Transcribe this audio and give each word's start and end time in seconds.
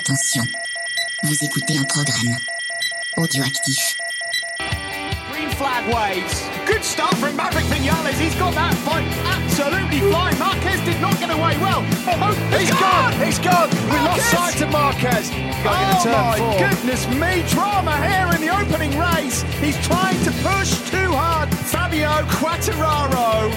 Attention, 0.00 0.44
vous 1.24 1.44
écoutez 1.44 1.76
un 1.76 1.84
programme 1.84 2.34
audioactif. 3.18 3.98
Green 5.30 5.50
flag 5.50 5.86
waves. 5.92 6.48
Good 6.64 6.82
start 6.82 7.14
from 7.16 7.36
Maverick 7.36 7.66
Vinales. 7.66 8.18
He's 8.18 8.34
got 8.36 8.54
that 8.54 8.72
fight 8.76 9.29
absolutely 9.60 10.00
flying. 10.10 10.38
Marquez 10.38 10.80
did 10.84 11.00
not 11.00 11.18
get 11.18 11.30
away 11.30 11.56
well. 11.58 11.84
Oh, 12.08 12.32
He's 12.58 12.70
gone! 12.70 13.12
He's 13.20 13.38
gone! 13.38 13.68
We 13.90 13.96
lost 14.00 14.32
Marquez! 14.32 14.54
sight 14.54 14.60
of 14.62 14.72
Marquez. 14.72 15.30
Oh 15.64 16.00
turn 16.02 16.12
my 16.12 16.38
four. 16.38 16.58
goodness 16.58 17.08
me, 17.08 17.42
drama 17.50 17.96
here 18.08 18.28
in 18.34 18.40
the 18.40 18.50
opening 18.50 18.98
race. 18.98 19.42
He's 19.60 19.76
trying 19.86 20.18
to 20.24 20.32
push 20.42 20.72
too 20.90 21.12
hard. 21.12 21.48
Fabio 21.54 22.08
Quattararo 22.28 23.50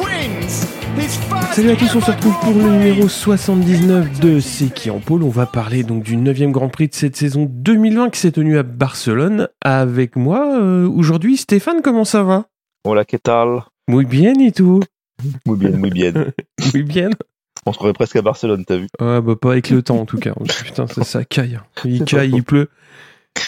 wins 0.00 0.64
his 0.96 1.16
first 1.28 1.54
Salut 1.54 1.70
à 1.70 1.76
tous, 1.76 1.96
on 1.96 2.00
se 2.00 2.10
retrouve 2.10 2.38
pour 2.40 2.52
le 2.52 2.70
numéro 2.70 3.08
79 3.08 4.20
de 4.20 4.40
C'est 4.40 4.72
qui 4.72 4.90
en 4.90 5.00
pôle. 5.00 5.22
On 5.24 5.30
va 5.30 5.46
parler 5.46 5.82
donc 5.82 6.04
du 6.04 6.16
9 6.16 6.38
Grand 6.52 6.68
Prix 6.68 6.88
de 6.88 6.94
cette 6.94 7.16
saison 7.16 7.46
2020 7.50 8.10
qui 8.10 8.20
s'est 8.20 8.32
tenu 8.32 8.56
à 8.58 8.62
Barcelone. 8.62 9.48
Avec 9.62 10.16
moi 10.16 10.58
euh, 10.60 10.88
aujourd'hui, 10.88 11.36
Stéphane, 11.36 11.82
comment 11.82 12.04
ça 12.04 12.22
va? 12.22 12.46
Hola, 12.84 13.04
¿qué 13.04 13.18
tal? 13.18 13.64
Muy 13.88 14.04
bien 14.04 14.34
et 14.38 14.52
tout 14.52 14.80
Muy 15.46 15.56
bien, 15.56 15.76
muy 15.76 15.90
bien. 15.90 16.32
Muy 16.74 16.82
bien 16.82 17.10
On 17.66 17.72
se 17.72 17.78
croirait 17.78 17.92
presque 17.92 18.16
à 18.16 18.22
Barcelone, 18.22 18.64
t'as 18.64 18.76
vu? 18.76 18.86
Ouais, 19.00 19.20
bah 19.20 19.36
pas 19.36 19.52
avec 19.52 19.70
le 19.70 19.82
temps 19.82 19.98
en 19.98 20.06
tout 20.06 20.18
cas. 20.18 20.32
Putain, 20.64 20.86
ça, 20.86 21.04
ça 21.04 21.24
caille. 21.24 21.58
Il 21.84 21.98
C'est 21.98 22.04
caille, 22.06 22.30
il 22.34 22.42
pleut. 22.42 22.68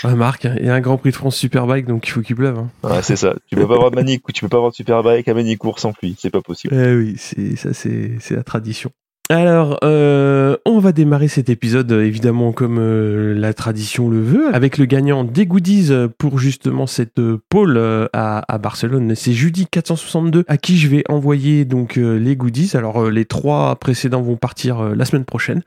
Ah, 0.05 0.15
Marc, 0.15 0.45
il 0.45 0.65
y 0.65 0.69
a 0.69 0.75
un 0.75 0.81
Grand 0.81 0.97
Prix 0.97 1.11
de 1.11 1.17
France 1.17 1.37
Superbike 1.37 1.87
donc 1.87 2.07
il 2.07 2.11
faut 2.11 2.21
qu'il 2.23 2.37
pleuve. 2.37 2.59
hein. 2.59 2.71
Ouais, 2.85 3.03
c'est 3.03 3.17
ça. 3.17 3.35
Tu 3.49 3.57
peux 3.57 3.67
pas 3.67 3.75
avoir 3.75 3.91
de 3.91 3.97
Manic 3.97 4.27
ou 4.29 4.33
tu 4.33 4.43
peux 4.43 4.49
pas 4.49 4.59
avoir 4.59 4.73
Superbike 4.75 5.27
à 5.29 5.35
Manicourt 5.35 5.79
sans 5.81 5.93
pluie. 5.93 6.17
C'est 6.19 6.31
pas 6.31 6.41
possible. 6.43 6.75
Eh 6.75 6.95
oui, 6.95 7.15
c'est 7.19 7.57
ça, 7.57 7.73
c'est 7.75 8.19
la 8.31 8.43
tradition. 8.45 8.91
Alors, 9.31 9.79
euh, 9.83 10.57
on 10.67 10.79
va 10.79 10.93
démarrer 10.93 11.29
cet 11.29 11.49
épisode 11.49 11.91
évidemment 11.93 12.53
comme 12.53 12.77
euh, 12.79 13.35
la 13.35 13.55
tradition 13.55 14.11
le 14.11 14.21
veut, 14.21 14.55
avec 14.55 14.77
le 14.77 14.85
gagnant 14.85 15.25
des 15.25 15.47
goodies 15.47 15.91
pour 16.19 16.39
justement 16.39 16.87
cette 16.87 17.19
euh, 17.19 17.41
pole 17.49 17.77
euh, 17.79 18.09
à, 18.13 18.59
Barcelone. 18.59 19.15
C'est 19.15 19.33
Judy 19.33 19.67
462 19.71 20.45
à 20.49 20.57
qui 20.59 20.77
je 20.77 20.89
vais 20.89 21.03
envoyer 21.09 21.65
donc 21.65 21.97
les 21.97 22.37
goodies. 22.37 22.73
Alors 22.75 23.11
les 23.11 23.25
trois 23.25 23.77
précédents 23.77 24.21
vont 24.21 24.37
partir 24.37 24.95
la 24.95 25.05
semaine 25.05 25.25
prochaine, 25.25 25.63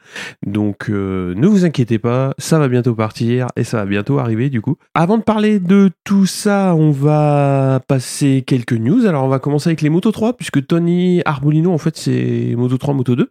donc 0.45 0.89
ne 0.89 1.47
vous 1.47 1.65
inquiétez 1.65 1.97
pas, 1.97 2.33
ça 2.37 2.59
va 2.59 2.67
bientôt 2.67 2.93
partir 2.93 3.47
et 3.57 3.63
ça 3.63 3.77
va 3.77 3.85
bientôt 3.85 4.19
arriver 4.19 4.49
du 4.49 4.61
coup. 4.61 4.77
Avant 4.93 5.17
de 5.17 5.23
parler 5.23 5.59
de 5.59 5.89
tout 6.03 6.25
ça, 6.25 6.75
on 6.75 6.91
va 6.91 7.81
passer 7.87 8.43
quelques 8.45 8.73
news. 8.73 9.05
Alors 9.07 9.25
on 9.25 9.29
va 9.29 9.39
commencer 9.39 9.69
avec 9.69 9.81
les 9.81 9.89
Moto 9.89 10.11
3 10.11 10.37
puisque 10.37 10.65
Tony 10.65 11.21
Arbolino 11.25 11.73
en 11.73 11.79
fait 11.79 11.97
c'est 11.97 12.53
Moto 12.55 12.77
3 12.77 12.93
Moto 12.93 13.15
2 13.15 13.29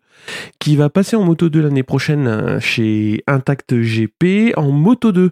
qui 0.58 0.76
va 0.76 0.88
passer 0.88 1.16
en 1.16 1.24
Moto 1.24 1.48
2 1.48 1.60
l'année 1.60 1.82
prochaine 1.82 2.26
euh, 2.26 2.60
chez 2.60 3.22
Intact 3.26 3.74
GP. 3.74 4.54
En 4.56 4.70
Moto 4.70 5.12
2, 5.12 5.30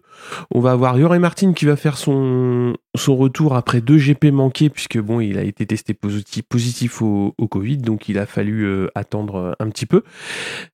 on 0.55 0.61
va 0.61 0.73
avoir 0.73 0.99
Yoré 0.99 1.19
Martin 1.19 1.53
qui 1.53 1.65
va 1.65 1.77
faire 1.77 1.97
son, 1.97 2.75
son 2.97 3.17
retour 3.17 3.55
après 3.55 3.81
deux 3.81 3.99
GP 3.99 4.27
manqués, 4.27 4.69
puisque 4.69 4.99
bon, 4.99 5.21
il 5.21 5.39
a 5.39 5.43
été 5.43 5.67
testé 5.67 5.95
positif, 5.95 7.03
au, 7.03 7.35
Covid, 7.51 7.79
donc 7.79 8.09
il 8.09 8.19
a 8.19 8.27
fallu 8.27 8.65
euh, 8.65 8.89
attendre 8.95 9.37
euh, 9.37 9.53
un 9.59 9.69
petit 9.69 9.87
peu. 9.87 10.03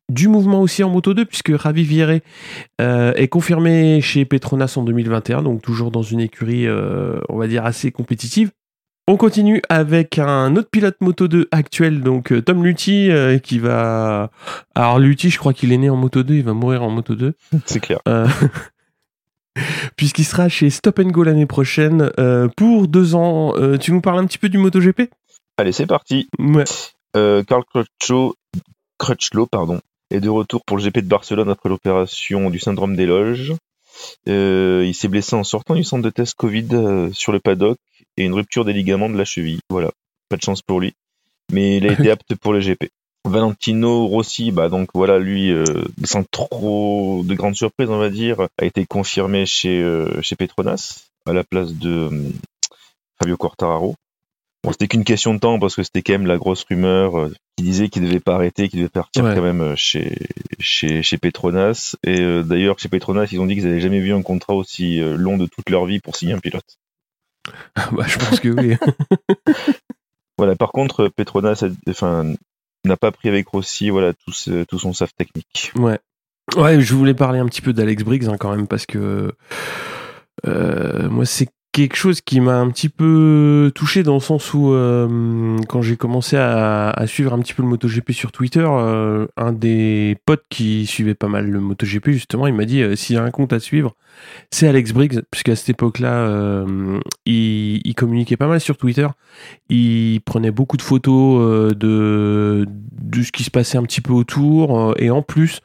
Du 0.09 0.28
mouvement 0.28 0.61
aussi 0.61 0.83
en 0.83 0.91
Moto 0.91 1.15
2, 1.15 1.25
puisque 1.25 1.53
Ravi 1.55 1.83
Vieré 1.83 2.22
est 2.78 3.28
confirmé 3.28 4.00
chez 4.00 4.25
Petronas 4.25 4.75
en 4.77 4.83
2021, 4.83 5.43
donc 5.43 5.61
toujours 5.61 5.91
dans 5.91 6.03
une 6.03 6.20
écurie, 6.20 6.67
on 7.28 7.37
va 7.37 7.47
dire, 7.47 7.67
assez 7.67 7.93
compétitive. 7.93 8.50
On 9.11 9.17
continue 9.17 9.62
avec 9.70 10.19
un 10.19 10.55
autre 10.55 10.69
pilote 10.69 10.97
Moto 11.01 11.28
2 11.28 11.48
actuel, 11.51 12.03
donc 12.03 12.31
euh, 12.31 12.42
Tom 12.42 12.62
Lutti, 12.62 13.11
euh, 13.11 13.39
qui 13.39 13.59
va... 13.59 14.31
Alors 14.75 14.98
Lutti, 14.98 15.31
je 15.31 15.39
crois 15.39 15.55
qu'il 15.55 15.73
est 15.73 15.78
né 15.78 15.89
en 15.89 15.97
Moto 15.97 16.23
2, 16.23 16.34
il 16.34 16.45
va 16.45 16.53
mourir 16.53 16.83
en 16.83 16.91
Moto 16.91 17.15
2. 17.15 17.33
C'est 17.65 17.81
clair. 17.81 18.00
Euh, 18.06 18.28
Puisqu'il 19.97 20.25
sera 20.25 20.50
chez 20.50 20.69
Stop 20.69 20.98
and 20.98 21.09
Go 21.09 21.23
l'année 21.23 21.47
prochaine 21.47 22.12
euh, 22.19 22.49
pour 22.55 22.87
deux 22.87 23.15
ans. 23.15 23.55
Tu 23.81 23.93
nous 23.93 24.03
parles 24.03 24.19
un 24.19 24.27
petit 24.27 24.37
peu 24.37 24.50
du 24.50 24.59
MotoGP? 24.59 25.09
Allez, 25.56 25.72
c'est 25.72 25.87
parti. 25.87 26.28
Ouais. 26.38 26.65
Carl 27.15 27.65
Crutchlow, 27.65 28.34
Crutchlow, 28.99 29.47
pardon, 29.47 29.81
est 30.10 30.21
de 30.21 30.28
retour 30.28 30.62
pour 30.66 30.77
le 30.77 30.83
GP 30.83 30.99
de 30.99 31.09
Barcelone 31.09 31.49
après 31.49 31.71
l'opération 31.71 32.50
du 32.50 32.59
syndrome 32.59 32.94
des 32.94 33.06
loges. 33.06 33.54
Euh, 34.28 34.84
il 34.87 34.94
s'est 34.94 35.09
blessé 35.09 35.34
en 35.34 35.44
sortant 35.44 35.75
du 35.75 35.84
centre 35.84 36.03
de 36.03 36.10
test 36.10 36.34
Covid 36.34 36.69
euh, 36.72 37.10
sur 37.12 37.33
le 37.33 37.41
paddock 37.41 37.78
et 38.19 38.25
une 38.25 38.34
rupture 38.34 38.65
des 38.65 38.73
ligaments 38.73 39.09
de 39.09 39.17
la 39.17 39.25
cheville. 39.25 39.61
Voilà, 39.71 39.91
pas 40.29 40.37
de 40.37 40.43
chance 40.43 40.61
pour 40.62 40.81
lui. 40.81 40.93
Mais 41.53 41.79
il 41.79 41.87
a 41.89 41.93
été 41.93 42.11
apte 42.11 42.34
pour 42.34 42.53
le 42.53 42.61
GP. 42.61 42.91
Valentino 43.25 44.06
Rossi, 44.06 44.53
bah 44.53 44.69
donc 44.69 44.89
voilà, 44.95 45.19
lui, 45.19 45.51
euh, 45.51 45.65
sans 46.05 46.25
trop 46.25 47.23
de 47.25 47.34
grandes 47.34 47.57
surprises, 47.57 47.91
on 47.91 47.99
va 47.99 48.11
dire, 48.11 48.49
a 48.59 48.65
été 48.65 48.87
confirmé 48.87 49.45
chez 49.47 49.83
euh, 49.83 50.21
chez 50.23 50.34
Petronas 50.37 51.05
à 51.27 51.33
la 51.33 51.45
place 51.45 51.73
de 51.75 51.91
euh, 51.91 52.31
Fabio 53.21 53.37
Quartararo. 53.37 53.95
Bon, 54.65 54.73
c'était 54.73 54.89
qu'une 54.89 55.05
question 55.05 55.34
de 55.34 55.39
temps 55.39 55.59
parce 55.59 55.77
que 55.77 55.83
c'était 55.83 56.03
quand 56.03 56.15
même 56.15 56.27
la 56.27 56.39
grosse 56.39 56.65
rumeur 56.65 57.28
qui 57.57 57.65
disait 57.65 57.89
qu'il 57.89 58.03
devait 58.03 58.19
pas 58.19 58.34
arrêter, 58.34 58.69
qu'il 58.69 58.81
devait 58.81 58.89
partir 58.89 59.25
Ouais. 59.25 59.34
quand 59.34 59.43
même 59.43 59.77
chez 59.77 60.17
chez 60.59 61.03
chez 61.03 61.19
Petronas. 61.19 61.97
Et 62.05 62.43
d'ailleurs, 62.43 62.78
chez 62.78 62.89
Petronas, 62.89 63.28
ils 63.31 63.41
ont 63.41 63.47
dit 63.47 63.55
qu'ils 63.55 63.65
n'avaient 63.67 63.81
jamais 63.81 64.01
vu 64.01 64.12
un 64.12 64.23
contrat 64.23 64.55
aussi 64.55 64.99
long 65.01 65.37
de 65.39 65.47
toute 65.47 65.71
leur 65.71 65.84
vie 65.87 66.01
pour 66.01 66.17
signer 66.17 66.33
un 66.33 66.41
pilote. 66.41 66.78
bah, 67.92 68.04
je 68.06 68.19
pense 68.19 68.41
que 68.41 68.48
oui. 68.48 68.76
Voilà. 70.38 70.54
Par 70.54 70.70
contre, 70.70 71.09
Petronas, 71.09 71.64
n'a 72.84 72.97
pas 72.97 73.10
pris 73.10 73.28
avec 73.28 73.48
Rossi, 73.48 73.91
voilà, 73.91 74.12
tout, 74.12 74.32
ce- 74.32 74.62
tout 74.64 74.78
son 74.78 74.92
staff 74.92 75.12
technique. 75.14 75.72
Ouais. 75.76 75.98
Ouais, 76.56 76.81
je 76.81 76.94
voulais 76.94 77.12
parler 77.14 77.41
un 77.41 77.47
petit 77.47 77.60
peu 77.60 77.72
d'Alex 77.72 78.04
Briggs 78.04 78.28
hein, 78.28 78.36
quand 78.38 78.54
même 78.54 78.66
parce 78.69 78.86
que 78.86 79.34
euh, 80.47 81.09
moi 81.10 81.26
c'est 81.26 81.48
quelque 81.83 81.97
chose 81.97 82.21
qui 82.21 82.41
m'a 82.41 82.56
un 82.56 82.71
petit 82.71 82.89
peu 82.89 83.71
touché 83.75 84.03
dans 84.03 84.15
le 84.15 84.21
sens 84.21 84.53
où 84.53 84.72
euh, 84.72 85.56
quand 85.69 85.81
j'ai 85.81 85.97
commencé 85.97 86.37
à, 86.37 87.05
suivre 87.06 87.33
un 87.33 87.39
petit 87.39 87.55
peu 87.55 87.62
le 87.62 87.69
MotoGP 87.69 88.11
sur 88.11 88.33
Twitter, 88.33 88.66
euh, 88.69 89.28
un 89.37 89.53
des 89.53 90.16
potes 90.27 90.43
qui 90.50 90.87
suivait 90.87 91.15
pas 91.15 91.28
mal 91.28 91.49
le 91.49 91.61
MotoGP 91.61 92.11
justement, 92.11 92.49
il 92.49 92.55
m'a 92.55 92.65
dit 92.65 92.83
euh, 92.83 92.97
s'il 92.97 93.15
y 93.15 93.19
a 93.19 93.22
un 93.22 93.31
compte 93.31 93.53
à 93.53 93.61
suivre, 93.61 93.94
c'est 94.50 94.66
Alex 94.66 94.93
Briggs 94.93 95.21
puisqu'à 95.31 95.55
cette 95.55 95.69
époque-là, 95.69 96.65
il, 97.27 97.95
communiquait 97.97 98.37
pas 98.37 98.49
mal 98.49 98.60
sur 98.60 98.77
Twitter, 98.77 99.06
il 99.69 100.21
prenait 100.25 100.50
beaucoup 100.50 100.77
de 100.77 100.83
photos 100.83 101.75
de 101.75 102.66
ce 103.12 103.33
qui 103.33 103.45
se 103.45 103.50
passait 103.50 103.78
un 103.78 103.84
petit 103.84 104.00
peu 104.00 104.12
autour 104.12 104.95
et 104.99 105.10
en 105.10 105.22
plus 105.22 105.60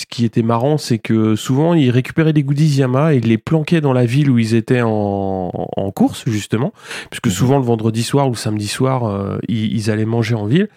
ce 0.00 0.06
qui 0.06 0.24
était 0.24 0.42
marrant, 0.42 0.78
c'est 0.78 0.98
que 0.98 1.36
souvent, 1.36 1.74
ils 1.74 1.90
récupéraient 1.90 2.32
des 2.32 2.42
goodies 2.42 2.78
Yamaha 2.78 3.14
et 3.14 3.18
ils 3.18 3.26
les 3.26 3.38
planquaient 3.38 3.80
dans 3.80 3.92
la 3.92 4.04
ville 4.06 4.30
où 4.30 4.38
ils 4.38 4.54
étaient 4.54 4.82
en, 4.82 5.50
en 5.52 5.90
course, 5.90 6.24
justement. 6.26 6.72
Puisque 7.10 7.26
Mhm. 7.26 7.32
souvent, 7.32 7.58
le 7.58 7.64
vendredi 7.64 8.02
soir 8.02 8.26
ou 8.28 8.30
le 8.30 8.36
samedi 8.36 8.66
soir, 8.68 9.04
euh, 9.04 9.38
ils, 9.48 9.72
ils 9.74 9.90
allaient 9.90 10.04
manger 10.04 10.34
en 10.34 10.46
ville. 10.46 10.68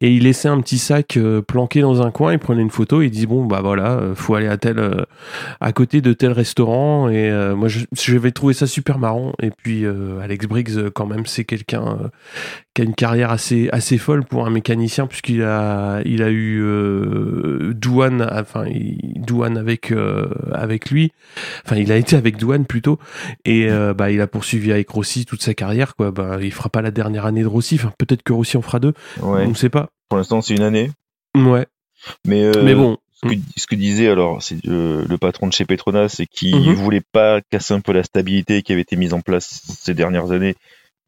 Et 0.00 0.12
ils 0.12 0.24
laissaient 0.24 0.48
un 0.48 0.60
petit 0.60 0.78
sac 0.78 1.16
euh, 1.16 1.42
planqué 1.42 1.80
dans 1.80 2.02
un 2.02 2.10
coin, 2.10 2.32
ils 2.32 2.38
prenaient 2.38 2.62
une 2.62 2.70
photo 2.70 3.02
et 3.02 3.06
ils 3.06 3.10
disaient, 3.10 3.26
bon, 3.26 3.44
bah 3.44 3.60
voilà, 3.62 3.92
euh, 3.92 4.14
faut 4.14 4.34
aller 4.34 4.48
à 4.48 4.56
tel, 4.56 4.80
à 5.60 5.72
côté 5.72 6.00
de 6.00 6.12
tel 6.12 6.32
restaurant. 6.32 7.08
Et 7.08 7.30
moi, 7.54 7.68
je, 7.68 7.80
je 7.92 8.16
vais 8.18 8.32
trouver 8.32 8.54
ça 8.54 8.66
super 8.66 8.98
marrant. 8.98 9.32
Et 9.40 9.50
puis, 9.50 9.84
Alex 10.22 10.46
Briggs, 10.46 10.90
quand 10.94 11.06
même, 11.06 11.26
c'est 11.26 11.44
quelqu'un 11.44 12.10
qui 12.74 12.82
a 12.82 12.84
une 12.84 12.94
carrière 12.94 13.30
assez, 13.30 13.68
assez 13.70 13.98
folle 13.98 14.24
pour 14.24 14.46
un 14.46 14.50
mécanicien, 14.50 15.06
puisqu'il 15.06 15.42
a, 15.42 16.00
il 16.04 16.22
a 16.22 16.30
eu 16.30 16.62
Douane, 17.74 18.28
enfin, 18.32 18.64
il- 18.72 19.22
Douane 19.22 19.56
avec, 19.56 19.92
euh, 19.92 20.28
avec 20.52 20.90
lui. 20.90 21.12
Enfin, 21.64 21.76
il 21.76 21.92
a 21.92 21.96
été 21.96 22.16
avec 22.16 22.36
Douane 22.36 22.66
plutôt. 22.66 22.98
Et 23.44 23.70
euh, 23.70 23.94
bah, 23.94 24.10
il 24.10 24.20
a 24.20 24.26
poursuivi 24.26 24.72
avec 24.72 24.88
Rossi 24.90 25.24
toute 25.24 25.42
sa 25.42 25.54
carrière. 25.54 25.94
Quoi. 25.96 26.10
Bah, 26.10 26.38
il 26.40 26.52
fera 26.52 26.68
pas 26.68 26.82
la 26.82 26.90
dernière 26.90 27.24
année 27.26 27.42
de 27.42 27.46
Rossi. 27.46 27.76
Enfin, 27.76 27.92
peut-être 27.98 28.22
que 28.22 28.32
Rossi 28.32 28.56
en 28.56 28.62
fera 28.62 28.80
deux. 28.80 28.94
Ouais. 29.20 29.44
On 29.44 29.48
ne 29.50 29.54
sait 29.54 29.68
pas. 29.70 29.88
Pour 30.08 30.18
l'instant, 30.18 30.40
c'est 30.42 30.54
une 30.54 30.62
année. 30.62 30.90
Ouais. 31.36 31.66
Mais, 32.26 32.42
euh, 32.44 32.62
Mais 32.64 32.74
bon. 32.74 32.98
ce 33.22 33.28
que, 33.28 33.34
ce 33.56 33.66
que 33.68 33.74
disait 33.76 34.08
alors 34.08 34.42
c'est 34.42 34.56
euh, 34.66 35.04
le 35.08 35.18
patron 35.18 35.46
de 35.46 35.52
chez 35.52 35.64
Petronas, 35.64 36.08
c'est 36.08 36.26
qu'il 36.26 36.56
Mhm. 36.56 36.74
voulait 36.74 37.00
pas 37.12 37.40
casser 37.40 37.74
un 37.74 37.80
peu 37.80 37.92
la 37.92 38.02
stabilité 38.02 38.62
qui 38.62 38.72
avait 38.72 38.82
été 38.82 38.96
mise 38.96 39.12
en 39.14 39.20
place 39.20 39.62
ces 39.68 39.94
dernières 39.94 40.32
années. 40.32 40.56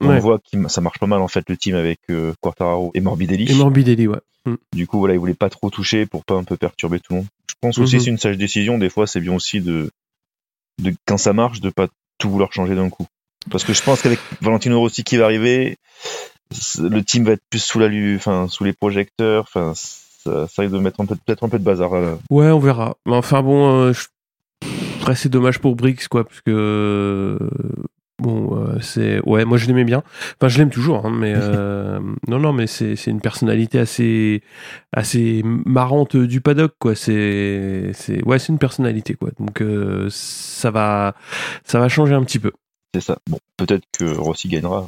On 0.01 0.09
Ouais. 0.09 0.21
voit 0.21 0.39
que 0.39 0.69
ça 0.69 0.81
marche 0.81 0.99
pas 0.99 1.07
mal 1.07 1.21
en 1.21 1.29
fait 1.29 1.45
le 1.49 1.57
team 1.57 1.75
avec 1.75 1.99
euh, 2.11 2.33
Quartararo 2.41 2.93
et 2.95 3.01
Morbidelli. 3.01 3.51
Et 3.51 3.55
Morbidelli, 3.55 4.07
ouais. 4.07 4.19
Mm. 4.47 4.55
Du 4.75 4.87
coup 4.87 4.99
voilà, 4.99 5.15
il 5.15 5.19
voulait 5.21 5.35
pas 5.35 5.51
trop 5.51 5.69
toucher 5.71 6.07
pour 6.07 6.25
pas 6.25 6.35
un 6.35 6.45
peu 6.45 6.57
perturber 6.57 7.01
tout 7.01 7.13
le 7.13 7.17
monde. 7.19 7.27
Je 7.55 7.69
pense 7.69 7.79
aussi 7.79 7.97
Mhm. 7.97 8.01
c'est 8.03 8.11
une 8.11 8.19
sage 8.19 8.37
décision. 8.39 8.79
Des 8.79 8.91
fois 8.91 9.07
c'est 9.07 9.21
bien 9.21 9.35
aussi 9.35 9.61
de, 9.61 9.91
de 10.83 10.93
quand 11.07 11.17
ça 11.19 11.33
marche 11.33 11.61
de 11.61 11.71
pas 11.71 11.89
tout 12.19 12.29
vouloir 12.31 12.53
changer 12.53 12.75
d'un 12.75 12.91
coup. 12.91 13.07
Parce 13.51 13.65
que 13.65 13.73
je 13.75 13.83
pense 13.83 14.03
qu'avec 14.03 14.19
Valentino 14.41 14.79
Rossi 14.81 15.05
qui 15.05 15.17
va 15.17 15.25
arriver, 15.27 15.77
le 16.81 17.01
team 17.03 17.25
va 17.25 17.33
être 17.33 17.43
plus 17.51 17.63
sous 17.63 17.79
la 17.79 17.89
enfin 18.17 18.49
sous 18.49 18.65
les 18.65 18.73
projecteurs, 18.73 19.43
enfin 19.43 19.73
ça, 19.75 20.47
ça 20.49 20.63
risque 20.63 20.75
de 20.75 20.79
mettre 20.79 21.05
peut-être 21.05 21.45
un 21.45 21.49
peu 21.49 21.59
de 21.59 21.65
bazar. 21.65 21.93
là. 21.95 22.17
Ouais, 22.31 22.49
on 22.51 22.59
verra. 22.59 22.97
Mais 23.07 23.15
enfin 23.17 23.43
bon, 23.43 23.71
euh, 23.89 23.93
je- 23.93 24.07
après 25.01 25.15
c'est 25.15 25.29
dommage 25.29 25.59
pour 25.59 25.77
Briggs, 25.77 26.07
quoi, 26.09 26.25
parce 26.25 26.41
que 26.41 26.51
euh, 26.51 27.39
Bon, 28.23 28.57
euh, 28.57 28.79
c'est 28.81 29.21
ouais, 29.27 29.45
moi 29.45 29.59
je 29.59 29.67
l'aimais 29.67 29.85
bien. 29.85 30.05
Enfin, 30.39 30.49
je 30.49 30.59
l'aime 30.59 30.71
toujours, 30.71 31.05
hein, 31.05 31.11
mais 31.11 31.35
euh, 31.37 31.99
non, 32.29 32.39
non, 32.39 32.53
mais 32.53 32.67
c'est 32.67 32.95
c'est 32.95 33.11
une 33.11 33.21
personnalité 33.21 33.79
assez 33.79 34.43
assez 34.93 35.43
marrante 35.45 36.17
du 36.17 36.41
paddock, 36.41 36.75
quoi. 36.79 36.95
C'est 36.95 37.91
c'est 37.93 38.25
ouais, 38.25 38.39
c'est 38.39 38.53
une 38.53 38.59
personnalité, 38.59 39.15
quoi. 39.15 39.31
Donc 39.41 39.61
euh, 39.63 40.07
ça 40.11 40.71
va 40.71 41.17
ça 41.65 41.81
va 41.81 41.89
changer 41.89 42.15
un 42.15 42.23
petit 42.23 42.39
peu. 42.39 42.53
C'est 42.95 43.01
ça. 43.01 43.19
Bon, 43.29 43.39
peut-être 43.57 43.85
que 43.99 44.05
Rossi 44.05 44.49
gagnera. 44.49 44.87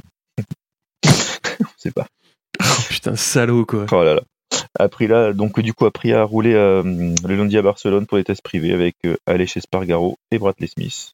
On 1.06 1.64
sait 1.76 1.90
pas. 1.90 2.06
Oh, 2.62 2.82
putain, 2.88 3.16
salaud, 3.16 3.66
quoi. 3.66 3.86
Oh 3.90 4.04
là 4.04 4.14
là. 4.14 4.22
Après 4.78 5.06
là, 5.06 5.32
donc 5.32 5.60
du 5.60 5.72
coup, 5.72 5.86
après 5.86 6.12
a 6.12 6.22
roulé 6.22 6.54
euh, 6.54 6.82
le 6.82 7.36
lundi 7.36 7.56
à 7.56 7.62
Barcelone 7.62 8.06
pour 8.06 8.18
les 8.18 8.24
tests 8.24 8.42
privés 8.42 8.72
avec 8.72 8.96
euh, 9.04 9.16
Aleix 9.26 9.56
Espargaro 9.56 10.18
et 10.30 10.38
Bradley 10.38 10.68
Smith. 10.68 11.12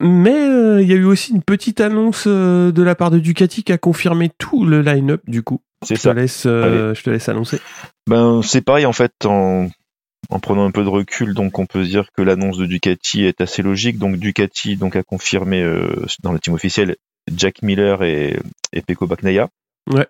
Mais 0.00 0.48
euh, 0.48 0.80
il 0.82 0.88
y 0.88 0.92
a 0.92 0.96
eu 0.96 1.04
aussi 1.04 1.32
une 1.32 1.42
petite 1.42 1.80
annonce 1.80 2.24
euh, 2.26 2.72
de 2.72 2.82
la 2.82 2.94
part 2.94 3.10
de 3.10 3.18
Ducati 3.18 3.62
qui 3.64 3.72
a 3.72 3.78
confirmé 3.78 4.30
tout 4.38 4.64
le 4.64 4.82
line-up, 4.82 5.22
du 5.26 5.42
coup. 5.42 5.60
C'est 5.84 5.96
te 5.96 6.08
laisse, 6.10 6.42
je 6.44 7.02
te 7.02 7.10
laisse 7.10 7.28
annoncer. 7.28 7.58
Ben 8.08 8.42
c'est 8.42 8.60
pareil 8.60 8.84
en 8.84 8.92
fait 8.92 9.12
en, 9.24 9.68
en 10.28 10.38
prenant 10.38 10.66
un 10.66 10.70
peu 10.70 10.84
de 10.84 10.88
recul, 10.88 11.32
donc 11.32 11.58
on 11.58 11.64
peut 11.66 11.82
dire 11.84 12.08
que 12.14 12.20
l'annonce 12.20 12.58
de 12.58 12.66
Ducati 12.66 13.24
est 13.24 13.40
assez 13.40 13.62
logique. 13.62 13.98
Donc 13.98 14.16
Ducati 14.16 14.76
donc 14.76 14.94
a 14.94 15.02
confirmé 15.02 15.64
dans 16.22 16.32
le 16.32 16.38
team 16.38 16.52
officiel 16.52 16.96
Jack 17.34 17.62
Miller 17.62 18.02
et, 18.02 18.38
et 18.72 18.82
Pecco 18.82 19.06
Bagnaia. 19.06 19.48
Ouais. 19.90 20.06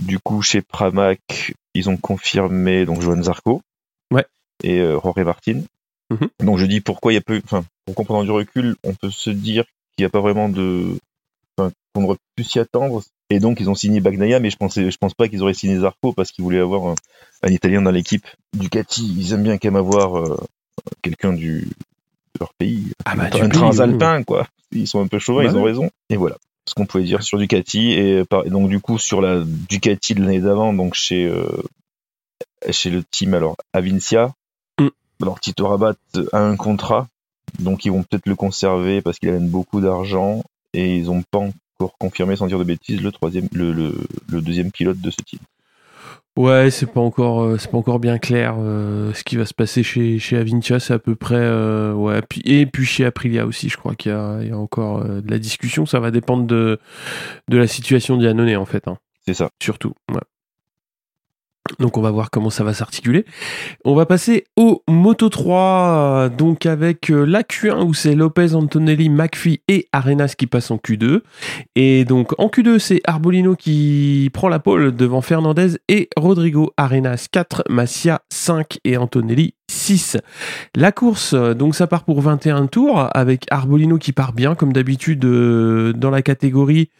Du 0.00 0.18
coup 0.18 0.42
chez 0.42 0.62
Pramac 0.62 1.54
ils 1.74 1.88
ont 1.88 1.96
confirmé 1.96 2.84
donc 2.84 3.00
Johan 3.00 3.22
Zarco. 3.22 3.62
Ouais. 4.10 4.26
Et 4.62 4.80
euh, 4.80 4.98
Jorge 5.00 5.24
Martin. 5.24 5.62
Mhm. 6.10 6.28
Donc 6.40 6.58
je 6.58 6.66
dis 6.66 6.80
pourquoi 6.80 7.12
il 7.12 7.16
y 7.16 7.18
a 7.18 7.22
peu, 7.22 7.40
enfin 7.44 7.64
pour 7.86 7.94
comprendre 7.94 8.24
du 8.24 8.30
recul, 8.30 8.76
on 8.84 8.94
peut 8.94 9.10
se 9.10 9.30
dire 9.30 9.64
qu'il 9.96 10.02
n'y 10.02 10.06
a 10.06 10.10
pas 10.10 10.20
vraiment 10.20 10.48
de, 10.48 10.96
enfin 11.56 11.70
qu'on 11.94 12.04
aurait 12.04 12.16
pu 12.34 12.44
s'y 12.44 12.58
attendre. 12.58 13.02
Et 13.30 13.38
donc 13.38 13.60
ils 13.60 13.70
ont 13.70 13.76
signé 13.76 14.00
Bagnaia, 14.00 14.40
mais 14.40 14.50
je 14.50 14.56
pensais, 14.56 14.90
je 14.90 14.96
pense 14.98 15.14
pas 15.14 15.28
qu'ils 15.28 15.42
auraient 15.42 15.54
signé 15.54 15.78
Zarco 15.78 16.12
parce 16.12 16.32
qu'ils 16.32 16.42
voulaient 16.42 16.58
avoir 16.58 16.88
un, 16.88 16.94
un 17.42 17.48
Italien 17.48 17.82
dans 17.82 17.92
l'équipe. 17.92 18.26
Ducati, 18.58 19.14
ils 19.16 19.32
aiment 19.32 19.44
bien 19.44 19.58
quand 19.58 19.68
même 19.68 19.76
avoir 19.76 20.18
euh, 20.18 20.36
quelqu'un 21.02 21.32
du 21.32 21.68
de 22.34 22.38
leur 22.40 22.54
pays, 22.54 22.92
Ah 23.04 23.16
bah, 23.16 23.24
un, 23.24 23.30
pays, 23.30 23.48
transalpin 23.48 24.22
quoi. 24.24 24.46
Ils 24.72 24.86
sont 24.86 25.00
un 25.00 25.08
peu 25.08 25.18
chauvins, 25.18 25.44
Bah 25.44 25.50
ils 25.50 25.56
ont 25.56 25.64
raison. 25.64 25.90
Et 26.10 26.16
voilà 26.16 26.36
ce 26.70 26.74
qu'on 26.74 26.86
pouvait 26.86 27.02
dire 27.02 27.24
sur 27.24 27.36
Ducati 27.36 27.92
et, 27.92 28.22
donc 28.46 28.68
du 28.68 28.78
coup 28.78 28.96
sur 28.96 29.20
la 29.20 29.42
Ducati 29.44 30.14
de 30.14 30.22
l'année 30.22 30.38
d'avant, 30.38 30.72
donc 30.72 30.94
chez 30.94 31.26
euh, 31.26 31.44
chez 32.70 32.90
le 32.90 33.02
team 33.02 33.34
alors 33.34 33.56
Avincia. 33.72 34.32
Mm. 34.78 34.88
Alors 35.20 35.40
Tito 35.40 35.66
Rabat 35.66 35.96
a 36.32 36.38
un 36.38 36.56
contrat, 36.56 37.08
donc 37.58 37.84
ils 37.84 37.90
vont 37.90 38.04
peut-être 38.04 38.26
le 38.26 38.36
conserver 38.36 39.02
parce 39.02 39.18
qu'il 39.18 39.30
amène 39.30 39.48
beaucoup 39.48 39.80
d'argent 39.80 40.44
et 40.72 40.96
ils 40.96 41.10
ont 41.10 41.24
pas 41.28 41.40
encore 41.40 41.98
confirmé 41.98 42.36
sans 42.36 42.46
dire 42.46 42.60
de 42.60 42.64
bêtises 42.64 43.02
le 43.02 43.10
troisième, 43.10 43.48
le, 43.52 43.72
le, 43.72 43.92
le 44.28 44.40
deuxième 44.40 44.70
pilote 44.70 45.00
de 45.00 45.10
ce 45.10 45.16
team. 45.26 45.40
Ouais, 46.36 46.70
c'est 46.70 46.86
pas 46.86 47.00
encore, 47.00 47.42
euh, 47.42 47.58
c'est 47.58 47.70
pas 47.70 47.76
encore 47.76 47.98
bien 47.98 48.18
clair 48.18 48.54
euh, 48.58 49.12
ce 49.14 49.24
qui 49.24 49.36
va 49.36 49.44
se 49.44 49.52
passer 49.52 49.82
chez 49.82 50.18
chez 50.18 50.36
Avincia. 50.36 50.78
C'est 50.78 50.94
à 50.94 50.98
peu 50.98 51.16
près, 51.16 51.34
euh, 51.36 51.92
ouais. 51.92 52.22
Puis, 52.22 52.40
et 52.44 52.66
puis 52.66 52.86
chez 52.86 53.04
Aprilia 53.04 53.46
aussi, 53.46 53.68
je 53.68 53.76
crois 53.76 53.94
qu'il 53.94 54.12
y 54.12 54.14
a, 54.14 54.38
il 54.40 54.48
y 54.48 54.52
a 54.52 54.56
encore 54.56 54.98
euh, 55.02 55.20
de 55.20 55.30
la 55.30 55.38
discussion. 55.38 55.86
Ça 55.86 55.98
va 56.00 56.10
dépendre 56.10 56.46
de 56.46 56.78
de 57.48 57.56
la 57.58 57.66
situation 57.66 58.16
d'Iannone 58.16 58.56
en 58.56 58.64
fait, 58.64 58.86
hein, 58.88 58.96
C'est 59.26 59.34
ça. 59.34 59.50
surtout. 59.60 59.92
Ouais. 60.10 60.20
Donc 61.78 61.96
on 61.96 62.00
va 62.00 62.10
voir 62.10 62.30
comment 62.30 62.50
ça 62.50 62.64
va 62.64 62.74
s'articuler. 62.74 63.24
On 63.84 63.94
va 63.94 64.06
passer 64.06 64.44
au 64.56 64.82
Moto 64.88 65.28
3, 65.28 65.60
euh, 65.60 66.28
donc 66.28 66.66
avec 66.66 67.10
euh, 67.10 67.24
la 67.24 67.42
Q1 67.42 67.84
où 67.84 67.94
c'est 67.94 68.14
Lopez, 68.14 68.54
Antonelli, 68.54 69.08
McPhee 69.08 69.62
et 69.68 69.86
Arenas 69.92 70.34
qui 70.36 70.46
passent 70.46 70.70
en 70.70 70.76
Q2. 70.76 71.20
Et 71.76 72.04
donc 72.04 72.38
en 72.38 72.48
Q2, 72.48 72.78
c'est 72.78 73.00
Arbolino 73.04 73.54
qui 73.54 74.30
prend 74.32 74.48
la 74.48 74.58
pole 74.58 74.94
devant 74.94 75.20
Fernandez 75.20 75.78
et 75.88 76.08
Rodrigo 76.16 76.72
Arenas 76.76 77.28
4, 77.30 77.64
Massia 77.68 78.20
5 78.30 78.78
et 78.84 78.96
Antonelli 78.96 79.54
6. 79.90 80.18
La 80.76 80.92
course, 80.92 81.34
euh, 81.34 81.52
donc 81.52 81.74
ça 81.74 81.88
part 81.88 82.04
pour 82.04 82.20
21 82.20 82.68
tours 82.68 83.08
avec 83.12 83.44
Arbolino 83.50 83.98
qui 83.98 84.12
part 84.12 84.32
bien 84.32 84.54
comme 84.54 84.72
d'habitude 84.72 85.24
euh, 85.24 85.92
dans 85.92 86.10
la 86.10 86.22
catégorie. 86.22 86.90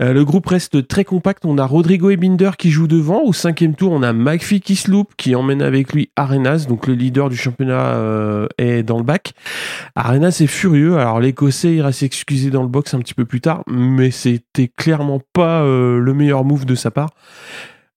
Euh, 0.00 0.14
le 0.14 0.24
groupe 0.24 0.46
reste 0.46 0.88
très 0.88 1.04
compact. 1.04 1.44
On 1.44 1.58
a 1.58 1.66
Rodrigo 1.66 2.08
et 2.08 2.16
Binder 2.16 2.52
qui 2.56 2.70
jouent 2.70 2.86
devant. 2.86 3.20
Au 3.20 3.34
cinquième 3.34 3.74
tour, 3.74 3.92
on 3.92 4.02
a 4.02 4.14
McPhee 4.14 4.62
qui 4.62 4.74
se 4.74 4.90
qui 5.18 5.34
emmène 5.34 5.60
avec 5.60 5.92
lui 5.92 6.08
Arenas, 6.16 6.64
donc 6.66 6.86
le 6.86 6.94
leader 6.94 7.28
du 7.28 7.36
championnat 7.36 7.98
est 8.58 8.82
dans 8.82 8.98
le 8.98 9.02
bac. 9.02 9.32
Arenas 9.94 10.38
est 10.40 10.46
furieux. 10.46 10.96
Alors 10.96 11.20
l'Écossais 11.20 11.74
ira 11.74 11.92
s'excuser 11.92 12.50
dans 12.50 12.62
le 12.62 12.68
box 12.68 12.94
un 12.94 13.00
petit 13.00 13.14
peu 13.14 13.24
plus 13.24 13.40
tard, 13.40 13.64
mais 13.66 14.10
c'était 14.10 14.68
clairement 14.68 15.20
pas 15.32 15.62
le 15.62 16.12
meilleur 16.14 16.44
move 16.44 16.64
de 16.64 16.74
sa 16.74 16.90
part. 16.90 17.10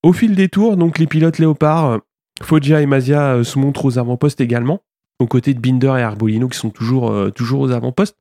Au 0.04 0.14
fil 0.14 0.36
des 0.36 0.48
tours, 0.48 0.78
donc 0.78 1.00
les 1.00 1.08
pilotes 1.08 1.40
léopards, 1.40 2.00
Foggia 2.42 2.82
et 2.82 2.86
Mazia 2.86 3.36
euh, 3.36 3.44
se 3.44 3.60
montrent 3.60 3.86
aux 3.86 3.98
avant-postes 3.98 4.42
également, 4.42 4.82
aux 5.20 5.28
côtés 5.28 5.54
de 5.54 5.60
Binder 5.60 5.96
et 5.98 6.04
Arbolino 6.04 6.48
qui 6.48 6.58
sont 6.58 6.70
toujours, 6.70 7.12
euh, 7.12 7.32
toujours 7.32 7.62
aux 7.62 7.72
avant-postes. 7.72 8.18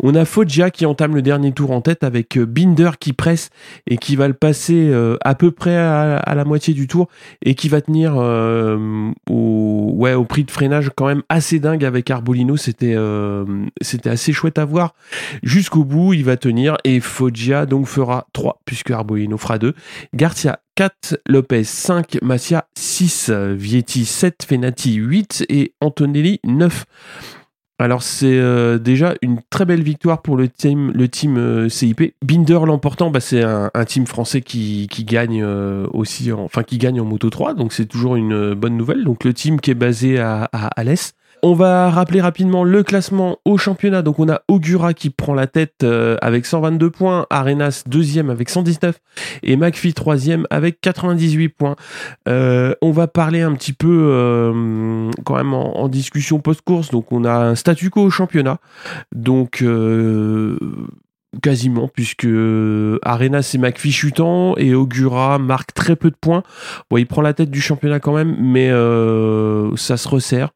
On 0.00 0.14
a 0.14 0.24
Foggia 0.24 0.70
qui 0.70 0.86
entame 0.86 1.16
le 1.16 1.22
dernier 1.22 1.50
tour 1.50 1.72
en 1.72 1.80
tête 1.80 2.04
avec 2.04 2.38
euh, 2.38 2.46
Binder 2.46 2.92
qui 3.00 3.12
presse 3.12 3.50
et 3.88 3.96
qui 3.96 4.14
va 4.14 4.28
le 4.28 4.34
passer 4.34 4.92
à 5.22 5.34
peu 5.34 5.50
près 5.50 5.76
à, 5.76 6.34
la 6.34 6.44
moitié 6.44 6.72
du 6.72 6.86
tour 6.86 7.08
et 7.44 7.56
qui 7.56 7.68
va 7.68 7.80
tenir 7.80 8.14
euh, 8.16 9.10
au, 9.28 9.90
ouais, 9.94 10.14
au 10.14 10.24
prix 10.24 10.44
de 10.44 10.50
freinage 10.52 10.90
quand 10.96 11.06
même 11.06 11.24
assez 11.28 11.58
dingue 11.58 11.84
avec 11.84 12.10
Arbolino. 12.10 12.56
C'était 12.56 12.96
c'était 13.80 14.10
assez 14.10 14.32
chouette 14.32 14.58
à 14.58 14.64
voir. 14.64 14.94
Jusqu'au 15.42 15.84
bout, 15.84 16.12
il 16.12 16.24
va 16.24 16.36
tenir 16.36 16.76
et 16.84 17.00
Foggia 17.00 17.66
donc 17.66 17.86
fera 17.86 18.28
3 18.32 18.60
puisque 18.64 18.92
Arbolino 18.92 19.36
fera 19.36 19.58
2. 19.58 19.74
Garcia 20.14 20.60
4, 20.76 21.18
Lopez 21.26 21.64
5, 21.64 22.18
Massia 22.22 22.66
6, 22.78 23.30
Vietti 23.30 24.04
7, 24.04 24.44
Fenati 24.46 24.94
8 24.94 25.46
et 25.48 25.72
Antonelli 25.80 26.38
9. 26.44 26.84
Alors 27.78 28.02
c'est 28.02 28.38
euh, 28.38 28.78
déjà 28.78 29.14
une 29.20 29.40
très 29.50 29.66
belle 29.66 29.82
victoire 29.82 30.22
pour 30.22 30.36
le 30.36 30.48
team, 30.48 30.92
le 30.92 31.08
team 31.08 31.36
euh, 31.36 31.68
CIP. 31.68 32.14
Binder 32.22 32.60
l'emportant, 32.64 33.10
bah, 33.10 33.20
c'est 33.20 33.42
un, 33.42 33.70
team 33.86 34.06
français 34.06 34.40
qui, 34.40 34.86
qui 34.90 35.04
gagne 35.04 35.42
euh, 35.42 35.86
aussi, 35.92 36.32
en, 36.32 36.40
enfin 36.40 36.62
qui 36.62 36.78
gagne 36.78 37.00
en 37.00 37.04
Moto 37.04 37.28
3, 37.28 37.52
donc 37.52 37.74
c'est 37.74 37.84
toujours 37.84 38.16
une 38.16 38.54
bonne 38.54 38.78
nouvelle. 38.78 39.04
Donc 39.04 39.24
le 39.24 39.34
team 39.34 39.60
qui 39.60 39.70
est 39.70 39.74
basé 39.74 40.18
à, 40.18 40.48
à. 40.52 40.84
On 41.42 41.54
va 41.54 41.90
rappeler 41.90 42.20
rapidement 42.20 42.64
le 42.64 42.82
classement 42.82 43.38
au 43.44 43.58
championnat. 43.58 44.02
Donc 44.02 44.18
on 44.18 44.28
a 44.28 44.42
Augura 44.48 44.94
qui 44.94 45.10
prend 45.10 45.34
la 45.34 45.46
tête 45.46 45.82
euh, 45.82 46.16
avec 46.22 46.46
122 46.46 46.90
points, 46.90 47.26
Arenas 47.30 47.82
deuxième 47.86 48.30
avec 48.30 48.48
119 48.48 48.98
et 49.42 49.56
McPhee 49.56 49.92
troisième 49.92 50.46
avec 50.50 50.80
98 50.80 51.48
points. 51.50 51.76
Euh, 52.28 52.74
on 52.80 52.90
va 52.90 53.06
parler 53.06 53.42
un 53.42 53.52
petit 53.54 53.72
peu 53.72 54.08
euh, 54.10 55.10
quand 55.24 55.36
même 55.36 55.54
en, 55.54 55.88
discussion 55.88 56.40
post-course. 56.40 56.90
Donc 56.90 57.12
on 57.12 57.24
a 57.24 57.34
un 57.34 57.54
statu 57.54 57.90
quo 57.90 58.02
au 58.02 58.10
championnat. 58.10 58.58
Donc 59.14 59.64
quasiment 61.42 61.88
puisque 61.88 62.26
Arenas 63.02 63.52
et 63.54 63.58
McPhee 63.58 63.92
chutant 63.92 64.56
et 64.56 64.74
Augura 64.74 65.38
marque 65.38 65.74
très 65.74 65.96
peu 65.96 66.10
de 66.10 66.16
points. 66.18 66.42
Bon, 66.90 66.96
il 66.96 67.06
prend 67.06 67.22
la 67.22 67.34
tête 67.34 67.50
du 67.50 67.60
championnat 67.60 68.00
quand 68.00 68.14
même, 68.14 68.36
mais 68.40 68.70
ça 69.76 69.96
se 69.96 70.08
resserre. 70.08 70.50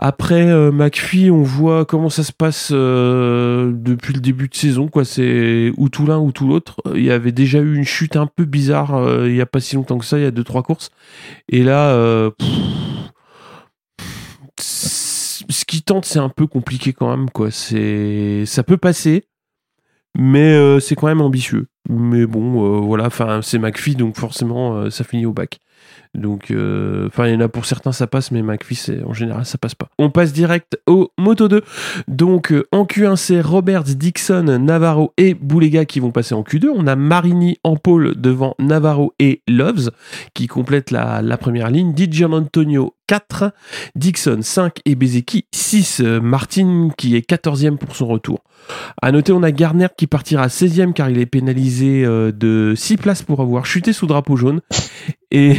Après 0.00 0.46
euh, 0.48 0.70
McPhee, 0.70 1.28
on 1.28 1.42
voit 1.42 1.84
comment 1.84 2.08
ça 2.08 2.22
se 2.22 2.32
passe 2.32 2.70
euh, 2.72 3.72
depuis 3.74 4.14
le 4.14 4.20
début 4.20 4.48
de 4.48 4.54
saison. 4.54 4.86
quoi. 4.86 5.04
C'est 5.04 5.72
ou 5.76 5.88
tout 5.88 6.06
l'un 6.06 6.18
ou 6.18 6.30
tout 6.30 6.46
l'autre. 6.46 6.76
Il 6.94 7.02
y 7.02 7.10
avait 7.10 7.32
déjà 7.32 7.58
eu 7.58 7.74
une 7.74 7.84
chute 7.84 8.14
un 8.14 8.28
peu 8.28 8.44
bizarre 8.44 8.94
euh, 8.94 9.28
il 9.28 9.34
y 9.34 9.40
a 9.40 9.46
pas 9.46 9.58
si 9.58 9.74
longtemps 9.74 9.98
que 9.98 10.04
ça, 10.04 10.18
il 10.18 10.22
y 10.22 10.26
a 10.26 10.30
deux 10.30 10.44
trois 10.44 10.62
courses. 10.62 10.90
Et 11.48 11.64
là, 11.64 11.90
euh, 11.90 12.30
ce 14.60 15.64
qui 15.64 15.82
tente, 15.82 16.04
c'est 16.04 16.20
un 16.20 16.28
peu 16.28 16.46
compliqué 16.46 16.92
quand 16.92 17.10
même. 17.10 17.28
Quoi. 17.30 17.50
C'est 17.50 18.44
ça 18.46 18.62
peut 18.62 18.76
passer, 18.76 19.24
mais 20.16 20.78
c'est 20.80 20.94
quand 20.94 21.08
même 21.08 21.20
ambitieux. 21.20 21.66
Mais 21.88 22.26
bon, 22.26 22.80
voilà. 22.82 23.08
C'est 23.42 23.58
McPhee, 23.58 23.96
donc 23.96 24.16
forcément, 24.16 24.90
ça 24.90 25.02
finit 25.02 25.26
au 25.26 25.32
bac. 25.32 25.58
Donc, 26.14 26.50
euh, 26.50 27.06
enfin, 27.08 27.26
il 27.26 27.34
y 27.34 27.36
en 27.36 27.40
a 27.40 27.48
pour 27.48 27.64
certains, 27.64 27.92
ça 27.92 28.06
passe, 28.06 28.30
mais 28.30 28.42
McPhee, 28.42 29.02
en 29.04 29.12
général, 29.12 29.44
ça 29.44 29.58
passe 29.58 29.74
pas. 29.74 29.88
On 29.98 30.10
passe 30.10 30.32
direct 30.32 30.78
au 30.86 31.12
Moto 31.18 31.48
2. 31.48 31.62
Donc, 32.08 32.52
euh, 32.52 32.66
en 32.72 32.84
Q1, 32.84 33.16
c'est 33.16 33.40
Roberts, 33.40 33.84
Dixon, 33.84 34.58
Navarro 34.58 35.12
et 35.16 35.34
Boulega 35.34 35.84
qui 35.84 36.00
vont 36.00 36.10
passer 36.10 36.34
en 36.34 36.42
Q2. 36.42 36.68
On 36.74 36.86
a 36.86 36.96
Marini 36.96 37.58
en 37.64 37.76
pôle 37.76 38.20
devant 38.20 38.54
Navarro 38.58 39.14
et 39.18 39.42
Loves 39.48 39.90
qui 40.34 40.46
complètent 40.46 40.90
la, 40.90 41.36
première 41.38 41.70
ligne. 41.70 41.92
Di 41.92 42.24
Antonio 42.24 42.94
4, 43.06 43.52
Dixon 43.94 44.38
5 44.42 44.80
et 44.84 44.94
Bezeki 44.94 45.46
6. 45.52 46.00
Euh, 46.00 46.20
Martin 46.20 46.90
qui 46.96 47.16
est 47.16 47.28
14e 47.28 47.76
pour 47.76 47.96
son 47.96 48.06
retour. 48.06 48.42
À 49.00 49.12
noter, 49.12 49.32
on 49.32 49.42
a 49.42 49.50
Garner 49.50 49.88
qui 49.96 50.06
partira 50.06 50.46
16e 50.48 50.92
car 50.92 51.10
il 51.10 51.18
est 51.18 51.26
pénalisé 51.26 52.04
euh, 52.04 52.32
de 52.32 52.74
6 52.76 52.96
places 52.96 53.22
pour 53.22 53.40
avoir 53.40 53.66
chuté 53.66 53.92
sous 53.92 54.06
drapeau 54.06 54.36
jaune. 54.36 54.60
Et 55.30 55.56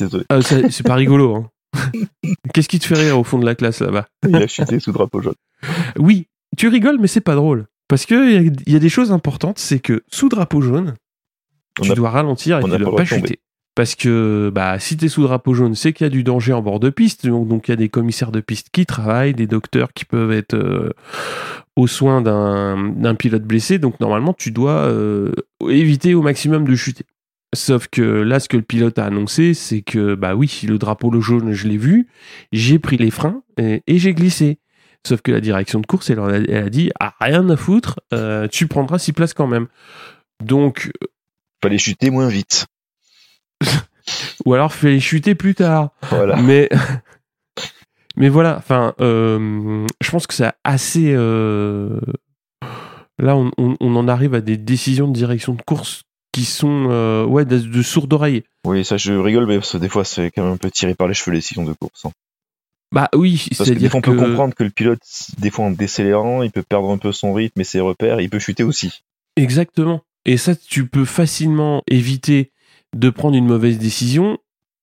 Désolé. 0.00 0.24
ah, 0.28 0.40
c'est 0.42 0.82
pas 0.82 0.94
rigolo. 0.94 1.34
hein. 1.36 1.50
Qu'est-ce 2.54 2.68
qui 2.68 2.78
te 2.78 2.86
fait 2.86 2.94
rire 2.98 3.18
au 3.18 3.24
fond 3.24 3.38
de 3.38 3.44
la 3.46 3.54
classe 3.54 3.80
là-bas? 3.80 4.06
Il 4.28 4.36
a 4.36 4.46
chuté 4.46 4.78
sous 4.80 4.92
drapeau 4.92 5.20
jaune. 5.20 5.34
Oui, 5.98 6.26
tu 6.56 6.68
rigoles, 6.68 6.98
mais 7.00 7.06
c'est 7.06 7.20
pas 7.20 7.34
drôle. 7.34 7.66
Parce 7.88 8.06
que 8.06 8.14
il 8.30 8.46
y, 8.46 8.48
a- 8.48 8.72
y 8.72 8.76
a 8.76 8.78
des 8.80 8.88
choses 8.88 9.12
importantes, 9.12 9.58
c'est 9.58 9.78
que 9.78 10.02
sous 10.10 10.28
drapeau 10.28 10.60
jaune, 10.60 10.94
On 11.80 11.82
tu 11.82 11.92
a- 11.92 11.94
dois 11.94 12.10
ralentir 12.10 12.58
et 12.58 12.62
tu 12.62 12.68
dois 12.78 12.96
pas 12.96 13.04
chuter. 13.04 13.40
Parce 13.74 13.94
que 13.94 14.50
bah, 14.54 14.78
si 14.78 14.96
tu 14.96 15.04
es 15.04 15.08
sous 15.08 15.22
drapeau 15.24 15.52
jaune, 15.52 15.74
c'est 15.74 15.92
qu'il 15.92 16.04
y 16.04 16.08
a 16.08 16.10
du 16.10 16.22
danger 16.24 16.54
en 16.54 16.62
bord 16.62 16.80
de 16.80 16.88
piste. 16.88 17.26
Donc 17.26 17.68
il 17.68 17.72
y 17.72 17.74
a 17.74 17.76
des 17.76 17.90
commissaires 17.90 18.32
de 18.32 18.40
piste 18.40 18.68
qui 18.72 18.86
travaillent, 18.86 19.34
des 19.34 19.46
docteurs 19.46 19.92
qui 19.92 20.06
peuvent 20.06 20.32
être 20.32 20.54
euh, 20.54 20.90
aux 21.76 21.86
soins 21.86 22.22
d'un 22.22 22.88
d'un 22.94 23.14
pilote 23.14 23.42
blessé. 23.42 23.78
Donc 23.78 24.00
normalement, 24.00 24.32
tu 24.32 24.50
dois 24.50 24.86
euh, 24.86 25.30
éviter 25.68 26.14
au 26.14 26.22
maximum 26.22 26.64
de 26.66 26.74
chuter. 26.74 27.04
Sauf 27.56 27.88
que 27.88 28.02
là, 28.02 28.38
ce 28.38 28.48
que 28.48 28.56
le 28.56 28.62
pilote 28.62 28.98
a 28.98 29.06
annoncé, 29.06 29.54
c'est 29.54 29.82
que 29.82 30.14
bah 30.14 30.34
oui, 30.36 30.60
le 30.68 30.78
drapeau 30.78 31.10
le 31.10 31.20
jaune, 31.20 31.52
je 31.52 31.66
l'ai 31.66 31.78
vu, 31.78 32.06
j'ai 32.52 32.78
pris 32.78 32.96
les 32.98 33.10
freins 33.10 33.42
et, 33.58 33.82
et 33.86 33.98
j'ai 33.98 34.14
glissé. 34.14 34.58
Sauf 35.06 35.22
que 35.22 35.32
la 35.32 35.40
direction 35.40 35.80
de 35.80 35.86
course, 35.86 36.10
elle, 36.10 36.18
a, 36.20 36.28
elle 36.36 36.64
a 36.64 36.70
dit 36.70 36.90
ah, 37.00 37.14
rien 37.20 37.48
à 37.50 37.56
foutre, 37.56 37.98
euh, 38.12 38.46
tu 38.48 38.66
prendras 38.68 38.98
six 38.98 39.12
places 39.12 39.34
quand 39.34 39.46
même. 39.46 39.66
Donc 40.44 40.90
Fallait 41.62 41.78
chuter 41.78 42.10
moins 42.10 42.28
vite. 42.28 42.66
ou 44.44 44.54
alors 44.54 44.72
fais 44.72 45.00
chuter 45.00 45.34
plus 45.34 45.54
tard. 45.54 45.90
Voilà. 46.10 46.36
Mais 46.36 46.68
mais 48.16 48.28
voilà, 48.28 48.56
enfin, 48.58 48.94
euh, 49.00 49.86
je 50.02 50.10
pense 50.10 50.26
que 50.26 50.34
c'est 50.34 50.52
assez. 50.64 51.12
euh, 51.14 51.98
Là, 53.18 53.34
on, 53.34 53.50
on- 53.56 53.76
on 53.80 53.96
en 53.96 54.08
arrive 54.08 54.34
à 54.34 54.42
des 54.42 54.58
décisions 54.58 55.08
de 55.08 55.14
direction 55.14 55.54
de 55.54 55.62
course 55.62 56.02
qui 56.36 56.44
sont 56.44 56.88
euh, 56.90 57.24
ouais 57.24 57.46
de, 57.46 57.58
de 57.58 57.82
sourdes 57.82 58.12
oreilles. 58.12 58.42
Oui, 58.66 58.84
ça 58.84 58.98
je 58.98 59.14
rigole, 59.14 59.46
mais 59.46 59.56
parce 59.56 59.72
que 59.72 59.78
des 59.78 59.88
fois 59.88 60.04
c'est 60.04 60.30
quand 60.30 60.42
même 60.44 60.52
un 60.52 60.58
peu 60.58 60.70
tiré 60.70 60.94
par 60.94 61.08
les 61.08 61.14
cheveux 61.14 61.34
les 61.34 61.40
sillons 61.40 61.64
de 61.64 61.72
course. 61.72 62.04
hein. 62.04 62.10
Bah 62.92 63.08
oui, 63.14 63.48
c'est-à-dire 63.52 63.90
fois 63.90 63.98
on 63.98 64.02
que 64.02 64.10
peut 64.10 64.18
comprendre 64.18 64.54
que 64.54 64.62
le 64.62 64.68
pilote, 64.68 65.00
des 65.38 65.50
fois 65.50 65.64
en 65.64 65.70
décélérant, 65.70 66.42
il 66.42 66.50
peut 66.50 66.62
perdre 66.62 66.90
un 66.90 66.98
peu 66.98 67.10
son 67.10 67.32
rythme 67.32 67.58
et 67.62 67.64
ses 67.64 67.80
repères, 67.80 68.20
il 68.20 68.28
peut 68.28 68.38
chuter 68.38 68.64
aussi. 68.64 69.02
Exactement. 69.36 70.02
Et 70.26 70.36
ça, 70.36 70.54
tu 70.54 70.86
peux 70.86 71.06
facilement 71.06 71.82
éviter 71.88 72.52
de 72.94 73.08
prendre 73.08 73.34
une 73.34 73.46
mauvaise 73.46 73.78
décision. 73.78 74.36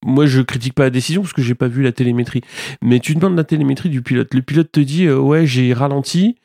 Moi, 0.04 0.26
je 0.26 0.42
critique 0.42 0.74
pas 0.74 0.84
la 0.84 0.90
décision 0.90 1.22
parce 1.22 1.34
que 1.34 1.44
j'ai 1.44 1.56
pas 1.56 1.68
vu 1.68 1.84
la 1.84 1.92
télémétrie. 1.92 2.42
Mais 2.82 3.00
tu 3.00 3.14
demandes 3.14 3.38
la 3.38 3.44
télémétrie 3.44 3.90
du 3.90 4.02
pilote. 4.02 4.34
Le 4.34 4.42
pilote 4.42 4.72
te 4.72 4.80
dit 4.80 5.06
euh, 5.06 5.20
ouais, 5.20 5.46
j'ai 5.46 5.72
ralenti 5.72 6.36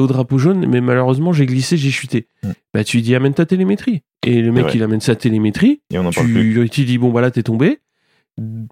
au 0.00 0.06
drapeau 0.06 0.38
jaune, 0.38 0.66
mais 0.66 0.80
malheureusement 0.80 1.32
j'ai 1.32 1.46
glissé, 1.46 1.76
j'ai 1.76 1.90
chuté. 1.90 2.28
Mm. 2.42 2.50
Bah 2.72 2.84
tu 2.84 2.96
lui 2.98 3.02
dis 3.02 3.14
amène 3.14 3.34
ta 3.34 3.46
télémétrie. 3.46 4.02
Et 4.26 4.40
le 4.42 4.52
mec 4.52 4.66
il 4.74 4.82
amène 4.82 5.00
sa 5.00 5.14
télémétrie. 5.16 5.80
Et 5.92 5.98
on 5.98 6.06
en 6.06 6.10
parle 6.12 6.28
plus. 6.28 6.54
Tu 6.64 6.70
tu 6.70 6.84
dis 6.84 6.98
bon 6.98 7.10
bah 7.10 7.20
là 7.20 7.30
t'es 7.30 7.42
tombé. 7.42 7.78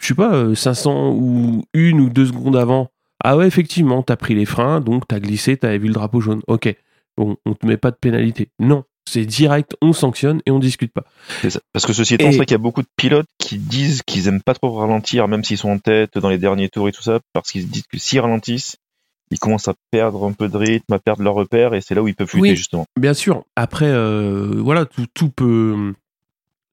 Je 0.01 0.07
sais 0.07 0.15
pas 0.15 0.35
euh, 0.35 0.55
500 0.55 1.13
ou 1.15 1.63
une 1.75 2.01
ou 2.01 2.09
deux 2.09 2.27
secondes 2.27 2.57
avant. 2.57 2.89
Ah 3.23 3.37
ouais 3.37 3.47
effectivement 3.47 4.03
t'as 4.03 4.17
pris 4.17 4.35
les 4.35 4.45
freins 4.47 4.81
donc 4.81 5.07
t'as 5.07 5.21
glissé, 5.21 5.57
t'avais 5.57 5.79
vu 5.79 5.87
le 5.89 5.95
drapeau 5.95 6.21
jaune. 6.21 6.43
Ok. 6.49 6.75
Bon 7.17 7.37
on 7.47 7.55
te 7.55 7.67
met 7.67 7.77
pas 7.77 7.91
de 7.91 7.97
pénalité. 7.97 8.49
Non. 8.59 8.85
C'est 9.05 9.27
direct, 9.27 9.77
on 9.83 9.93
sanctionne 9.93 10.41
et 10.47 10.53
on 10.53 10.61
discute 10.61 10.93
pas. 10.93 11.05
Ça. 11.49 11.59
Parce 11.73 11.87
que 11.87 11.93
ceci 11.93 12.15
étant, 12.15 12.29
Et- 12.29 12.31
c'est 12.31 12.37
vrai 12.37 12.47
qu'il 12.47 12.55
y 12.55 12.57
a 12.57 12.59
beaucoup 12.59 12.83
de 12.83 12.89
pilotes 12.97 13.27
qui 13.39 13.59
disent 13.59 14.03
qu'ils 14.07 14.29
aiment 14.29 14.41
pas 14.41 14.55
trop 14.55 14.73
ralentir, 14.73 15.27
même 15.27 15.43
s'ils 15.43 15.59
sont 15.59 15.71
en 15.71 15.79
tête 15.79 16.19
dans 16.19 16.29
les 16.29 16.39
derniers 16.39 16.69
tours 16.69 16.89
et 16.89 16.93
tout 16.93 17.03
ça, 17.03 17.19
parce 17.33 17.51
qu'ils 17.51 17.63
se 17.63 17.67
disent 17.67 17.87
que 17.91 17.99
s'ils 17.99 18.21
ralentissent, 18.21 18.77
ils 19.33 19.39
commencent 19.39 19.69
à 19.69 19.75
perdre 19.91 20.25
un 20.27 20.33
peu 20.33 20.49
de 20.49 20.57
rythme, 20.57 20.93
à 20.93 20.99
perdre 21.01 21.23
leur 21.23 21.35
repère, 21.35 21.75
et 21.75 21.81
c'est 21.81 21.95
là 21.95 22.03
où 22.03 22.09
ils 22.09 22.15
peuvent 22.15 22.29
chuter 22.29 22.41
Oui. 22.51 22.57
justement. 22.57 22.87
Bien 22.99 23.15
sûr. 23.15 23.45
Après, 23.57 23.87
euh, 23.89 24.53
voilà, 24.59 24.85
tout, 24.85 25.07
tout 25.15 25.29
peut 25.31 25.93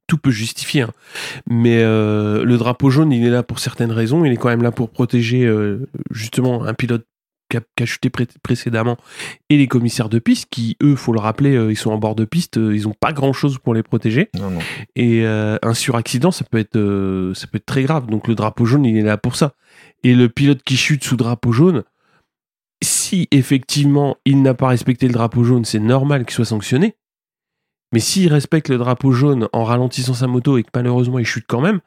tout 0.08 0.18
peut 0.18 0.32
justifier. 0.32 0.82
hein. 0.82 0.92
Mais 1.48 1.82
euh, 1.84 2.44
le 2.44 2.58
drapeau 2.58 2.90
jaune, 2.90 3.12
il 3.12 3.24
est 3.26 3.30
là 3.30 3.44
pour 3.44 3.60
certaines 3.60 3.92
raisons. 3.92 4.26
Il 4.26 4.32
est 4.32 4.38
quand 4.38 4.50
même 4.50 4.64
là 4.64 4.72
pour 4.72 4.90
protéger 4.90 5.46
euh, 5.46 5.88
justement 6.10 6.64
un 6.66 6.74
pilote 6.74 7.06
qui 7.52 7.58
a, 7.58 7.86
chuté 7.86 8.10
pré- 8.12 8.28
précédemment 8.44 8.98
et 9.50 9.58
les 9.58 9.68
commissaires 9.68 10.10
de 10.10 10.20
piste 10.20 10.48
qui, 10.52 10.78
eux, 10.84 10.96
faut 10.96 11.14
le 11.14 11.20
rappeler, 11.20 11.54
ils 11.70 11.76
sont 11.78 11.90
en 11.92 11.98
bord 11.98 12.14
de 12.16 12.24
piste, 12.26 12.58
ils 12.58 12.88
ont 12.88 12.94
pas 13.00 13.12
grand 13.12 13.34
chose 13.34 13.58
pour 13.58 13.74
les 13.74 13.82
protéger. 13.82 14.30
Non, 14.36 14.52
non. 14.52 14.60
Et 14.96 15.26
un 15.26 15.74
suraccident, 15.74 16.30
ça 16.32 16.46
peut 16.46 16.60
être 16.60 17.32
ça 17.36 17.48
peut 17.48 17.58
être 17.58 17.66
très 17.66 17.82
grave. 17.84 18.06
Donc 18.08 18.28
le 18.28 18.36
drapeau 18.36 18.66
jaune, 18.66 18.86
il 18.86 18.98
est 18.98 19.02
là 19.02 19.18
pour 19.18 19.36
ça. 19.36 19.54
Et 20.04 20.14
le 20.14 20.30
pilote 20.30 20.62
qui 20.64 20.78
chute 20.78 21.04
sous 21.04 21.18
drapeau 21.18 21.52
jaune, 21.52 21.84
si 22.84 23.28
effectivement 23.32 24.18
il 24.26 24.42
n'a 24.42 24.54
pas 24.54 24.68
respecté 24.68 25.08
le 25.08 25.14
drapeau 25.14 25.44
jaune, 25.44 25.66
c'est 25.66 25.80
normal 25.80 26.26
qu'il 26.26 26.34
soit 26.34 26.46
sanctionné. 26.46 26.96
Mais 27.92 28.00
s'il 28.00 28.32
respecte 28.32 28.70
le 28.70 28.78
drapeau 28.78 29.12
jaune 29.12 29.48
en 29.52 29.64
ralentissant 29.64 30.14
sa 30.14 30.28
moto 30.28 30.58
et 30.58 30.64
que 30.64 30.70
malheureusement 30.76 31.20
il 31.20 31.26
chute 31.26 31.46
quand 31.48 31.62
même, 31.62 31.80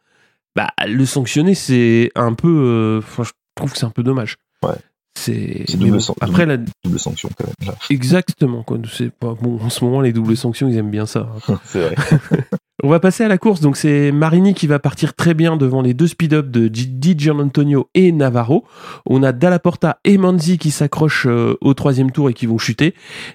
bah 0.57 0.69
le 0.87 1.07
sanctionner 1.07 1.55
c'est 1.55 2.11
un 2.15 2.35
peu, 2.35 2.49
euh, 2.49 2.99
enfin, 2.99 3.23
je 3.23 3.31
trouve 3.55 3.73
que 3.73 3.79
c'est 3.79 3.87
un 3.87 3.91
peu 3.91 4.03
dommage. 4.03 4.37
Ouais. 4.65 4.75
C'est 5.15 5.65
double 5.77 5.99
bon, 5.99 6.15
après 6.21 6.47
la 6.47 6.57
Double 6.57 6.99
sanction 6.99 7.29
quand 7.37 7.47
même. 7.47 7.69
là. 7.69 7.75
exactement 7.91 8.63
quoi. 8.63 8.79
Pas 9.21 9.35
bon 9.35 9.61
en 9.61 9.69
ce 9.71 9.85
moment 9.85 10.01
les 10.01 10.13
doubles 10.13 10.37
sanctions 10.37 10.69
ils 10.69 10.77
aiment 10.77 10.91
bien 10.91 11.07
ça. 11.07 11.29
hein. 11.49 11.61
c'est 11.65 11.81
vrai. 11.81 11.97
On 12.85 12.89
va 12.89 12.99
passer 12.99 13.23
à 13.23 13.29
la 13.29 13.39
course. 13.39 13.61
Donc, 13.61 13.77
c'est 13.77 14.11
Marini 14.11 14.55
qui 14.55 14.67
va 14.67 14.79
partir 14.79 15.15
très 15.15 15.35
bien 15.35 15.57
devant 15.57 15.83
les 15.83 15.95
deux 15.95 16.09
speed-up 16.09 16.51
de 16.51 16.67
Di 16.67 17.15
Gianantonio 17.17 17.89
et 17.95 18.11
Navarro. 18.11 18.65
On 19.07 19.23
a 19.23 19.31
Dalla 19.31 19.61
Porta 19.61 19.99
et 20.05 20.19
Manzi 20.19 20.59
qui 20.59 20.73
s'accrochent 20.73 21.27
euh, 21.29 21.57
au 21.61 21.75
troisième 21.75 22.11
tour 22.11 22.29
et 22.29 22.35
qui 22.35 22.47
vont 22.47 22.59
chuter. 22.59 22.95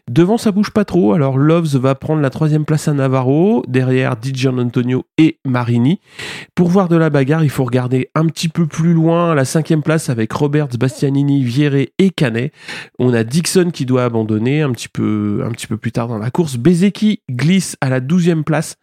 Devant, 0.10 0.38
ça 0.38 0.52
bouge 0.52 0.72
pas 0.72 0.84
trop. 0.84 1.14
Alors, 1.14 1.38
Loves 1.38 1.78
va 1.78 1.96
prendre 1.96 2.22
la 2.22 2.30
troisième 2.30 2.66
place 2.66 2.90
à 2.90 2.94
Navarro. 2.94 3.64
Derrière, 3.70 4.18
Di 4.18 4.34
Gianantonio 4.34 5.06
et 5.18 5.38
Marini. 5.46 6.02
Pour 6.54 6.68
voir 6.68 6.90
de 6.90 6.98
la 6.98 7.10
bagarre, 7.10 7.46
il 7.46 7.50
faut 7.50 7.64
regarder 7.64 8.10
un 8.16 8.26
petit 8.26 8.50
peu 8.50 8.66
plus 8.66 8.92
loin 8.92 9.34
la 9.34 9.46
cinquième 9.46 9.84
place 9.84 10.10
avec 10.10 10.34
Roberts, 10.34 10.78
Bastianini, 10.78 11.44
Vieré 11.44 11.94
et 12.00 12.10
Canet. 12.10 12.52
On 13.00 13.14
a 13.14 13.24
Dixon 13.24 13.70
qui 13.72 13.86
doit 13.86 14.04
abandonner 14.04 14.62
un 14.62 14.72
petit 14.72 14.90
peu, 14.90 15.44
un 15.46 15.52
petit 15.52 15.68
peu 15.68 15.78
plus 15.78 15.94
tard 15.94 16.10
dans 16.10 16.18
la 16.18 16.32
course. 16.32 16.58
Bezeki 16.58 17.22
glisse 17.32 17.78
à 17.80 17.90
la 17.90 18.02
douzième 18.02 18.44
place 18.44 18.76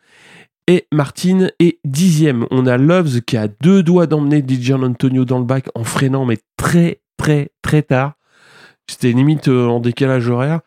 et 0.66 0.86
Martin 0.92 1.48
est 1.58 1.78
dixième. 1.84 2.46
On 2.50 2.66
a 2.66 2.78
Loves 2.78 3.20
qui 3.22 3.36
a 3.36 3.48
deux 3.48 3.82
doigts 3.82 4.06
d'emmener 4.06 4.40
Dijon 4.40 4.82
Antonio 4.82 5.24
dans 5.24 5.38
le 5.38 5.44
bac 5.44 5.66
en 5.74 5.84
freinant, 5.84 6.24
mais 6.24 6.38
très 6.56 7.00
très 7.18 7.50
très 7.62 7.82
tard. 7.82 8.14
C'était 8.86 9.12
limite 9.12 9.48
euh, 9.48 9.66
en 9.66 9.80
décalage 9.80 10.28
horaire. 10.28 10.60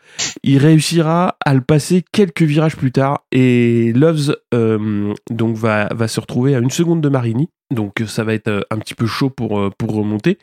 Il 0.43 0.57
réussira 0.57 1.37
à 1.45 1.53
le 1.53 1.61
passer 1.61 2.03
quelques 2.11 2.41
virages 2.41 2.75
plus 2.75 2.91
tard 2.91 3.25
et 3.31 3.93
Loves 3.93 4.35
euh, 4.55 5.13
donc 5.29 5.55
va, 5.55 5.89
se 6.07 6.19
retrouver 6.19 6.55
à 6.55 6.59
une 6.59 6.71
seconde 6.71 7.01
de 7.01 7.09
Marini. 7.09 7.49
Donc 7.71 8.01
euh, 8.01 8.07
ça 8.07 8.23
va 8.23 8.33
être 8.33 8.65
un 8.71 8.77
petit 8.79 8.95
peu 8.95 9.05
chaud 9.05 9.29
pour, 9.29 9.51
remonter. 9.51 10.39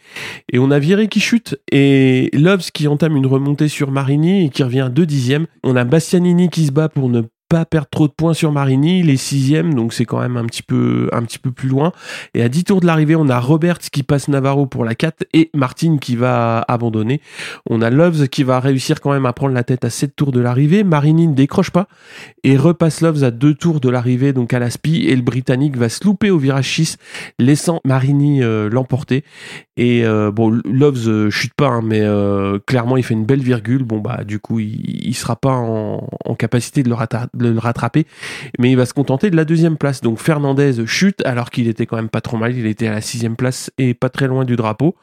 Et 0.53 0.61
on 0.61 0.71
a 0.71 0.79
Viré 0.79 1.09
qui 1.09 1.19
chute 1.19 1.59
et 1.73 2.31
Loves 2.33 2.71
qui 2.73 2.87
entame 2.87 3.17
une 3.17 3.27
remontée 3.27 3.69
sur 3.69 3.91
Marini 3.91 4.47
et 4.47 4.51
qui 4.51 4.63
revient 4.63 4.83
à 4.83 4.89
deux 4.89 5.07
dixièmes. 5.07 5.47
On 5.65 5.75
a 5.75 5.85
Bastianini 5.85 6.51
qui 6.51 6.67
se 6.67 6.73
bat 6.73 6.89
pour 6.89 7.09
ne 7.09 7.23
perdre 7.65 7.89
trop 7.89 8.09
de 8.09 8.13
points 8.13 8.35
sur 8.35 8.51
Marini, 8.51 9.03
les 9.05 9.17
sixièmes, 9.17 9.75
donc 9.75 9.93
c'est 9.93 10.05
quand 10.05 10.19
même 10.21 10.37
un 10.37 10.45
petit 10.47 10.63
peu 10.65 11.09
un 11.13 11.23
petit 11.23 11.39
peu 11.39 11.53
plus 11.53 11.69
loin. 11.69 11.93
Et 12.35 12.43
à 12.43 12.49
10 12.49 12.65
tours 12.65 12.81
de 12.81 12.87
l'arrivée, 12.87 13.15
on 13.15 13.29
a 13.29 13.39
Roberts 13.39 13.79
qui 13.79 14.03
passe 14.03 14.27
Navarro 14.29 14.67
pour 14.67 14.85
la 14.85 14.95
4 14.97 15.25
et 15.33 15.51
Martin 15.55 15.99
qui 15.99 16.17
va 16.17 16.65
abandonner. 16.67 17.21
On 17.71 17.81
a 17.83 17.91
Loves 17.91 18.27
qui 18.29 18.43
va 18.43 18.59
réussir 18.59 19.01
quand 19.01 19.13
même 19.13 19.27
à 19.27 19.33
prendre 19.33 19.55
la 19.55 19.63
tête 19.63 19.85
à 19.85 19.91
7 19.91 20.17
tours 20.17 20.33
de 20.33 20.41
l'arrivée. 20.41 20.83
Marini 20.83 21.29
ne 21.29 21.35
décroche 21.35 21.71
pas 21.71 21.87
et 22.43 22.57
repasse 22.57 23.01
Loves 23.01 23.23
à 23.23 23.31
2 23.31 23.55
tours 23.55 23.81
de 23.81 23.89
l'arrivée, 23.89 24.33
donc 24.33 24.53
à 24.53 24.59
la 24.59 24.71
SPI, 24.71 25.07
et 25.07 25.15
le 25.15 25.23
Britannique 25.23 25.77
va 25.77 25.89
se 25.89 26.05
louper 26.05 26.31
au 26.31 26.39
virage 26.39 26.71
6, 26.75 26.97
laissant 27.39 27.81
Marini 27.85 28.43
euh, 28.43 28.69
l'emporter. 28.69 29.25
Et 29.77 30.05
euh, 30.05 30.31
bon, 30.31 30.61
Loves 30.65 31.09
euh, 31.09 31.31
chute 31.31 31.55
pas, 31.55 31.69
hein, 31.69 31.83
mais 31.85 32.03
clairement 32.67 32.97
il 32.97 33.03
fait 33.03 33.15
une 33.15 33.27
belle 33.27 33.43
virgule. 33.43 33.85
Bon 33.85 33.99
bah 33.99 34.25
du 34.25 34.39
coup 34.39 34.61
il, 34.61 35.05
il 35.07 35.15
sera 35.15 35.37
pas 35.37 35.53
en, 35.53 36.07
capacité 36.39 36.83
de 36.83 36.89
le, 36.89 36.95
rattra- 36.95 37.29
le 37.51 37.59
rattraper, 37.59 38.07
mais 38.59 38.71
il 38.71 38.77
va 38.77 38.87
se 38.87 38.95
contenter 38.95 39.31
de 39.31 39.37
la 39.37 39.45
deuxième 39.45 39.77
place. 39.77 40.01
Donc 40.01 40.19
Fernandez 40.19 40.87
chute 40.87 41.25
alors 41.25 41.51
qu'il 41.51 41.69
était 41.69 41.87
quand 41.87 41.97
même 41.97 42.09
pas 42.09 42.21
trop 42.21 42.37
mal. 42.37 42.57
Il 42.57 42.67
était 42.67 42.87
à 42.87 42.93
la 42.93 43.01
sixième 43.01 43.37
place 43.37 43.71
et 43.79 43.95
pas 43.95 44.09
très 44.09 44.27
loin 44.27 44.45
du 44.45 44.57
drapeau. 44.57 44.97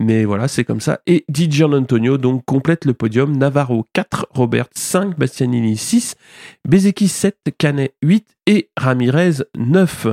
Mais 0.00 0.24
voilà, 0.24 0.48
c'est 0.48 0.64
comme 0.64 0.80
ça. 0.80 1.00
Et 1.06 1.24
Di 1.28 1.48
Antonio 1.62 2.18
donc 2.18 2.44
complète 2.44 2.84
le 2.84 2.94
podium. 2.94 3.36
Navarro 3.36 3.86
4, 3.92 4.26
Robert 4.30 4.68
5, 4.74 5.18
Bastianini 5.18 5.76
6, 5.76 6.14
Bezeki 6.68 7.08
7, 7.08 7.36
Canet 7.58 7.94
8 8.02 8.26
et 8.46 8.70
Ramirez 8.76 9.44
9. 9.56 10.06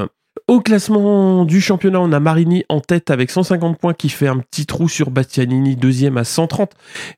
Au 0.48 0.62
classement 0.62 1.44
du 1.44 1.60
championnat, 1.60 2.00
on 2.00 2.14
a 2.14 2.22
Marini 2.22 2.64
en 2.70 2.80
tête 2.80 3.12
avec 3.12 3.32
150 3.32 3.78
points 3.78 3.94
qui 3.94 4.08
fait 4.08 4.28
un 4.28 4.38
petit 4.38 4.66
trou 4.66 4.88
sur 4.88 5.12
Bastianini, 5.12 5.76
deuxième 5.76 6.16
à 6.18 6.24
130. 6.24 6.72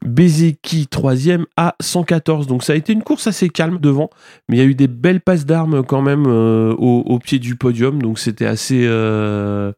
Bezeki, 0.03 0.88
troisième 0.88 1.45
à 1.55 1.75
114. 1.79 2.48
Donc 2.48 2.63
ça 2.63 2.74
a 2.74 2.75
été 2.75 2.91
une 2.91 3.03
course 3.03 3.27
assez 3.27 3.50
calme 3.50 3.77
devant, 3.79 4.09
mais 4.48 4.57
il 4.57 4.59
y 4.59 4.63
a 4.63 4.65
eu 4.65 4.74
des 4.74 4.88
belles 4.88 5.21
passes 5.21 5.45
d'armes 5.45 5.83
quand 5.83 6.01
même 6.01 6.25
euh, 6.25 6.74
au, 6.74 7.19
pied 7.19 7.38
du 7.38 7.55
podium. 7.55 8.01
Donc 8.01 8.17
c'était 8.17 8.48
assez... 8.48 8.86
euh, 8.88 9.74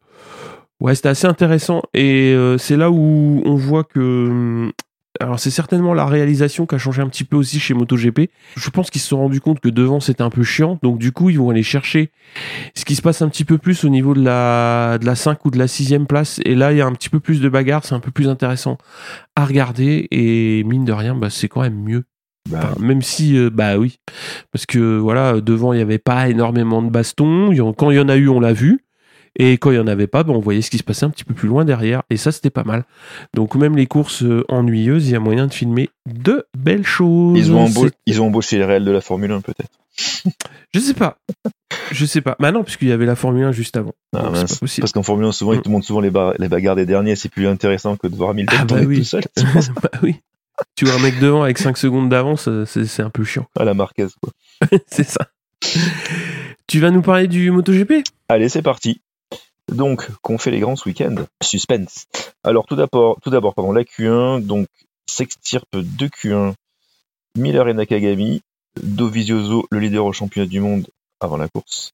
Ouais, 0.80 0.96
c'était 0.96 1.10
assez 1.10 1.28
intéressant. 1.28 1.82
Et 1.94 2.32
euh, 2.34 2.58
c'est 2.58 2.76
là 2.76 2.90
où 2.90 3.42
on 3.44 3.54
voit 3.54 3.84
que... 3.84 4.72
Alors 5.22 5.38
c'est 5.38 5.50
certainement 5.50 5.94
la 5.94 6.04
réalisation 6.04 6.66
qui 6.66 6.74
a 6.74 6.78
changé 6.78 7.00
un 7.00 7.08
petit 7.08 7.24
peu 7.24 7.36
aussi 7.36 7.60
chez 7.60 7.74
MotoGP. 7.74 8.30
Je 8.56 8.70
pense 8.70 8.90
qu'ils 8.90 9.00
se 9.00 9.08
sont 9.08 9.18
rendus 9.18 9.40
compte 9.40 9.60
que 9.60 9.68
devant 9.68 10.00
c'était 10.00 10.22
un 10.22 10.30
peu 10.30 10.42
chiant. 10.42 10.78
Donc 10.82 10.98
du 10.98 11.12
coup 11.12 11.30
ils 11.30 11.38
vont 11.38 11.50
aller 11.50 11.62
chercher 11.62 12.10
ce 12.74 12.84
qui 12.84 12.96
se 12.96 13.02
passe 13.02 13.22
un 13.22 13.28
petit 13.28 13.44
peu 13.44 13.58
plus 13.58 13.84
au 13.84 13.88
niveau 13.88 14.14
de 14.14 14.22
la, 14.22 14.98
de 14.98 15.06
la 15.06 15.14
5 15.14 15.44
ou 15.44 15.50
de 15.50 15.58
la 15.58 15.68
6 15.68 15.92
place. 16.08 16.40
Et 16.44 16.54
là, 16.54 16.72
il 16.72 16.78
y 16.78 16.80
a 16.80 16.86
un 16.86 16.92
petit 16.92 17.08
peu 17.08 17.20
plus 17.20 17.40
de 17.40 17.48
bagarre, 17.48 17.84
c'est 17.84 17.94
un 17.94 18.00
peu 18.00 18.10
plus 18.10 18.28
intéressant 18.28 18.78
à 19.36 19.44
regarder. 19.44 20.08
Et 20.10 20.64
mine 20.64 20.84
de 20.84 20.92
rien, 20.92 21.14
bah, 21.14 21.30
c'est 21.30 21.48
quand 21.48 21.62
même 21.62 21.80
mieux 21.82 22.04
Bah, 22.50 22.74
même 22.80 23.02
si, 23.02 23.36
euh, 23.36 23.50
bah 23.50 23.78
oui, 23.78 24.00
parce 24.50 24.66
que 24.66 24.98
voilà, 24.98 25.40
devant 25.40 25.72
il 25.72 25.76
n'y 25.76 25.82
avait 25.82 25.98
pas 25.98 26.28
énormément 26.28 26.82
de 26.82 26.90
bastons. 26.90 27.50
Quand 27.76 27.90
il 27.90 27.96
y 27.96 28.00
en 28.00 28.08
a 28.08 28.16
eu, 28.16 28.28
on 28.28 28.40
l'a 28.40 28.52
vu. 28.52 28.84
Et 29.36 29.58
quand 29.58 29.70
il 29.70 29.74
n'y 29.74 29.80
en 29.80 29.86
avait 29.86 30.06
pas, 30.06 30.24
ben, 30.24 30.34
on 30.34 30.40
voyait 30.40 30.62
ce 30.62 30.70
qui 30.70 30.78
se 30.78 30.82
passait 30.82 31.06
un 31.06 31.10
petit 31.10 31.24
peu 31.24 31.34
plus 31.34 31.48
loin 31.48 31.64
derrière. 31.64 32.02
Et 32.10 32.16
ça, 32.16 32.32
c'était 32.32 32.50
pas 32.50 32.64
mal. 32.64 32.84
Donc, 33.34 33.54
même 33.54 33.76
les 33.76 33.86
courses 33.86 34.22
euh, 34.22 34.44
ennuyeuses, 34.48 35.08
il 35.08 35.12
y 35.12 35.16
a 35.16 35.20
moyen 35.20 35.46
de 35.46 35.54
filmer 35.54 35.90
de 36.06 36.46
belles 36.56 36.84
choses. 36.84 37.38
ils, 37.38 37.52
ont 37.52 37.66
ils 38.06 38.20
embauché 38.20 38.58
les 38.58 38.64
réels 38.64 38.84
de 38.84 38.90
la 38.90 39.00
Formule 39.00 39.32
1 39.32 39.40
peut-être. 39.40 39.70
Je 40.74 40.80
sais 40.80 40.94
pas. 40.94 41.18
Je 41.90 42.06
sais 42.06 42.20
pas. 42.20 42.36
Bah 42.40 42.50
non, 42.52 42.64
puisqu'il 42.64 42.88
y 42.88 42.92
avait 42.92 43.06
la 43.06 43.16
Formule 43.16 43.44
1 43.44 43.52
juste 43.52 43.76
avant. 43.76 43.94
Ah, 44.16 44.30
mince. 44.30 44.54
pas 44.54 44.60
possible. 44.60 44.82
Parce 44.82 44.92
qu'en 44.92 45.02
Formule 45.02 45.26
1, 45.26 45.32
souvent, 45.32 45.52
ils 45.52 45.62
te 45.62 45.68
montrent 45.68 45.86
souvent 45.86 46.00
les, 46.00 46.10
bagarres 46.10 46.76
des 46.76 46.86
derniers. 46.86 47.16
C'est 47.16 47.28
plus 47.28 47.46
intéressant 47.46 47.96
que 47.96 48.06
de 48.06 48.16
voir 48.16 48.30
Hamilton 48.30 48.58
Ah, 48.60 48.64
bah 48.64 48.80
oui. 48.86 48.98
tout 48.98 49.04
seul. 49.04 49.24
bah 49.82 49.90
oui. 50.02 50.16
Tu 50.76 50.84
vois 50.84 50.94
un 50.94 51.02
mec 51.02 51.18
devant 51.18 51.42
avec 51.42 51.58
5 51.58 51.76
secondes 51.76 52.08
d'avance, 52.08 52.46
euh, 52.48 52.64
c'est 52.66 52.84
c'est 52.84 53.02
un 53.02 53.10
peu 53.10 53.24
chiant. 53.24 53.46
à 53.58 53.64
la 53.64 53.74
Marquez. 53.74 54.06
Quoi. 54.20 54.32
c'est 54.86 55.08
ça. 55.08 55.28
Tu 56.66 56.80
vas 56.80 56.90
nous 56.90 57.02
parler 57.02 57.26
du 57.26 57.50
MotoGP? 57.50 58.04
Allez, 58.28 58.48
c'est 58.48 58.62
parti. 58.62 59.00
Donc, 59.70 60.10
qu'on 60.22 60.38
fait 60.38 60.50
les 60.50 60.60
grands 60.60 60.76
ce 60.76 60.88
week-end 60.88 61.14
Suspense. 61.42 62.06
Alors, 62.42 62.66
tout 62.66 62.76
d'abord, 62.76 63.18
tout 63.22 63.30
d'abord, 63.30 63.54
pardon, 63.54 63.72
la 63.72 63.84
Q1, 63.84 64.44
donc, 64.44 64.66
s'extirpe 65.06 65.76
de 65.76 66.06
Q1 66.08 66.54
Miller 67.36 67.68
et 67.68 67.74
Nakagami, 67.74 68.42
Dovizioso, 68.82 69.66
le 69.70 69.78
leader 69.78 70.04
au 70.04 70.12
championnat 70.12 70.48
du 70.48 70.60
monde 70.60 70.86
avant 71.20 71.36
la 71.36 71.48
course. 71.48 71.92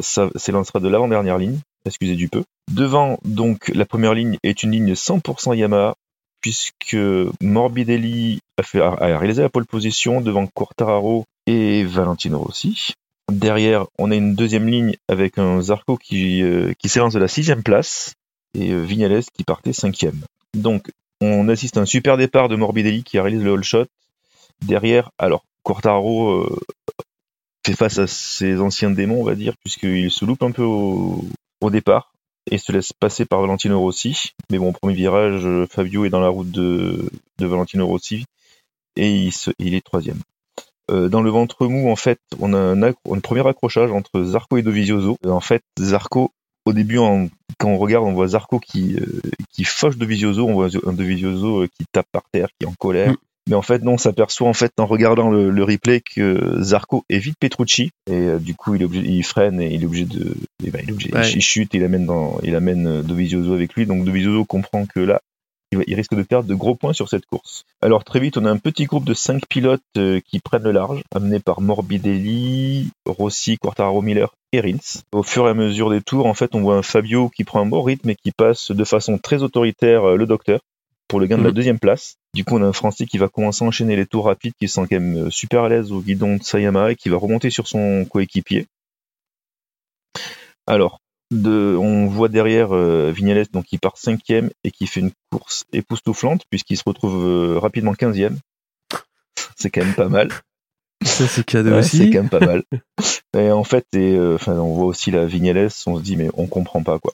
S'élancera 0.00 0.80
de 0.80 0.88
l'avant-dernière 0.88 1.38
ligne, 1.38 1.58
excusez 1.84 2.16
du 2.16 2.28
peu. 2.28 2.44
Devant, 2.70 3.18
donc, 3.24 3.68
la 3.74 3.84
première 3.84 4.14
ligne 4.14 4.38
est 4.42 4.62
une 4.62 4.70
ligne 4.70 4.94
100% 4.94 5.56
Yamaha, 5.56 5.94
puisque 6.40 6.96
Morbidelli 7.40 8.40
a 8.56 9.18
réalisé 9.18 9.42
la 9.42 9.48
pole 9.48 9.66
position 9.66 10.20
devant 10.20 10.46
Quartararo 10.46 11.24
et 11.46 11.84
Valentino 11.84 12.38
Rossi. 12.38 12.94
Derrière, 13.30 13.86
on 13.98 14.10
a 14.10 14.16
une 14.16 14.34
deuxième 14.34 14.68
ligne 14.68 14.96
avec 15.08 15.38
un 15.38 15.60
Zarco 15.60 15.96
qui, 15.96 16.42
euh, 16.42 16.72
s'élance 16.84 17.12
de 17.12 17.20
la 17.20 17.28
sixième 17.28 17.62
place 17.62 18.14
et 18.54 18.72
euh, 18.72 18.82
Vignales 18.82 19.22
qui 19.32 19.44
partait 19.44 19.72
cinquième. 19.72 20.20
Donc, 20.54 20.90
on 21.20 21.48
assiste 21.48 21.76
à 21.76 21.80
un 21.80 21.86
super 21.86 22.16
départ 22.16 22.48
de 22.48 22.56
Morbidelli 22.56 23.04
qui 23.04 23.20
réalise 23.20 23.42
le 23.42 23.52
all 23.52 23.62
shot. 23.62 23.86
Derrière, 24.62 25.10
alors, 25.18 25.44
Quartaro 25.62 26.30
euh, 26.30 26.60
fait 27.64 27.76
face 27.76 27.98
à 27.98 28.06
ses 28.06 28.60
anciens 28.60 28.90
démons, 28.90 29.20
on 29.20 29.24
va 29.24 29.36
dire, 29.36 29.54
puisqu'il 29.62 30.10
se 30.10 30.24
loupe 30.24 30.42
un 30.42 30.50
peu 30.50 30.64
au, 30.64 31.24
départ 31.70 32.12
et 32.50 32.58
se 32.58 32.72
laisse 32.72 32.92
passer 32.92 33.26
par 33.26 33.40
Valentino 33.42 33.78
Rossi. 33.78 34.32
Mais 34.50 34.58
bon, 34.58 34.70
au 34.70 34.72
premier 34.72 34.94
virage, 34.94 35.46
Fabio 35.68 36.04
est 36.04 36.10
dans 36.10 36.20
la 36.20 36.28
route 36.30 36.50
de, 36.50 37.10
Valentino 37.38 37.86
Rossi 37.86 38.24
et 38.96 39.28
il 39.58 39.74
est 39.74 39.84
troisième. 39.84 40.20
Euh, 40.90 41.08
dans 41.08 41.22
le 41.22 41.30
ventre 41.30 41.66
mou, 41.66 41.90
en 41.90 41.96
fait, 41.96 42.18
on 42.38 42.52
a 42.52 42.58
un, 42.58 43.20
premier 43.20 43.46
accrochage 43.46 43.90
entre 43.90 44.22
Zarco 44.24 44.56
et 44.56 44.62
Dovizioso. 44.62 45.16
Euh, 45.24 45.30
En 45.30 45.40
fait, 45.40 45.62
Zarco, 45.78 46.32
au 46.66 46.72
début, 46.72 46.98
quand 47.58 47.68
on 47.68 47.78
regarde, 47.78 48.06
on 48.06 48.12
voit 48.12 48.28
Zarco 48.28 48.58
qui, 48.58 48.96
euh, 48.96 49.20
qui 49.52 49.64
fauche 49.64 49.96
Dovizioso, 49.96 50.46
on 50.46 50.54
voit 50.54 50.68
un 50.86 50.92
Dovizioso 50.92 51.62
euh, 51.62 51.68
qui 51.68 51.84
tape 51.92 52.06
par 52.12 52.22
terre, 52.32 52.48
qui 52.58 52.66
est 52.66 52.68
en 52.68 52.74
colère. 52.78 53.12
Mm. 53.12 53.16
Mais 53.48 53.56
en 53.56 53.62
fait, 53.62 53.82
non, 53.82 53.94
on 53.94 53.98
s'aperçoit 53.98 54.48
en 54.48 54.52
fait 54.52 54.72
en 54.78 54.86
regardant 54.86 55.30
le, 55.30 55.50
le 55.50 55.64
replay 55.64 56.00
que 56.00 56.58
Zarco 56.60 57.04
évite 57.08 57.36
Petrucci 57.40 57.90
et 58.08 58.12
euh, 58.12 58.38
du 58.38 58.54
coup, 58.54 58.74
il, 58.74 58.82
est 58.82 58.84
obligé, 58.84 59.08
il 59.08 59.24
freine 59.24 59.60
et 59.60 59.74
il 59.74 59.82
est 59.82 59.86
obligé 59.86 60.04
de, 60.04 60.36
eh 60.64 60.70
ben, 60.70 60.80
il, 60.82 60.90
est 60.90 60.92
obligé, 60.92 61.12
Ouais. 61.12 61.28
il 61.32 61.40
chute, 61.40 61.74
et 61.74 61.78
il 61.78 61.84
amène 61.84 62.06
dans, 62.06 62.38
il 62.42 62.54
amène 62.54 63.02
Dovizioso 63.02 63.54
avec 63.54 63.74
lui. 63.74 63.86
Donc 63.86 64.04
Dovizioso 64.04 64.44
comprend 64.44 64.86
que 64.86 65.00
là, 65.00 65.20
il, 65.72 65.94
risque 65.94 66.14
de 66.14 66.22
perdre 66.22 66.48
de 66.48 66.54
gros 66.54 66.74
points 66.74 66.92
sur 66.92 67.08
cette 67.08 67.26
course. 67.26 67.64
Alors 67.80 68.04
très 68.04 68.20
vite, 68.20 68.36
on 68.36 68.44
a 68.44 68.50
un 68.50 68.56
petit 68.58 68.84
groupe 68.84 69.04
de 69.04 69.14
cinq 69.14 69.46
pilotes 69.48 69.82
euh, 69.96 70.20
qui 70.26 70.40
prennent 70.40 70.64
le 70.64 70.72
large, 70.72 71.02
amenés 71.14 71.40
par 71.40 71.60
Morbidelli, 71.60 72.90
Rossi, 73.06 73.56
Quartararo, 73.58 74.02
Miller 74.02 74.34
et 74.52 74.60
Rins. 74.60 75.02
Au 75.12 75.22
fur 75.22 75.46
et 75.46 75.50
à 75.50 75.54
mesure 75.54 75.90
des 75.90 76.00
tours, 76.00 76.26
en 76.26 76.34
fait, 76.34 76.54
on 76.54 76.60
voit 76.60 76.76
un 76.76 76.82
Fabio 76.82 77.28
qui 77.28 77.44
prend 77.44 77.60
un 77.60 77.66
bon 77.66 77.82
rythme 77.82 78.10
et 78.10 78.16
qui 78.16 78.32
passe 78.32 78.70
de 78.72 78.84
façon 78.84 79.18
très 79.18 79.42
autoritaire 79.42 80.04
euh, 80.04 80.16
le 80.16 80.26
docteur 80.26 80.60
pour 81.08 81.20
le 81.20 81.26
gain 81.26 81.38
de 81.38 81.42
la 81.42 81.48
Mhm. 81.48 81.54
deuxième 81.54 81.78
place. 81.78 82.16
Du 82.34 82.44
coup, 82.44 82.56
on 82.56 82.62
a 82.62 82.66
un 82.66 82.72
Français 82.72 83.06
qui 83.06 83.18
va 83.18 83.28
commencer 83.28 83.64
à 83.64 83.68
enchaîner 83.68 83.96
les 83.96 84.06
tours 84.06 84.26
rapides, 84.26 84.54
qui 84.58 84.68
se 84.68 84.74
sent 84.74 84.86
quand 84.88 85.00
même 85.00 85.26
euh, 85.26 85.30
super 85.30 85.64
à 85.64 85.68
l'aise 85.68 85.90
au 85.92 86.00
guidon 86.00 86.36
de 86.36 86.42
Sayama 86.42 86.92
et 86.92 86.96
qui 86.96 87.08
va 87.08 87.16
remonter 87.16 87.50
sur 87.50 87.66
son 87.66 88.04
coéquipier. 88.04 88.66
Alors, 90.66 91.00
de, 91.30 91.76
on 91.78 92.06
voit 92.06 92.28
derrière 92.28 92.74
euh, 92.74 93.12
Vignales 93.12 93.46
donc 93.52 93.66
qui 93.66 93.78
part 93.78 93.96
cinquième 93.98 94.50
et 94.64 94.70
qui 94.70 94.86
fait 94.86 95.00
une 95.00 95.12
course 95.30 95.64
époustouflante 95.72 96.42
puisqu'il 96.50 96.76
se 96.76 96.82
retrouve 96.86 97.24
euh, 97.26 97.58
rapidement 97.58 97.94
quinzième. 97.94 98.38
C'est 99.56 99.70
quand 99.70 99.84
même 99.84 99.94
pas 99.94 100.08
mal. 100.08 100.30
Ça, 101.04 101.26
c'est 101.28 101.44
cadeau 101.44 101.70
Ouais, 101.70 101.78
aussi. 101.78 101.98
c'est 101.98 102.10
quand 102.10 102.20
même 102.22 102.28
pas 102.28 102.40
mal. 102.40 102.62
Et 103.36 103.50
en 103.52 103.62
fait, 103.64 103.86
et, 103.94 104.16
euh, 104.16 104.38
on 104.48 104.74
voit 104.74 104.86
aussi 104.86 105.12
la 105.12 105.24
Vignales, 105.24 105.68
on 105.86 105.96
se 105.98 106.02
dit 106.02 106.16
mais 106.16 106.30
on 106.34 106.46
comprend 106.48 106.82
pas 106.82 106.98
quoi. 106.98 107.12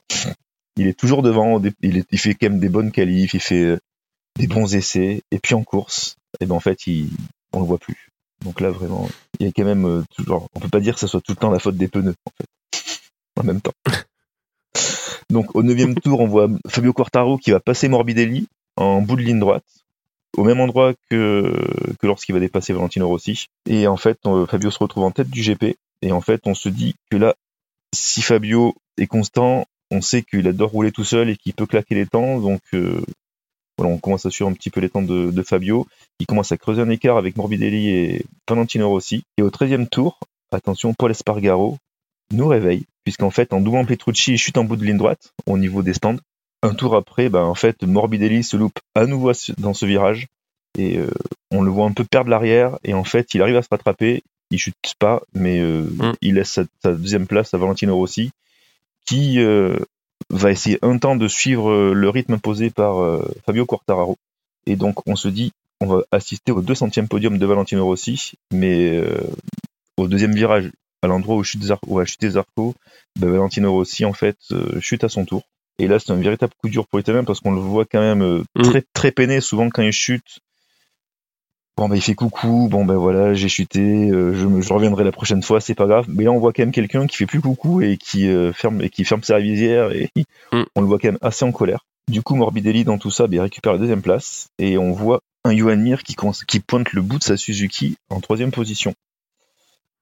Il 0.75 0.87
est 0.87 0.97
toujours 0.97 1.21
devant, 1.21 1.61
il, 1.83 1.97
est- 1.97 2.07
il 2.11 2.17
fait 2.19 2.33
quand 2.33 2.49
même 2.49 2.59
des 2.59 2.69
bonnes 2.69 2.91
qualifs, 2.91 3.35
il 3.35 3.39
fait 3.39 3.61
euh, 3.63 3.77
des 4.39 4.47
bons 4.47 4.73
essais, 4.75 5.21
et 5.31 5.37
puis 5.39 5.53
en 5.53 5.63
course, 5.63 6.15
et 6.39 6.47
ben 6.47 6.55
en 6.55 6.59
fait, 6.59 6.87
il, 6.87 7.11
on 7.53 7.59
le 7.59 7.65
voit 7.67 7.77
plus. 7.77 8.09
Donc 8.43 8.61
là 8.61 8.71
vraiment, 8.71 9.07
il 9.39 9.45
y 9.45 9.49
a 9.49 9.51
quand 9.55 9.63
même 9.63 9.85
euh, 9.85 10.03
toujours, 10.15 10.49
on 10.55 10.59
peut 10.59 10.69
pas 10.69 10.79
dire 10.79 10.95
que 10.95 10.99
ce 10.99 11.07
soit 11.07 11.21
tout 11.21 11.33
le 11.33 11.37
temps 11.37 11.51
la 11.51 11.59
faute 11.59 11.77
des 11.77 11.87
pneus 11.87 12.15
en 12.25 12.31
fait, 12.35 12.89
en 13.39 13.43
même 13.43 13.61
temps. 13.61 13.73
Donc 15.31 15.55
au 15.55 15.63
neuvième 15.63 15.95
tour, 15.99 16.19
on 16.19 16.27
voit 16.27 16.47
Fabio 16.67 16.93
Quartaro 16.93 17.37
qui 17.37 17.51
va 17.51 17.59
passer 17.59 17.87
Morbidelli 17.89 18.47
en 18.75 19.01
bout 19.01 19.15
de 19.15 19.21
ligne 19.21 19.39
droite, 19.39 19.65
au 20.37 20.43
même 20.43 20.59
endroit 20.59 20.93
que, 21.09 21.51
que 21.99 22.07
lorsqu'il 22.07 22.33
va 22.33 22.39
dépasser 22.39 22.73
Valentino 22.73 23.07
Rossi. 23.07 23.47
Et 23.67 23.87
en 23.87 23.97
fait, 23.97 24.19
on- 24.25 24.45
Fabio 24.45 24.71
se 24.71 24.79
retrouve 24.79 25.03
en 25.03 25.11
tête 25.11 25.29
du 25.29 25.41
GP. 25.41 25.75
Et 26.03 26.11
en 26.11 26.21
fait, 26.21 26.41
on 26.45 26.53
se 26.53 26.69
dit 26.69 26.95
que 27.09 27.17
là, 27.17 27.33
si 27.93 28.21
Fabio 28.21 28.75
est 28.97 29.07
constant, 29.07 29.65
on 29.89 30.01
sait 30.01 30.21
qu'il 30.21 30.47
adore 30.47 30.69
rouler 30.71 30.91
tout 30.91 31.03
seul 31.05 31.29
et 31.29 31.37
qu'il 31.37 31.53
peut 31.53 31.65
claquer 31.65 31.95
les 31.95 32.05
temps. 32.05 32.39
Donc 32.39 32.61
euh, 32.73 33.01
voilà, 33.77 33.93
on 33.93 33.97
commence 33.97 34.25
à 34.25 34.29
suivre 34.29 34.49
un 34.49 34.53
petit 34.53 34.69
peu 34.69 34.79
les 34.79 34.89
temps 34.89 35.01
de, 35.01 35.31
de 35.31 35.41
Fabio. 35.43 35.87
Il 36.19 36.27
commence 36.27 36.51
à 36.51 36.57
creuser 36.57 36.81
un 36.81 36.89
écart 36.89 37.17
avec 37.17 37.35
Morbidelli 37.35 37.89
et 37.89 38.25
Valentino 38.47 38.89
Rossi. 38.89 39.23
Et 39.37 39.41
au 39.41 39.49
13e 39.49 39.87
tour, 39.87 40.19
attention, 40.51 40.93
Paul 40.93 41.11
Espargaro 41.11 41.77
nous 42.31 42.47
réveille, 42.47 42.85
puisqu'en 43.03 43.29
fait, 43.31 43.53
en 43.53 43.61
doublant 43.61 43.85
Petrucci, 43.85 44.33
il 44.33 44.37
chute 44.37 44.57
en 44.57 44.63
bout 44.63 44.75
de 44.75 44.85
ligne 44.85 44.97
droite 44.97 45.31
au 45.45 45.57
niveau 45.57 45.81
des 45.83 45.93
stands. 45.93 46.17
Un 46.63 46.73
tour 46.73 46.95
après, 46.95 47.29
ben, 47.29 47.43
en 47.43 47.55
fait, 47.55 47.83
Morbidelli 47.83 48.43
se 48.43 48.57
loupe 48.57 48.79
à 48.95 49.05
nouveau 49.05 49.31
dans 49.57 49.73
ce 49.73 49.85
virage 49.85 50.27
et 50.77 50.97
euh, 50.97 51.09
on 51.51 51.61
le 51.61 51.71
voit 51.71 51.85
un 51.85 51.93
peu 51.93 52.03
perdre 52.03 52.29
l'arrière 52.29 52.77
et 52.83 52.93
en 52.93 53.03
fait, 53.03 53.33
il 53.33 53.41
arrive 53.41 53.57
à 53.57 53.61
se 53.61 53.69
rattraper. 53.69 54.23
Il 54.49 54.59
chute 54.59 54.75
pas, 54.97 55.21
mais 55.33 55.59
euh, 55.59 55.81
Mm. 55.81 56.13
il 56.21 56.35
laisse 56.35 56.51
sa, 56.51 56.63
sa 56.81 56.93
deuxième 56.93 57.27
place 57.27 57.53
à 57.53 57.57
Valentino 57.57 57.95
Rossi, 57.95 58.31
qui 59.05 59.39
euh, 59.39 59.77
va 60.29 60.51
essayer 60.51 60.79
un 60.81 60.97
temps 60.97 61.15
de 61.15 61.27
suivre 61.27 61.69
euh, 61.69 61.93
le 61.93 62.09
rythme 62.09 62.33
imposé 62.33 62.69
par 62.69 63.01
euh, 63.01 63.29
Fabio 63.45 63.65
Quartararo. 63.65 64.17
Et 64.65 64.75
donc, 64.75 65.07
on 65.07 65.15
se 65.15 65.27
dit, 65.27 65.51
on 65.81 65.87
va 65.87 66.01
assister 66.11 66.51
au 66.51 66.61
200e 66.61 67.07
podium 67.07 67.37
de 67.37 67.45
Valentino 67.45 67.85
Rossi, 67.85 68.33
mais 68.51 68.95
euh, 68.95 69.19
au 69.97 70.07
deuxième 70.07 70.33
virage, 70.33 70.71
à 71.03 71.07
l'endroit 71.07 71.35
où, 71.35 71.43
chute 71.43 71.63
Zar- 71.63 71.79
où 71.87 71.99
a 71.99 72.05
chuté 72.05 72.29
Zarco, 72.31 72.73
ben, 73.19 73.29
Valentino 73.29 73.71
Rossi, 73.71 74.05
en 74.05 74.13
fait, 74.13 74.37
euh, 74.51 74.79
chute 74.81 75.03
à 75.03 75.09
son 75.09 75.25
tour. 75.25 75.43
Et 75.79 75.87
là, 75.87 75.99
c'est 75.99 76.11
un 76.11 76.15
véritable 76.15 76.53
coup 76.61 76.69
dur 76.69 76.87
pour 76.87 76.97
l'Italien 76.97 77.23
parce 77.23 77.39
qu'on 77.39 77.51
le 77.53 77.59
voit 77.61 77.85
quand 77.85 77.99
même 78.01 78.23
euh, 78.23 78.43
Mm. 78.55 78.61
très, 78.63 78.83
très 78.93 79.11
peiné. 79.11 79.41
Souvent, 79.41 79.69
quand 79.69 79.83
il 79.83 79.91
chute, 79.91 80.39
bon, 81.77 81.87
ben, 81.87 81.95
il 81.95 82.01
fait 82.01 82.15
coucou, 82.15 82.67
bon, 82.71 82.83
ben 82.85 82.95
voilà, 82.95 83.35
j'ai 83.35 83.47
chuté, 83.49 84.09
euh, 84.09 84.33
je, 84.33 84.73
reviendrai 84.73 85.03
la 85.03 85.11
prochaine 85.11 85.43
fois, 85.43 85.61
c'est 85.61 85.75
pas 85.75 85.85
grave. 85.85 86.05
Mais 86.09 86.23
là, 86.23 86.31
on 86.31 86.39
voit 86.39 86.51
quand 86.53 86.63
même 86.63 86.71
quelqu'un 86.71 87.05
qui 87.05 87.17
fait 87.17 87.27
plus 87.27 87.41
coucou 87.41 87.81
et 87.81 87.97
qui, 87.97 88.27
euh, 88.27 88.51
ferme, 88.53 88.81
et 88.81 88.89
qui 88.89 89.03
ferme 89.05 89.21
sa 89.23 89.39
visière 89.39 89.91
et 89.91 90.09
Mm. 90.51 90.63
on 90.75 90.81
le 90.81 90.87
voit 90.87 90.97
quand 90.97 91.09
même 91.09 91.19
assez 91.21 91.45
en 91.45 91.51
colère. 91.51 91.85
Du 92.09 92.21
coup, 92.23 92.35
Morbidelli, 92.35 92.83
dans 92.85 92.97
tout 92.97 93.11
ça, 93.11 93.27
ben, 93.27 93.35
il 93.35 93.41
récupère 93.41 93.73
la 93.73 93.79
deuxième 93.79 94.01
place 94.01 94.47
et 94.57 94.77
on 94.79 94.93
voit 94.93 95.19
un 95.45 95.55
Johan 95.55 95.77
Mir 95.77 96.01
qui 96.03 96.15
pointe 96.59 96.93
le 96.93 97.01
bout 97.01 97.19
de 97.19 97.23
sa 97.23 97.37
Suzuki 97.37 97.97
en 98.09 98.19
troisième 98.19 98.51
position. 98.51 98.93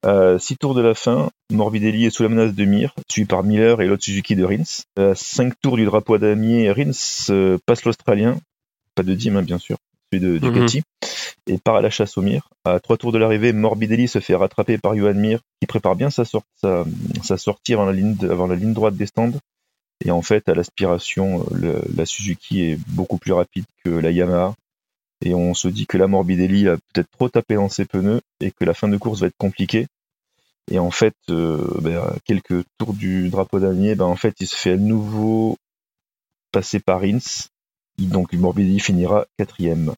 Euh, 0.06 0.38
six 0.38 0.56
tours 0.58 0.76
de 0.76 0.82
la 0.82 0.94
fin, 0.94 1.30
Morbidelli 1.52 2.06
est 2.06 2.10
sous 2.12 2.24
la 2.24 2.30
menace 2.30 2.54
de 2.54 2.66
Mir, 2.66 2.94
suivi 3.10 3.28
par 3.28 3.44
Miller 3.44 3.82
et 3.82 3.88
l'autre 3.88 4.04
Suzuki 4.04 4.36
de 4.36 4.44
Rins. 4.44 4.84
À 4.98 5.16
cinq 5.16 5.54
tours 5.62 5.78
du 5.78 5.86
drapeau 5.86 6.14
à 6.16 6.20
damier, 6.20 6.72
Rins 6.72 6.92
euh, 7.32 7.58
passe 7.66 7.86
l'Australien, 7.86 8.38
pas 8.94 9.04
de 9.04 9.14
Dim 9.16 9.36
hein, 9.36 9.42
bien 9.42 9.58
sûr, 9.58 9.78
celui 10.12 10.24
de 10.24 10.34
Mhm. 10.34 10.40
Ducati, 10.54 10.84
et 11.48 11.58
part 11.58 11.78
à 11.78 11.82
la 11.82 11.90
chasse 11.90 12.18
au 12.18 12.22
Mir. 12.22 12.50
À 12.66 12.80
trois 12.80 12.98
tours 12.98 13.12
de 13.12 13.18
l'arrivée, 13.18 13.52
Morbidelli 13.52 14.08
se 14.08 14.20
fait 14.20 14.36
rattraper 14.36 14.78
par 14.78 14.96
Johan 14.96 15.16
Mir, 15.16 15.40
qui 15.60 15.66
prépare 15.68 15.96
bien 15.96 16.12
sa, 16.12 16.24
sor- 16.24 16.44
sa, 16.62 16.86
sa 17.24 17.38
sortie 17.38 17.74
avant 17.74 17.86
la, 17.86 17.94
ligne 17.94 18.16
de- 18.16 18.30
avant 18.30 18.46
la 18.48 18.56
ligne 18.56 18.74
droite 18.74 18.96
des 18.96 19.08
stands. 19.08 19.32
Et 20.06 20.12
en 20.12 20.22
fait, 20.22 20.48
à 20.50 20.54
l'aspiration, 20.54 21.46
euh, 21.64 21.82
la 21.96 22.06
Suzuki 22.06 22.62
est 22.64 22.80
beaucoup 22.90 23.18
plus 23.18 23.32
rapide 23.34 23.64
que 23.84 23.90
la 23.90 24.12
Yamaha. 24.12 24.54
Et 25.24 25.34
on 25.34 25.54
se 25.54 25.70
dit 25.70 25.88
que 25.88 25.98
la 25.98 26.08
Morbidelli 26.08 26.68
a 26.68 26.76
peut-être 26.94 27.10
trop 27.12 27.30
tapé 27.30 27.56
dans 27.56 27.70
ses 27.70 27.86
pneus 27.86 28.20
et 28.42 28.52
que 28.52 28.66
la 28.66 28.74
fin 28.74 28.90
de 28.90 28.98
course 28.98 29.22
va 29.22 29.28
être 29.28 29.38
compliquée. 29.38 29.88
Et 30.72 30.80
en 30.80 30.92
fait, 30.92 31.16
euh, 31.30 31.64
ben, 31.82 32.02
quelques 32.26 32.64
tours 32.78 32.94
du 32.94 33.30
drapeau 33.30 33.60
damier, 33.60 33.96
ben, 33.96 34.06
en 34.06 34.16
fait, 34.16 34.36
il 34.40 34.48
se 34.48 34.56
fait 34.56 34.72
à 34.72 34.78
nouveau 34.78 35.58
passer 36.52 36.80
par 36.80 37.02
Rins. 37.02 37.48
Donc 38.00 38.34
Morbidelli 38.34 38.80
finira 38.80 39.26
quatrième. 39.38 39.94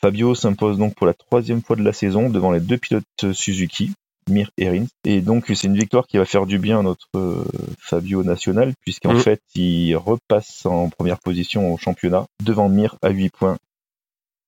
Fabio 0.00 0.34
s'impose 0.34 0.78
donc 0.78 0.94
pour 0.94 1.06
la 1.06 1.14
troisième 1.14 1.62
fois 1.62 1.76
de 1.76 1.82
la 1.82 1.92
saison 1.92 2.28
devant 2.28 2.50
les 2.52 2.60
deux 2.60 2.76
pilotes 2.76 3.32
Suzuki, 3.32 3.92
Mir 4.28 4.50
et 4.58 4.68
Rins. 4.68 4.86
Et 5.04 5.20
donc 5.20 5.46
c'est 5.48 5.66
une 5.66 5.76
victoire 5.76 6.06
qui 6.06 6.18
va 6.18 6.24
faire 6.24 6.46
du 6.46 6.58
bien 6.58 6.80
à 6.80 6.82
notre 6.82 7.08
euh, 7.16 7.44
Fabio 7.78 8.22
national, 8.24 8.74
puisqu'en 8.80 9.14
Mm. 9.14 9.20
fait 9.20 9.40
il 9.54 9.96
repasse 9.96 10.66
en 10.66 10.88
première 10.88 11.18
position 11.18 11.72
au 11.72 11.78
championnat 11.78 12.26
devant 12.44 12.68
Mir 12.68 12.96
à 13.02 13.10
8 13.10 13.30
points 13.30 13.56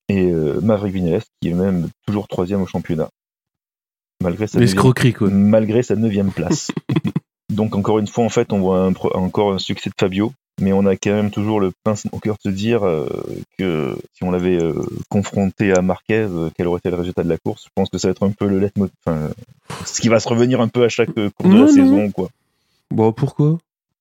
et 0.09 0.27
euh, 0.31 0.61
Maverick 0.61 0.94
Vinales 0.94 1.22
qui 1.40 1.48
est 1.48 1.55
même 1.55 1.88
toujours 2.07 2.29
troisième 2.29 2.62
au 2.62 2.66
championnat. 2.66 3.09
Malgré 4.25 4.47
sa 4.49 4.59
neuvième- 4.59 4.61
L'escroquerie, 4.75 5.13
quoi. 5.13 5.29
malgré 5.31 5.83
sa 5.85 5.95
neuvième 5.95 6.31
place. 6.33 6.73
Donc 7.53 7.77
encore 7.77 7.99
une 8.01 8.07
fois, 8.09 8.25
en 8.25 8.29
fait, 8.31 8.53
on 8.53 8.59
voit 8.59 8.81
un 8.81 8.93
encore 9.15 9.53
un 9.53 9.59
succès 9.59 9.91
de 9.91 9.95
Fabio, 10.01 10.33
mais 10.61 10.73
on 10.73 10.87
a 10.87 10.97
quand 10.97 11.13
même 11.13 11.31
toujours 11.31 11.61
le 11.61 11.73
pince 11.85 12.05
au 12.11 12.19
cœur 12.19 12.37
de 12.43 12.51
se 12.51 12.55
dire 12.55 12.85
euh, 12.85 13.07
que 13.59 13.97
si 14.15 14.25
on 14.25 14.31
l'avait 14.33 14.61
euh, 14.61 14.73
confronté 15.09 15.73
à 15.73 15.83
Marquez, 15.83 16.27
euh, 16.29 16.49
quel 16.57 16.67
aurait 16.67 16.79
été 16.79 16.91
le 16.91 16.97
résultat 16.97 17.23
de 17.23 17.29
la 17.29 17.37
course? 17.37 17.65
Je 17.67 17.71
pense 17.75 17.91
que 17.91 17.99
ça 17.99 18.09
va 18.09 18.13
être 18.13 18.25
un 18.27 18.31
peu 18.31 18.47
le 18.49 18.59
leitmotiv, 18.59 18.95
enfin, 19.07 19.29
ce 19.85 20.01
qui 20.01 20.09
va 20.09 20.19
se 20.21 20.29
revenir 20.29 20.61
un 20.61 20.69
peu 20.69 20.85
à 20.85 20.89
chaque 20.89 21.11
euh, 21.19 21.31
cours 21.39 21.49
de 21.51 21.55
Non, 21.55 21.61
la 21.67 21.67
non. 21.67 21.73
saison, 21.73 22.11
quoi. 22.11 22.29
Bon, 22.91 23.13
pourquoi? 23.13 23.59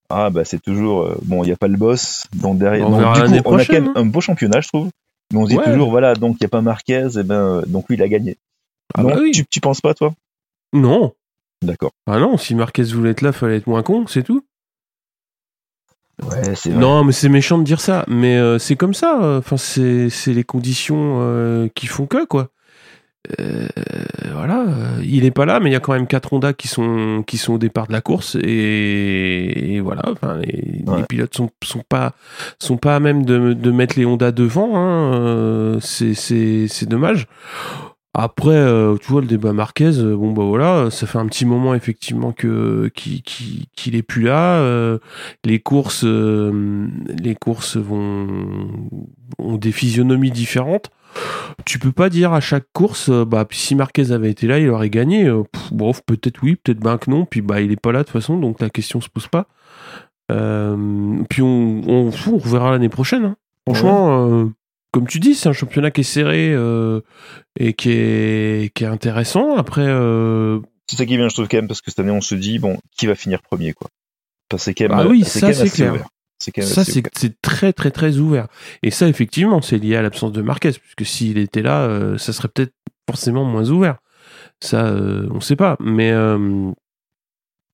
Ah 0.09 0.29
bah 0.29 0.45
c'est 0.45 0.61
toujours 0.61 1.09
bon, 1.23 1.43
il 1.43 1.47
n'y 1.47 1.53
a 1.53 1.57
pas 1.57 1.67
le 1.67 1.77
boss, 1.77 2.27
donc 2.35 2.59
derrière, 2.59 2.87
On 2.87 2.91
donc, 2.91 2.99
verra 2.99 3.13
du 3.15 3.21
l'année 3.21 3.41
coup, 3.41 3.51
on 3.53 3.57
a 3.57 3.65
quand 3.65 3.73
même 3.73 3.87
hein. 3.87 3.93
un 3.95 4.05
beau 4.05 4.21
championnat, 4.21 4.61
je 4.61 4.67
trouve. 4.67 4.89
Mais 5.31 5.39
on 5.39 5.45
se 5.45 5.49
dit 5.51 5.57
Ouais. 5.57 5.63
toujours, 5.63 5.89
voilà, 5.89 6.13
donc 6.15 6.37
il 6.39 6.43
n'y 6.43 6.45
a 6.45 6.49
pas 6.49 6.61
Marquez, 6.61 7.07
et 7.19 7.23
ben, 7.23 7.63
donc 7.67 7.85
lui, 7.89 7.95
il 7.95 8.01
a 8.03 8.07
gagné. 8.07 8.37
Ah 8.95 9.03
non, 9.03 9.09
bah 9.09 9.17
oui. 9.21 9.31
tu, 9.31 9.45
tu 9.45 9.59
penses 9.59 9.81
pas, 9.81 9.93
toi? 9.93 10.13
Non. 10.73 11.13
D'accord. 11.63 11.91
Ah 12.07 12.19
non, 12.19 12.37
si 12.37 12.55
Marquez 12.55 12.83
voulait 12.83 13.11
être 13.11 13.21
là, 13.21 13.31
fallait 13.31 13.57
être 13.57 13.67
moins 13.67 13.83
con, 13.83 14.05
c'est 14.07 14.23
tout. 14.23 14.43
Ouais, 16.21 16.55
c'est 16.55 16.69
vrai. 16.69 16.79
Non, 16.79 17.03
mais 17.03 17.11
c'est 17.11 17.29
méchant 17.29 17.57
de 17.57 17.63
dire 17.63 17.81
ça. 17.81 18.05
Mais 18.07 18.37
euh, 18.37 18.59
c'est 18.59 18.75
comme 18.75 18.93
ça. 18.93 19.19
euh, 19.23 19.39
Enfin, 19.39 19.57
c'est 19.57 20.09
c'est 20.09 20.33
les 20.33 20.43
conditions 20.43 21.17
euh, 21.21 21.67
qui 21.73 21.87
font 21.87 22.05
que 22.05 22.25
quoi. 22.25 22.49
Euh, 23.39 23.69
voilà, 24.33 24.65
il 25.01 25.23
est 25.23 25.31
pas 25.31 25.45
là, 25.45 25.61
mais 25.61 25.69
il 25.69 25.73
y 25.73 25.77
a 25.77 25.79
quand 25.79 25.93
même 25.93 26.07
quatre 26.07 26.33
Honda 26.33 26.51
qui 26.53 26.67
sont 26.67 27.23
qui 27.25 27.37
sont 27.37 27.53
au 27.53 27.57
départ 27.57 27.87
de 27.87 27.93
la 27.93 28.01
course 28.01 28.35
et, 28.43 29.75
et 29.75 29.79
voilà. 29.79 30.01
Enfin, 30.11 30.37
les, 30.39 30.83
Ouais. 30.85 30.97
les 30.97 31.03
pilotes 31.05 31.33
sont 31.33 31.49
sont 31.63 31.83
pas 31.87 32.13
sont 32.59 32.75
pas 32.77 32.97
à 32.97 32.99
même 32.99 33.23
de, 33.25 33.53
de 33.53 33.71
mettre 33.71 33.97
les 33.97 34.05
Honda 34.05 34.33
devant. 34.33 34.75
Hein, 34.75 35.13
euh, 35.15 35.79
c'est 35.79 36.13
c'est 36.13 36.67
c'est 36.67 36.85
dommage. 36.87 37.27
Après, 38.15 38.51
euh, 38.55 38.95
tu 39.01 39.11
vois, 39.11 39.21
le 39.21 39.27
débat 39.27 39.53
Marquez, 39.53 39.97
euh, 39.97 40.15
bon 40.15 40.33
bah 40.33 40.43
voilà, 40.43 40.91
ça 40.91 41.07
fait 41.07 41.17
un 41.17 41.25
petit 41.25 41.45
moment 41.47 41.73
effectivement 41.73 42.31
que 42.31 42.91
qu'il 42.93 43.23
qu'il 43.23 43.95
est 43.95 44.03
plus 44.03 44.21
là. 44.23 44.57
euh, 44.59 44.99
les 45.43 45.59
courses, 45.59 46.03
euh, 46.05 46.87
les 47.23 47.33
courses 47.33 47.75
vont 47.77 48.27
ont 49.39 49.57
des 49.57 49.71
physionomies 49.71 50.29
différentes. 50.29 50.91
Tu 51.65 51.79
peux 51.79 51.91
pas 51.91 52.09
dire 52.09 52.33
à 52.33 52.39
chaque 52.39 52.67
course, 52.73 53.09
euh, 53.09 53.25
bah 53.25 53.47
si 53.49 53.73
Marquez 53.73 54.11
avait 54.11 54.29
été 54.29 54.45
là, 54.45 54.59
il 54.59 54.69
aurait 54.69 54.91
gagné. 54.91 55.25
Euh, 55.25 55.41
pff, 55.51 55.73
bon, 55.73 55.91
peut-être 56.05 56.41
oui, 56.43 56.55
peut-être 56.55 56.79
ben 56.79 56.99
que 56.99 57.09
non. 57.09 57.25
Puis 57.25 57.41
bah 57.41 57.61
il 57.61 57.71
est 57.71 57.79
pas 57.81 57.91
là 57.91 57.99
de 57.99 58.03
toute 58.03 58.13
façon, 58.13 58.37
donc 58.37 58.59
la 58.61 58.69
question 58.69 59.01
se 59.01 59.09
pose 59.09 59.27
pas. 59.27 59.47
Euh, 60.31 61.17
puis 61.29 61.41
on, 61.41 61.81
on, 61.87 62.09
on 62.27 62.37
verra 62.37 62.71
l'année 62.71 62.89
prochaine. 62.89 63.25
hein. 63.25 63.35
Franchement, 63.67 64.27
euh, 64.29 64.45
comme 64.93 65.07
tu 65.07 65.19
dis, 65.19 65.33
c'est 65.33 65.49
un 65.49 65.53
championnat 65.53 65.89
qui 65.89 66.01
est 66.01 66.05
serré 66.05 66.53
euh, 66.53 67.01
et 67.59 67.73
qui 67.73 67.89
est, 67.91 68.73
qui 68.73 68.83
est 68.83 68.87
intéressant. 68.87 69.57
Après, 69.57 69.85
euh, 69.85 70.59
C'est 70.87 70.97
ça 70.97 71.05
qui 71.07 71.15
est 71.15 71.17
bien, 71.17 71.27
je 71.27 71.33
trouve, 71.33 71.47
quand 71.47 71.57
même, 71.57 71.67
parce 71.67 71.81
que 71.81 71.89
cette 71.89 71.99
année, 71.99 72.11
on 72.11 72.21
se 72.21 72.35
dit, 72.35 72.59
bon, 72.59 72.77
qui 72.95 73.07
va 73.07 73.15
finir 73.15 73.41
premier, 73.41 73.73
quoi. 73.73 73.89
Parce 74.49 74.61
que 74.61 74.65
c'est 74.65 74.73
quand 74.75 74.95
même, 74.95 75.05
Ah 75.05 75.09
oui, 75.09 75.23
c'est 75.25 75.39
ça, 75.39 75.51
c'est 75.51 75.69
clair. 75.71 75.93
ouvert. 75.93 76.07
Ça, 76.39 76.83
très, 77.41 77.73
très, 77.73 77.89
très 77.91 78.17
ouvert. 78.17 78.47
Et 78.83 78.91
ça, 78.91 79.07
effectivement, 79.07 79.61
c'est 79.61 79.77
lié 79.77 79.95
à 79.95 80.03
l'absence 80.03 80.31
de 80.31 80.41
Marquez, 80.41 80.73
puisque 80.73 81.05
s'il 81.05 81.39
était 81.39 81.63
là, 81.63 81.81
euh, 81.81 82.17
ça 82.19 82.31
serait 82.31 82.49
peut-être 82.49 82.73
forcément 83.09 83.45
moins 83.45 83.69
ouvert. 83.69 83.97
Ça, 84.59 84.85
euh, 84.85 85.27
on 85.31 85.39
sait 85.39 85.55
pas. 85.55 85.75
Mais 85.79 86.11
euh, 86.11 86.37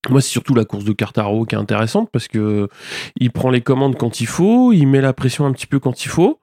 moi, 0.10 0.22
c'est 0.22 0.30
surtout 0.30 0.54
la 0.56 0.66
course 0.66 0.86
de 0.86 0.94
Cartaro 0.94 1.46
qui 1.46 1.56
est 1.56 1.58
intéressante, 1.58 2.10
parce 2.12 2.28
que 2.28 2.70
il 3.20 3.32
prend 3.32 3.50
les 3.50 3.62
commandes 3.62 3.98
quand 3.98 4.22
il 4.22 4.28
faut, 4.28 4.72
il 4.72 4.86
met 4.86 5.02
la 5.02 5.14
pression 5.14 5.46
un 5.46 5.52
petit 5.52 5.68
peu 5.68 5.80
quand 5.80 6.06
il 6.06 6.10
faut, 6.10 6.40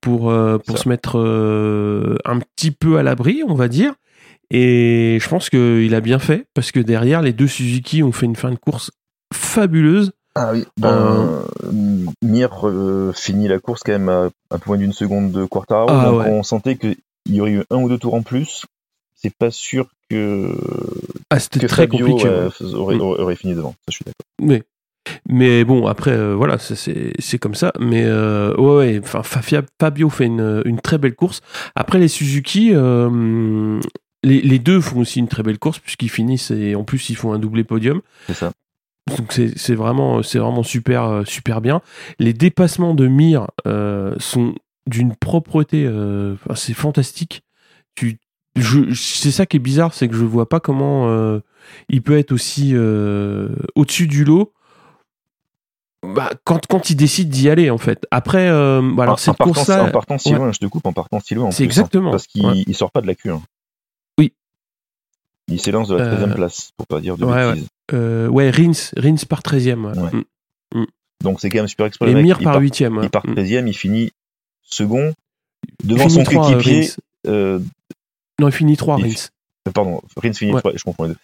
pour, 0.00 0.30
euh, 0.30 0.58
pour 0.58 0.78
Ça. 0.78 0.84
se 0.84 0.88
mettre 0.88 1.18
euh, 1.18 2.16
un 2.24 2.38
petit 2.40 2.70
peu 2.70 2.98
à 2.98 3.02
l'abri, 3.02 3.42
on 3.46 3.54
va 3.54 3.68
dire. 3.68 3.94
Et 4.50 5.18
je 5.22 5.28
pense 5.28 5.48
qu'il 5.50 5.94
a 5.94 6.00
bien 6.00 6.18
fait, 6.18 6.46
parce 6.54 6.72
que 6.72 6.80
derrière, 6.80 7.22
les 7.22 7.32
deux 7.32 7.46
Suzuki 7.46 8.02
ont 8.02 8.12
fait 8.12 8.26
une 8.26 8.36
fin 8.36 8.50
de 8.50 8.56
course 8.56 8.90
fabuleuse. 9.32 10.12
Ah 10.34 10.50
oui, 10.52 10.64
ben, 10.76 11.42
Mir 12.22 12.68
euh, 12.68 13.12
finit 13.12 13.48
la 13.48 13.58
course 13.58 13.82
quand 13.84 13.92
même 13.92 14.08
à 14.08 14.28
un 14.50 14.58
peu 14.58 14.64
moins 14.70 14.76
d'une 14.78 14.92
seconde 14.92 15.32
de 15.32 15.44
Quartaro, 15.44 15.88
Ah 15.90 16.04
donc 16.06 16.20
ouais. 16.22 16.30
on 16.30 16.42
sentait 16.42 16.76
qu'il 16.76 16.96
y 17.28 17.40
aurait 17.40 17.50
eu 17.52 17.62
un 17.70 17.76
ou 17.76 17.88
deux 17.88 17.98
tours 17.98 18.14
en 18.14 18.22
plus. 18.22 18.64
C'est 19.14 19.34
pas 19.34 19.50
sûr 19.50 19.88
que, 20.08 20.56
Ah, 21.30 21.38
c'était 21.38 21.66
très 21.66 21.82
Fabio 21.86 22.06
compliqué. 22.06 22.28
euh, 22.28 22.48
ouais. 22.60 22.74
aurait, 22.74 22.96
Mm. 22.96 23.00
aurait 23.00 23.36
fini 23.36 23.54
devant, 23.54 23.70
ça 23.72 23.76
je 23.90 23.94
suis 23.96 24.04
d'accord. 24.04 24.24
Mais, 24.40 24.62
mais 25.28 25.64
bon, 25.64 25.86
après, 25.86 26.12
euh, 26.12 26.34
voilà, 26.34 26.58
c'est 26.58 27.38
comme 27.38 27.54
ça. 27.54 27.72
Mais 27.78 28.04
euh, 28.04 28.54
ouais, 28.56 29.00
enfin, 29.02 29.22
Fabio 29.22 30.10
fait 30.10 30.26
une, 30.26 30.62
une 30.64 30.80
très 30.80 30.98
belle 30.98 31.14
course. 31.14 31.40
Après, 31.74 31.98
les 31.98 32.08
Suzuki, 32.08 32.70
euh, 32.72 33.80
les, 34.22 34.40
les 34.40 34.58
deux 34.58 34.80
font 34.80 35.00
aussi 35.00 35.18
une 35.18 35.28
très 35.28 35.42
belle 35.42 35.58
course, 35.58 35.78
puisqu'ils 35.78 36.10
finissent 36.10 36.50
et 36.50 36.74
en 36.74 36.84
plus, 36.84 37.10
ils 37.10 37.16
font 37.16 37.32
un 37.32 37.38
doublé 37.38 37.64
podium. 37.64 38.00
C'est 38.26 38.34
ça. 38.34 38.52
Donc, 39.16 39.32
c'est 39.32 39.74
vraiment, 39.74 40.22
c'est 40.22 40.38
vraiment 40.38 40.62
super, 40.62 41.22
super 41.24 41.60
bien. 41.60 41.80
Les 42.18 42.32
dépassements 42.32 42.94
de 42.94 43.08
Mir 43.08 43.48
sont 44.18 44.54
d'une 44.86 45.16
propreté, 45.16 45.90
c'est 46.54 46.74
fantastique. 46.74 47.42
Tu, 47.96 48.18
c'est 48.94 49.32
ça 49.32 49.46
qui 49.46 49.56
est 49.56 49.60
bizarre, 49.60 49.94
c'est 49.94 50.06
que 50.06 50.14
je 50.14 50.24
vois 50.24 50.48
pas 50.48 50.60
comment 50.60 51.40
il 51.88 52.02
peut 52.02 52.18
être 52.18 52.30
aussi 52.30 52.76
au-dessus 52.76 54.06
du 54.06 54.24
lot. 54.24 54.52
Bah, 56.02 56.30
quand, 56.44 56.66
quand 56.66 56.88
il 56.90 56.96
décide 56.96 57.28
d'y 57.28 57.50
aller 57.50 57.68
en 57.68 57.76
fait. 57.78 58.06
Après, 58.10 58.48
euh, 58.48 58.80
bah, 58.94 59.02
alors 59.02 59.14
en, 59.14 59.16
cette 59.18 59.28
en 59.30 59.34
partant, 59.34 59.52
course-là, 59.52 59.84
en 59.84 59.90
partant 59.90 60.16
si 60.18 60.30
ouais. 60.30 60.36
loin, 60.38 60.50
je 60.52 60.58
te 60.58 60.66
coupe, 60.66 60.86
en 60.86 60.92
partant 60.94 61.20
si 61.20 61.34
loin. 61.34 61.46
en 61.46 61.50
C'est 61.50 61.56
plus, 61.58 61.64
hein, 61.64 61.66
exactement, 61.66 62.10
parce 62.10 62.26
qu'il 62.26 62.44
ouais. 62.46 62.72
sort 62.72 62.90
pas 62.90 63.02
de 63.02 63.06
la 63.06 63.12
Q1. 63.14 63.40
Oui. 64.18 64.32
Il 65.48 65.60
s'élance 65.60 65.88
de 65.88 65.96
la 65.96 66.04
Euh, 66.04 66.16
13 66.24 66.34
place, 66.34 66.70
pour 66.76 66.86
pas 66.86 67.00
dire 67.00 67.16
de 67.18 67.24
ouais, 67.26 67.52
bêtises. 67.52 67.68
euh, 67.92 68.28
ouais, 68.28 68.50
Rins, 68.50 68.72
Rins 68.96 69.16
par 69.28 69.42
13e. 69.42 69.84
ouais. 69.84 69.98
Ouais. 69.98 70.10
Mm. 70.74 70.84
Donc 71.22 71.40
c'est 71.40 71.50
quand 71.50 71.58
même 71.58 71.68
super 71.68 71.84
exploit. 71.86 72.08
Et. 72.08 72.14
Mir 72.14 72.38
il 72.40 72.44
par 72.44 72.54
part, 72.54 72.62
8e. 72.62 72.96
ouais. 72.96 73.04
il 73.04 73.10
part 73.10 73.26
Mm. 73.26 73.34
13e, 73.34 73.66
il 73.68 73.74
finit 73.76 74.10
second 74.62 75.12
devant 75.84 76.08
Finit 76.08 76.24
son 76.24 76.32
euh, 76.32 76.40
coéquipier. 76.54 76.90
Euh, 77.26 77.58
Non, 78.40 78.48
il 78.48 78.52
finit 78.52 78.76
3, 78.78 78.96
il- 79.00 79.04
Rins. 79.04 79.28
Euh, 79.68 79.70
Pardon, 79.72 80.00
Rins 80.16 80.32
finit 80.32 80.52
Ouais. 80.54 80.60
3, 80.60 80.72
je 80.74 80.82
confonds 80.82 81.02
les 81.04 81.10
deux. 81.10 81.16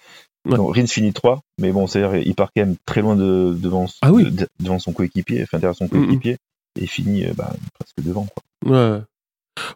Ouais. 0.47 0.57
Non, 0.57 0.67
Rins 0.69 0.87
finit 0.87 1.13
3, 1.13 1.41
mais 1.61 1.73
bon, 1.73 1.87
c'est-à-dire, 1.87 2.23
il 2.25 2.35
part 2.35 2.51
quand 2.55 2.63
même 2.65 2.77
très 2.87 3.01
loin 3.03 3.17
de, 3.17 3.57
devant, 3.61 3.87
Ah 4.03 4.13
oui. 4.13 4.31
de- 4.31 4.49
devant 4.61 4.79
son 4.79 4.93
coéquipier, 4.93 5.43
enfin 5.43 5.59
derrière 5.59 5.77
son 5.77 5.85
Mm, 5.87 5.89
mm. 5.89 6.07
coéquipier, 6.07 6.37
et 6.81 6.87
finit 6.87 7.25
euh, 7.27 7.33
bah, 7.37 7.53
presque 7.79 8.01
devant. 8.07 8.27
Quoi. 8.63 8.73
Ouais, 8.73 9.01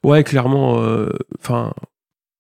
ouais 0.05 0.25
clairement. 0.25 0.81
Enfin, 1.41 1.73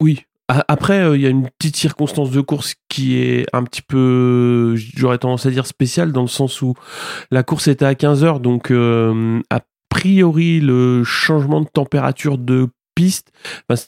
oui. 0.01 0.23
A- 0.49 0.64
Après, 0.69 0.99
euh, 1.01 1.16
il 1.16 1.23
y 1.23 1.27
a 1.27 1.31
une 1.31 1.49
petite 1.59 1.77
circonstance 1.77 2.31
de 2.31 2.40
course 2.40 2.75
qui 2.88 3.16
est 3.19 3.47
un 3.53 3.62
petit 3.64 3.83
peu, 3.83 4.75
j'aurais 4.77 5.19
tendance 5.19 5.47
à 5.47 5.51
dire 5.51 5.66
spéciale, 5.66 6.11
dans 6.12 6.23
le 6.23 6.27
sens 6.29 6.61
où 6.62 6.75
la 7.31 7.43
course 7.45 7.69
était 7.69 7.85
à 7.85 7.95
15h, 7.95 8.40
donc 8.40 8.71
euh, 8.73 9.40
a 9.51 9.61
priori, 9.88 10.61
le 10.61 11.05
changement 11.05 11.61
de 11.61 11.69
température 11.69 12.37
de 12.38 12.69
piste, 12.95 13.33
c- 13.75 13.87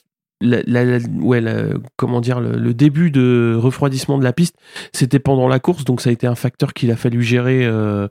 comment 1.95 2.21
dire, 2.21 2.39
le, 2.39 2.73
début 2.73 3.11
de 3.11 3.55
refroidissement 3.57 4.17
de 4.17 4.23
la 4.23 4.33
piste, 4.33 4.55
c'était 4.91 5.19
pendant 5.19 5.47
la 5.47 5.59
course, 5.59 5.83
donc 5.85 6.01
ça 6.01 6.09
a 6.09 6.13
été 6.13 6.27
un 6.27 6.35
facteur 6.35 6.73
qu'il 6.73 6.91
a 6.91 6.95
fallu 6.95 7.21
gérer 7.21 7.65
euh, 7.65 8.07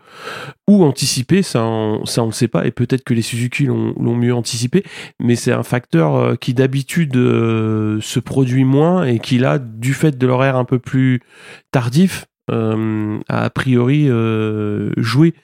ou 0.69 0.85
anticiper, 0.85 1.43
ça 1.43 1.65
on, 1.65 2.05
ça 2.07 2.25
le 2.25 2.33
sait 2.33 2.49
pas, 2.49 2.67
et 2.67 2.71
peut-être 2.71 3.05
que 3.05 3.15
les 3.15 3.23
Suzuki 3.23 3.65
l'ont 3.67 3.95
l'ont 3.99 4.17
mieux 4.17 4.35
anticipé, 4.35 4.85
mais 5.21 5.37
c'est 5.37 5.53
un 5.53 5.63
facteur 5.63 6.17
euh, 6.17 6.35
qui 6.37 6.55
d'habitude 6.55 7.17
euh, 7.17 8.01
se 8.01 8.21
produit 8.21 8.65
moins 8.65 9.05
et 9.05 9.19
qui 9.19 9.39
là, 9.39 9.59
du 9.59 9.95
fait 9.95 10.17
de 10.17 10.27
l'horaire 10.27 10.57
un 10.57 10.65
peu 10.65 10.79
plus 10.79 11.21
tardif, 11.71 12.27
euh, 12.51 13.19
a 13.29 13.45
a 13.45 13.51
priori 13.51 14.09
euh, 14.09 14.91
joué 14.97 15.35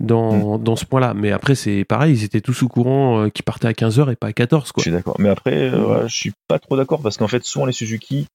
dans, 0.00 0.58
dans 0.58 0.76
ce 0.76 0.84
point-là. 0.84 1.14
Mais 1.14 1.30
après, 1.32 1.54
c'est 1.54 1.84
pareil, 1.84 2.14
ils 2.14 2.24
étaient 2.24 2.40
tous 2.40 2.62
au 2.62 2.68
courant 2.68 3.20
euh, 3.24 3.28
qu'ils 3.28 3.44
partaient 3.44 3.68
à 3.68 3.72
15h 3.72 4.10
et 4.12 4.16
pas 4.16 4.28
à 4.28 4.32
14 4.32 4.68
Je 4.68 4.72
quoi. 4.72 4.82
suis 4.82 4.90
d'accord. 4.92 5.16
Mais 5.18 5.28
après, 5.28 5.70
euh, 5.72 5.82
voilà, 5.84 6.06
je 6.06 6.14
suis 6.14 6.32
pas 6.48 6.58
trop 6.58 6.76
d'accord 6.76 7.00
parce 7.02 7.16
qu'en 7.16 7.28
fait, 7.28 7.44
souvent 7.44 7.66
les 7.66 7.72
Suzuki, 7.72 8.26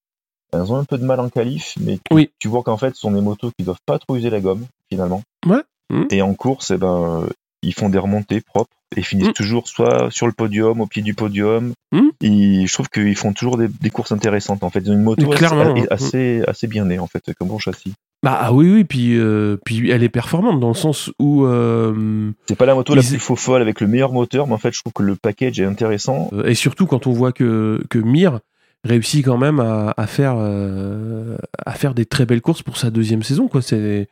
elles 0.52 0.72
ont 0.72 0.78
un 0.78 0.84
peu 0.84 0.98
de 0.98 1.06
mal 1.06 1.20
en 1.20 1.30
qualif, 1.30 1.76
mais 1.82 1.96
tu, 1.98 2.02
Oui. 2.14 2.30
tu 2.40 2.48
vois 2.48 2.62
qu'en 2.64 2.78
fait, 2.78 2.94
ce 2.96 3.02
sont 3.02 3.12
des 3.12 3.22
motos 3.22 3.52
qui 3.58 3.64
doivent 3.66 3.78
pas 3.86 3.98
trop 3.98 4.16
user 4.16 4.30
la 4.30 4.40
gomme, 4.40 4.66
finalement. 4.90 5.24
Ouais. 5.48 5.62
Mhm. 5.90 6.08
Et 6.12 6.22
en 6.22 6.34
course, 6.36 6.72
eh 6.72 6.78
ben, 6.78 7.26
ils 7.64 7.74
font 7.74 7.90
des 7.90 7.98
remontées 7.98 8.42
propres 8.42 8.70
et 8.96 9.02
finissent 9.02 9.28
Mhm. 9.30 9.34
toujours 9.34 9.68
soit 9.68 10.10
sur 10.12 10.28
le 10.28 10.34
podium, 10.34 10.80
au 10.82 10.86
pied 10.86 11.02
du 11.02 11.14
podium. 11.16 11.74
Et 12.22 12.66
je 12.68 12.74
trouve 12.74 12.90
qu'ils 12.90 13.16
font 13.16 13.34
toujours 13.34 13.58
des, 13.58 13.68
des 13.68 13.90
courses 13.90 14.12
intéressantes. 14.12 14.64
En 14.64 14.70
fait, 14.70 14.80
ils 14.82 14.92
ont 14.92 14.94
une 14.94 15.02
moto 15.04 15.28
Clairement, 15.30 15.74
assez, 15.74 15.82
hein. 15.82 15.86
assez, 15.90 16.42
assez 16.48 16.68
bien 16.68 16.86
née, 16.86 17.00
en 17.00 17.08
fait, 17.08 17.22
comme 17.38 17.48
bon 17.48 17.58
châssis. 17.60 17.94
Bah 18.24 18.38
ah 18.42 18.54
oui, 18.54 18.72
oui, 18.72 18.84
puis, 18.86 19.18
euh, 19.18 19.58
puis 19.66 19.90
elle 19.92 20.02
est 20.04 20.10
performante 20.10 20.60
dans 20.62 20.70
le 20.70 20.74
sens 20.76 21.12
où. 21.20 21.46
euh, 21.46 22.32
C'est 22.48 22.56
pas 22.56 22.66
la 22.66 22.74
moto 22.76 22.96
la 22.96 23.02
plus 23.02 23.20
faux 23.20 23.36
folle 23.36 23.62
avec 23.62 23.82
le 23.82 23.88
meilleur 23.88 24.14
moteur, 24.14 24.48
mais 24.48 24.54
en 24.54 24.58
fait, 24.58 24.72
je 24.74 24.80
trouve 24.80 24.94
que 24.94 25.04
le 25.04 25.16
package 25.16 25.60
est 25.60 25.66
intéressant. 25.66 26.30
Euh, 26.34 26.46
et 26.46 26.56
surtout 26.56 26.86
quand 26.86 27.06
on 27.06 27.12
voit 27.12 27.34
que, 27.34 27.84
que 27.90 27.98
Mir 28.00 28.40
réussit 28.84 29.24
quand 29.24 29.38
même 29.38 29.60
à, 29.60 29.94
à 29.96 30.08
faire, 30.08 30.36
euh, 30.38 31.38
à 31.66 31.72
faire 31.74 31.94
des 31.94 32.06
très 32.06 32.26
belles 32.26 32.42
courses 32.42 32.64
pour 32.64 32.78
sa 32.78 32.92
deuxième 32.92 33.24
saison. 33.24 33.48
Quoi. 33.48 33.62
C'est, 33.62 34.10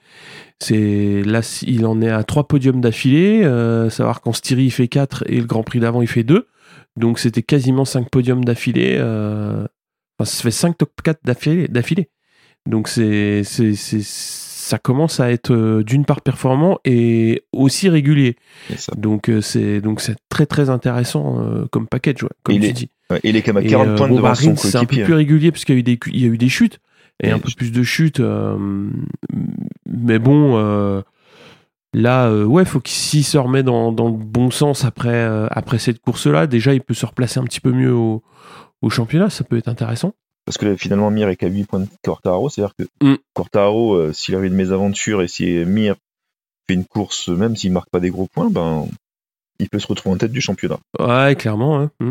c'est, 0.60 1.24
là, 1.24 1.42
il 1.68 1.86
en 1.86 2.02
est 2.02 2.10
à 2.10 2.24
trois 2.24 2.48
podiums 2.48 2.82
d'affilée. 2.82 3.44
Euh, 3.44 3.90
savoir 3.90 4.22
qu'en 4.22 4.34
Styrie, 4.34 4.66
il 4.66 4.72
fait 4.72 4.88
4 4.88 5.24
et 5.28 5.38
le 5.40 5.46
Grand 5.46 5.64
Prix 5.64 5.80
d'avant, 5.80 6.02
il 6.02 6.08
fait 6.08 6.24
2. 6.24 6.48
Donc 6.98 7.20
c'était 7.20 7.44
quasiment 7.44 7.86
5 7.86 8.10
podiums 8.10 8.46
d'affilée. 8.46 8.98
euh, 9.00 9.66
enfin, 10.18 10.30
ça 10.30 10.44
fait 10.44 10.52
5 10.52 10.78
top 10.78 10.92
4 11.04 11.20
d'affilée. 11.26 11.68
d'affilée. 11.68 12.10
Donc 12.66 12.88
c'est, 12.88 13.44
c'est, 13.44 13.74
c'est, 13.76 14.02
ça 14.04 14.78
commence 14.78 15.20
à 15.20 15.32
être 15.32 15.82
d'une 15.82 16.06
part 16.06 16.22
performant 16.22 16.80
et 16.86 17.44
aussi 17.52 17.90
régulier. 17.90 18.36
Donc 18.96 19.32
c'est 19.42 19.82
donc 19.82 20.00
c'est 20.00 20.16
très 20.30 20.46
très 20.46 20.70
intéressant 20.70 21.66
comme 21.72 21.88
package, 21.88 22.24
ouais, 22.24 22.30
comme 22.44 22.60
tu 22.60 22.66
est 22.66 22.74
dis. 22.74 22.90
Ouais, 23.12 23.20
et 23.24 23.30
il 23.30 23.36
est 23.36 23.42
quand 23.42 23.54
même 23.54 23.64
à 23.64 23.68
Et, 23.68 23.70
40 23.70 23.88
euh, 23.88 23.96
points 23.98 24.08
bon, 24.08 24.16
devant 24.16 24.34
son 24.36 24.56
c'est 24.56 24.78
un 24.78 24.86
peu 24.86 25.04
plus 25.04 25.14
régulier 25.14 25.52
parce 25.52 25.66
qu'il 25.66 25.76
y 25.76 25.78
a 25.78 25.80
eu 25.80 25.84
des 25.84 25.98
cu- 25.98 26.12
il 26.14 26.22
y 26.22 26.26
a 26.26 26.28
eu 26.28 26.38
des 26.38 26.50
chutes 26.50 26.80
et 27.22 27.28
Et 27.28 27.32
un 27.32 27.40
peu 27.40 27.50
je- 27.50 27.56
plus 27.56 27.72
de 27.72 27.84
chutes. 27.84 28.20
euh, 28.20 28.58
mais 29.86 30.20
bon, 30.20 30.58
euh, 30.58 31.02
là, 31.94 32.28
euh, 32.30 32.46
ouais, 32.46 32.66
faut 32.66 32.80
qu'il 32.80 32.96
s'il 32.96 33.24
se 33.24 33.38
remet 33.38 33.64
dans, 33.64 33.92
dans 33.92 34.06
le 34.08 34.18
bon 34.18 34.52
sens 34.52 34.86
après 34.86 35.10
euh, 35.10 35.48
après 35.52 35.78
cette 35.80 36.00
course-là, 36.00 36.48
déjà 36.48 36.74
il 36.74 36.82
peut 36.82 36.94
se 36.94 37.06
replacer 37.06 37.40
un 37.40 37.44
petit 37.44 37.60
peu 37.62 37.72
mieux 37.72 37.94
au, 37.94 38.24
au 38.82 38.90
championnat, 38.90 39.30
ça 39.30 39.44
peut 39.44 39.58
être 39.58 39.68
intéressant. 39.68 40.14
Parce 40.46 40.58
que 40.58 40.66
là, 40.66 40.76
finalement, 40.76 41.12
Mir 41.12 41.30
est 41.30 41.36
qu'à 41.36 41.48
8 41.48 41.66
points 41.66 41.80
de 41.82 41.88
Quartaro. 42.04 42.50
C'est-à-dire 42.50 42.74
que 42.76 42.84
Mm. 43.06 43.16
Quartaro, 43.36 43.94
euh, 43.96 44.12
s'il 44.14 44.34
avait 44.36 44.48
une 44.48 44.56
mésaventure 44.56 45.22
et 45.22 45.28
si 45.28 45.46
Mir 45.66 45.96
fait 46.68 46.74
une 46.74 46.86
course, 46.86 47.30
même 47.30 47.56
s'il 47.56 47.72
marque 47.72 47.90
pas 47.92 48.00
des 48.00 48.10
gros 48.10 48.26
points, 48.28 48.50
ben, 48.50 48.88
il 49.60 49.70
peut 49.70 49.78
se 49.80 49.86
retrouver 49.88 50.16
en 50.16 50.18
tête 50.18 50.32
du 50.32 50.42
championnat. 50.42 50.80
Ouais, 51.00 51.36
clairement, 51.36 51.80
hein. 51.80 51.92
Mm. 52.00 52.10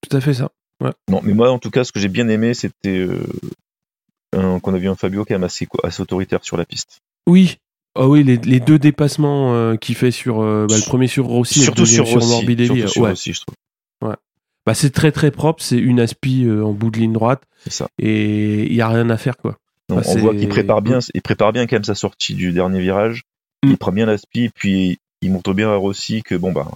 Tout 0.00 0.16
à 0.16 0.20
fait 0.20 0.34
ça. 0.34 0.50
Non, 1.08 1.20
mais 1.22 1.32
moi, 1.32 1.50
en 1.50 1.58
tout 1.58 1.70
cas, 1.70 1.84
ce 1.84 1.92
que 1.92 2.00
j'ai 2.00 2.08
bien 2.08 2.28
aimé, 2.28 2.52
c'était 2.54 3.06
euh, 4.36 4.60
qu'on 4.60 4.74
a 4.74 4.78
vu 4.78 4.88
un 4.88 4.94
Fabio 4.94 5.24
quand 5.24 5.34
même 5.34 5.44
assez, 5.44 5.66
assez 5.82 6.02
autoritaire 6.02 6.44
sur 6.44 6.56
la 6.56 6.64
piste. 6.64 7.00
Oui. 7.26 7.58
Ah 7.98 8.06
oui, 8.06 8.22
les, 8.22 8.36
les 8.36 8.60
deux 8.60 8.78
dépassements 8.78 9.54
euh, 9.54 9.76
qu'il 9.76 9.94
fait 9.94 10.10
sur 10.10 10.42
euh, 10.42 10.66
bah, 10.68 10.76
le 10.76 10.82
premier 10.82 11.06
sur 11.06 11.24
Rossi, 11.26 11.58
et 11.58 11.60
le 11.60 11.64
surtout 11.64 11.82
deuxième 11.82 12.04
sur 12.04 12.14
Rossi. 12.16 12.28
Morbidelli, 12.28 12.66
surtout 12.66 12.82
euh, 12.82 12.88
sur 12.88 13.02
ouais. 13.02 13.10
Rossi, 13.10 13.32
je 13.32 13.40
trouve. 13.40 13.54
Bah, 14.66 14.74
c'est 14.74 14.90
très 14.90 15.12
très 15.12 15.30
propre, 15.30 15.62
c'est 15.62 15.78
une 15.78 16.00
aspi 16.00 16.44
en 16.50 16.72
bout 16.72 16.90
de 16.90 16.98
ligne 16.98 17.12
droite 17.12 17.40
C'est 17.62 17.72
ça. 17.72 17.86
et 18.00 18.64
il 18.64 18.74
y 18.74 18.80
a 18.80 18.88
rien 18.88 19.08
à 19.10 19.16
faire 19.16 19.36
quoi. 19.36 19.56
Non, 19.88 20.02
on 20.04 20.16
voit 20.16 20.34
qu'il 20.34 20.48
prépare 20.48 20.82
bien, 20.82 20.98
il 21.14 21.22
prépare 21.22 21.52
bien 21.52 21.68
quand 21.68 21.76
même 21.76 21.84
sa 21.84 21.94
sortie 21.94 22.34
du 22.34 22.50
dernier 22.50 22.80
virage. 22.80 23.22
Mm. 23.62 23.70
Il 23.70 23.78
prend 23.78 23.92
bien 23.92 24.06
la 24.06 24.18
spi, 24.18 24.50
puis 24.52 24.98
il 25.22 25.30
montre 25.30 25.54
bien 25.54 25.70
à 25.70 25.76
Rossi 25.76 26.24
que 26.24 26.34
bon 26.34 26.50
bah, 26.50 26.66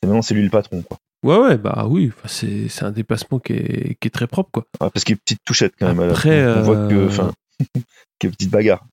c'est 0.00 0.06
maintenant 0.06 0.22
c'est 0.22 0.34
lui 0.34 0.44
le 0.44 0.48
patron 0.48 0.82
quoi. 0.82 0.96
Ouais 1.24 1.36
ouais 1.36 1.58
bah 1.58 1.86
oui, 1.88 2.12
c'est 2.26 2.68
c'est 2.68 2.84
un 2.84 2.92
dépassement 2.92 3.38
qui 3.40 3.52
est, 3.54 3.96
qui 4.00 4.06
est 4.08 4.10
très 4.10 4.26
propre 4.28 4.50
quoi. 4.52 4.64
Ah, 4.80 4.88
parce 4.90 5.04
qu'il 5.04 5.14
y 5.14 5.16
a 5.16 5.18
une 5.18 5.22
petite 5.24 5.44
touchette 5.44 5.74
quand 5.78 5.86
même. 5.88 5.98
à 6.00 6.06
la 6.06 6.58
on 6.58 6.62
voit 6.62 6.88
que, 6.88 6.94
euh, 6.94 7.06
enfin, 7.08 7.32
qu'il 7.58 7.74
y 8.22 8.26
a 8.26 8.26
une 8.28 8.30
petite 8.32 8.50
bagarre. 8.50 8.86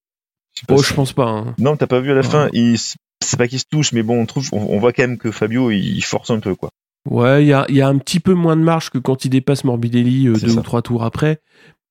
Oh 0.69 0.81
si- 0.81 0.89
je 0.89 0.93
pense 0.95 1.13
pas. 1.13 1.27
hein. 1.27 1.53
Non, 1.59 1.77
t'as 1.77 1.85
pas 1.87 1.99
vu 1.99 2.11
à 2.11 2.15
la 2.15 2.21
Ouais. 2.21 2.27
fin. 2.27 2.49
Il, 2.53 2.77
c'est 2.79 3.37
pas 3.37 3.47
qu'il 3.47 3.59
se 3.59 3.65
touche, 3.69 3.91
mais 3.93 4.01
bon, 4.03 4.21
on 4.21 4.25
trouve, 4.25 4.47
on, 4.53 4.57
on 4.59 4.79
voit 4.79 4.91
quand 4.93 5.03
même 5.03 5.17
que 5.17 5.29
Fabio 5.31 5.69
il 5.69 6.01
force 6.01 6.29
un 6.31 6.39
peu 6.39 6.55
quoi. 6.55 6.69
Ouais, 7.09 7.43
il 7.43 7.47
y 7.47 7.53
a, 7.53 7.65
il 7.69 7.75
y 7.75 7.81
a 7.81 7.87
un 7.87 7.97
petit 7.99 8.19
peu 8.19 8.33
moins 8.33 8.55
de 8.57 8.63
marge 8.63 8.89
que 8.89 8.97
quand 8.97 9.25
il 9.25 9.29
dépasse 9.29 9.63
Morbidelli 9.63 10.27
euh, 10.27 10.33
deux 10.33 10.49
ça. 10.49 10.59
ou 10.59 10.63
trois 10.63 10.81
tours 10.81 11.03
après, 11.03 11.39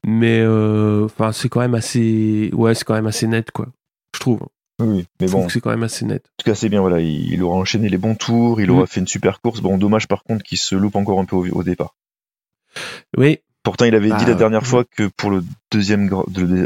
mais 0.05 0.41
euh, 0.41 1.05
enfin 1.05 1.31
c'est 1.31 1.49
quand 1.49 1.61
même 1.61 1.77
assez 1.77 2.51
ouais 2.53 2.75
c'est 2.75 2.85
quand 2.85 2.95
même 2.95 3.07
assez 3.07 3.29
net 3.29 3.53
quoi. 3.53 3.69
Je 4.17 4.19
trouve. 4.21 4.41
Oui, 4.81 5.07
mais 5.21 5.29
bon, 5.29 5.45
en 5.45 5.49
c'est 5.49 5.61
quand 5.61 5.71
même 5.71 5.85
assez 5.85 6.05
net. 6.05 6.25
tout 6.37 6.45
cas 6.45 6.55
c'est 6.55 6.69
bien. 6.69 6.81
Voilà, 6.81 7.01
il, 7.01 7.33
il 7.33 7.43
aura 7.43 7.57
enchaîné 7.57 7.89
les 7.89 7.99
bons 7.99 8.15
tours, 8.17 8.61
il 8.61 8.69
Mm. 8.69 8.75
aura 8.75 8.87
fait 8.87 9.01
une 9.01 9.07
super 9.07 9.41
course. 9.41 9.61
Bon, 9.61 9.79
dommage 9.79 10.09
par 10.09 10.25
contre 10.25 10.43
qu'il 10.43 10.59
se 10.59 10.75
loupe 10.75 10.97
encore 10.97 11.21
un 11.21 11.25
peu 11.25 11.37
au, 11.37 11.47
au 11.49 11.63
départ. 11.63 11.95
Oui, 13.17 13.39
Pourtant, 13.63 13.87
il 13.87 13.95
avait 13.95 14.11
Ah, 14.13 14.19
dit 14.19 14.27
la 14.27 14.35
dernière 14.35 14.61
ouais. 14.63 14.67
fois 14.67 14.85
que 14.85 15.09
pour 15.17 15.31
le 15.31 15.43
deuxième, 15.71 16.11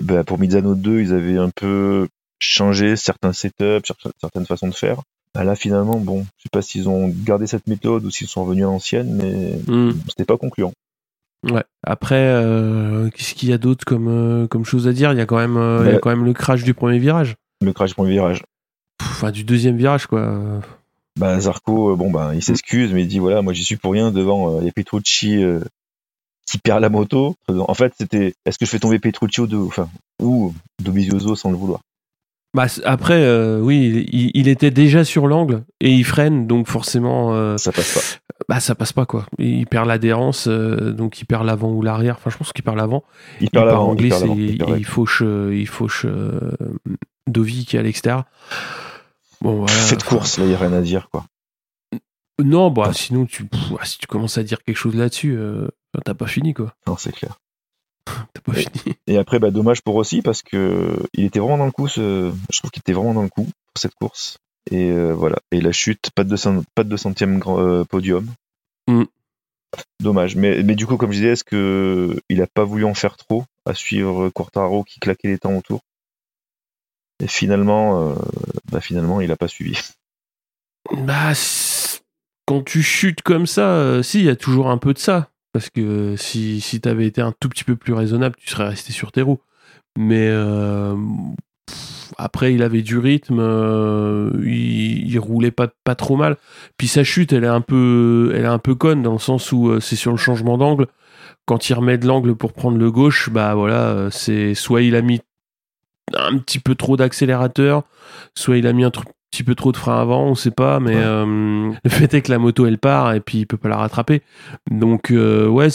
bah, 0.02 0.24
pour 0.24 0.38
Mizano 0.40 0.74
2, 0.74 1.00
ils 1.00 1.12
avaient 1.12 1.36
un 1.38 1.50
peu 1.50 2.08
changé 2.40 2.96
certains 2.96 3.32
setups, 3.32 3.82
cer- 3.86 4.10
certaines 4.20 4.46
façons 4.46 4.66
de 4.66 4.74
faire. 4.74 5.02
Bah, 5.34 5.44
là, 5.44 5.54
finalement, 5.54 6.00
bon, 6.00 6.22
je 6.38 6.42
sais 6.44 6.48
pas 6.50 6.60
s'ils 6.62 6.88
ont 6.88 7.08
gardé 7.08 7.46
cette 7.46 7.68
méthode 7.68 8.04
ou 8.04 8.10
s'ils 8.10 8.26
sont 8.26 8.44
revenus 8.44 8.64
à 8.64 8.68
l'ancienne, 8.68 9.14
mais 9.14 9.60
Hmm. 9.72 9.92
c'était 10.08 10.24
pas 10.24 10.36
concluant. 10.38 10.72
Ouais. 11.48 11.62
Après, 11.84 12.16
euh, 12.20 13.10
qu'est-ce 13.10 13.34
qu'il 13.34 13.48
y 13.48 13.52
a 13.52 13.58
d'autre 13.58 13.84
comme, 13.84 14.08
euh, 14.08 14.46
comme 14.48 14.64
chose 14.64 14.88
à 14.88 14.92
dire? 14.92 15.12
Il 15.12 15.18
y 15.18 15.22
a 15.22 15.26
quand 15.26 15.36
même, 15.36 15.56
euh, 15.56 15.82
il 15.82 15.86
y 15.86 15.90
a 15.90 15.92
Bah, 15.94 15.98
quand 16.02 16.10
même 16.10 16.24
le 16.24 16.32
crash 16.32 16.64
du 16.64 16.74
premier 16.74 16.98
virage. 16.98 17.36
Le 17.62 17.72
crash 17.72 17.94
pour 17.94 18.04
le 18.04 18.10
virage. 18.10 18.42
Enfin, 19.00 19.30
du 19.30 19.44
deuxième 19.44 19.76
virage, 19.76 20.06
quoi. 20.06 20.60
Bah, 21.18 21.40
Zarco, 21.40 21.92
euh, 21.92 21.96
bon, 21.96 22.10
bah, 22.10 22.30
il 22.34 22.42
s'excuse, 22.42 22.92
mais 22.92 23.02
il 23.02 23.08
dit 23.08 23.18
voilà, 23.18 23.42
moi 23.42 23.52
j'y 23.52 23.64
suis 23.64 23.76
pour 23.76 23.92
rien 23.92 24.12
devant 24.12 24.56
euh, 24.56 24.60
les 24.60 24.70
Petrucci 24.70 25.42
euh, 25.42 25.60
qui 26.46 26.58
perd 26.58 26.80
la 26.80 26.88
moto. 26.88 27.34
En 27.48 27.74
fait, 27.74 27.92
c'était 27.98 28.34
est-ce 28.46 28.58
que 28.58 28.64
je 28.64 28.70
fais 28.70 28.78
tomber 28.78 28.98
Petrucci 29.00 29.40
ou, 29.40 29.46
de, 29.48 29.56
enfin, 29.56 29.88
ou 30.22 30.54
Dovizioso 30.82 31.34
sans 31.34 31.50
le 31.50 31.56
vouloir? 31.56 31.80
Bah, 32.54 32.66
après, 32.84 33.20
euh, 33.22 33.60
oui, 33.60 34.06
il, 34.10 34.30
il 34.34 34.48
était 34.48 34.70
déjà 34.70 35.04
sur 35.04 35.26
l'angle 35.26 35.64
et 35.80 35.92
il 35.92 36.04
freine, 36.04 36.46
donc 36.46 36.66
forcément, 36.68 37.34
euh, 37.34 37.56
Ça 37.58 37.72
passe 37.72 37.94
pas. 37.94 38.34
bah, 38.48 38.60
ça 38.60 38.74
passe 38.76 38.92
pas, 38.92 39.04
quoi. 39.04 39.26
Il 39.38 39.66
perd 39.66 39.86
l'adhérence, 39.86 40.46
euh, 40.48 40.92
donc 40.92 41.20
il 41.20 41.24
perd 41.26 41.44
l'avant 41.44 41.70
ou 41.72 41.82
l'arrière. 41.82 42.14
Enfin, 42.18 42.30
je 42.30 42.36
pense 42.38 42.52
qu'il 42.52 42.64
perd 42.64 42.76
l'avant. 42.76 43.02
Il 43.40 43.44
Il 43.44 43.50
perd 43.50 43.66
l'avant. 43.66 43.88
en 43.90 43.94
il 43.94 43.98
glisse 43.98 44.22
il 44.24 44.50
il, 44.50 44.58
perd 44.58 44.78
il 44.78 44.86
fauche, 44.86 45.22
il 45.22 45.66
fauche 45.66 46.06
Dovi 47.28 47.64
qui 47.66 47.76
est 47.76 47.80
à 47.80 47.82
l'extérieur. 47.82 48.24
Bon, 49.40 49.56
voilà. 49.58 49.72
Cette 49.72 50.02
enfin, 50.02 50.16
course, 50.16 50.38
là, 50.38 50.44
il 50.44 50.48
n'y 50.48 50.54
a 50.54 50.58
rien 50.58 50.72
à 50.72 50.80
dire, 50.80 51.08
quoi. 51.10 51.24
Non, 52.42 52.70
bah, 52.70 52.92
sinon, 52.92 53.26
tu, 53.26 53.44
pff, 53.46 53.72
ah, 53.80 53.84
si 53.84 53.98
tu 53.98 54.06
commences 54.06 54.38
à 54.38 54.42
dire 54.42 54.62
quelque 54.62 54.76
chose 54.76 54.94
là-dessus, 54.94 55.36
euh, 55.36 55.68
t'as 56.04 56.14
pas 56.14 56.26
fini, 56.26 56.54
quoi. 56.54 56.74
Non, 56.86 56.96
c'est 56.96 57.12
clair. 57.12 57.38
T'as 58.32 58.40
pas 58.40 58.52
Oui. 58.52 58.66
fini. 58.82 58.94
Et 59.06 59.18
après, 59.18 59.38
bah, 59.38 59.50
dommage 59.50 59.82
pour 59.82 59.94
Rossi 59.94 60.22
parce 60.22 60.42
que 60.42 60.98
il 61.14 61.24
était 61.24 61.40
vraiment 61.40 61.58
dans 61.58 61.66
le 61.66 61.72
coup. 61.72 61.88
Ce... 61.88 62.32
Je 62.50 62.58
trouve 62.58 62.70
qu'il 62.70 62.80
était 62.80 62.92
vraiment 62.92 63.14
dans 63.14 63.22
le 63.22 63.28
coup 63.28 63.44
pour 63.44 63.80
cette 63.80 63.94
course. 63.94 64.38
Et 64.70 64.90
euh, 64.90 65.12
voilà. 65.12 65.38
Et 65.50 65.60
la 65.60 65.72
chute, 65.72 66.10
pas 66.14 66.24
de 66.24 66.30
200, 66.30 66.62
pas 66.74 66.84
de 66.84 66.96
200e 66.96 67.38
grand, 67.38 67.58
euh, 67.60 67.84
podium. 67.84 68.26
Mm. 68.86 69.04
Dommage. 70.00 70.36
Mais, 70.36 70.62
mais 70.62 70.74
du 70.74 70.86
coup, 70.86 70.96
comme 70.96 71.10
je 71.12 71.18
disais, 71.18 71.32
est-ce 71.32 71.44
que 71.44 72.18
il 72.28 72.40
a 72.40 72.46
pas 72.46 72.64
voulu 72.64 72.84
en 72.84 72.94
faire 72.94 73.16
trop 73.16 73.44
à 73.66 73.74
suivre 73.74 74.30
Quartaro 74.30 74.84
qui 74.84 75.00
claquait 75.00 75.28
les 75.28 75.38
temps 75.38 75.54
autour? 75.56 75.80
Et 77.22 77.26
finalement, 77.26 78.10
euh, 78.10 78.14
bah, 78.70 78.80
finalement, 78.80 79.20
il 79.20 79.32
a 79.32 79.36
pas 79.36 79.48
suivi. 79.48 79.78
Bah, 80.92 81.32
quand 82.46 82.64
tu 82.64 82.82
chutes 82.82 83.22
comme 83.22 83.46
ça, 83.46 83.68
euh, 83.70 84.02
si, 84.02 84.20
il 84.20 84.26
y 84.26 84.30
a 84.30 84.36
toujours 84.36 84.70
un 84.70 84.78
peu 84.78 84.94
de 84.94 84.98
ça. 84.98 85.30
Parce 85.52 85.70
que 85.70 86.14
si, 86.16 86.60
si 86.60 86.80
t'avais 86.80 87.06
été 87.06 87.20
un 87.20 87.32
tout 87.40 87.48
petit 87.48 87.64
peu 87.64 87.74
plus 87.74 87.94
raisonnable, 87.94 88.36
tu 88.38 88.48
serais 88.48 88.68
resté 88.68 88.92
sur 88.92 89.10
tes 89.10 89.22
roues. 89.22 89.40
Mais 89.98 90.28
euh, 90.28 90.94
après, 92.18 92.54
il 92.54 92.62
avait 92.62 92.82
du 92.82 92.98
rythme, 92.98 93.40
il, 94.44 95.18
roulait 95.18 95.50
pas, 95.50 95.68
pas 95.84 95.94
trop 95.94 96.16
mal. 96.16 96.36
Puis 96.76 96.86
sa 96.86 97.02
chute, 97.02 97.32
elle 97.32 97.44
est 97.44 97.48
un 97.48 97.62
peu, 97.62 98.32
elle 98.34 98.44
est 98.44 98.46
un 98.46 98.58
peu 98.58 98.74
conne 98.74 99.02
dans 99.02 99.14
le 99.14 99.18
sens 99.18 99.50
où 99.50 99.80
c'est 99.80 99.96
sur 99.96 100.12
le 100.12 100.18
changement 100.18 100.58
d'angle. 100.58 100.86
Quand 101.46 101.70
il 101.70 101.74
remet 101.74 101.98
de 101.98 102.06
l'angle 102.06 102.36
pour 102.36 102.52
prendre 102.52 102.76
le 102.76 102.90
gauche, 102.92 103.30
bah 103.30 103.54
voilà, 103.54 104.08
c'est 104.10 104.54
soit 104.54 104.82
il 104.82 104.94
a 104.94 105.02
mis 105.02 105.22
un 106.16 106.38
petit 106.38 106.58
peu 106.58 106.74
trop 106.74 106.96
d'accélérateur, 106.96 107.82
soit 108.34 108.56
il 108.58 108.66
a 108.66 108.72
mis 108.72 108.84
un 108.84 108.90
truc 108.90 109.08
petit 109.30 109.42
peu 109.44 109.54
trop 109.54 109.72
de 109.72 109.76
frein 109.76 110.00
avant, 110.00 110.24
on 110.24 110.34
sait 110.34 110.50
pas, 110.50 110.80
mais 110.80 110.96
Ouais. 110.96 111.02
euh, 111.04 111.70
le 111.84 111.90
fait 111.90 112.12
est 112.14 112.22
que 112.22 112.32
la 112.32 112.38
moto 112.38 112.64
elle 112.66 112.78
part 112.78 113.12
et 113.12 113.20
puis 113.20 113.38
il 113.40 113.46
peut 113.46 113.58
pas 113.58 113.68
la 113.68 113.76
rattraper. 113.76 114.22
Donc 114.70 115.10
euh, 115.10 115.46
ouais, 115.46 115.68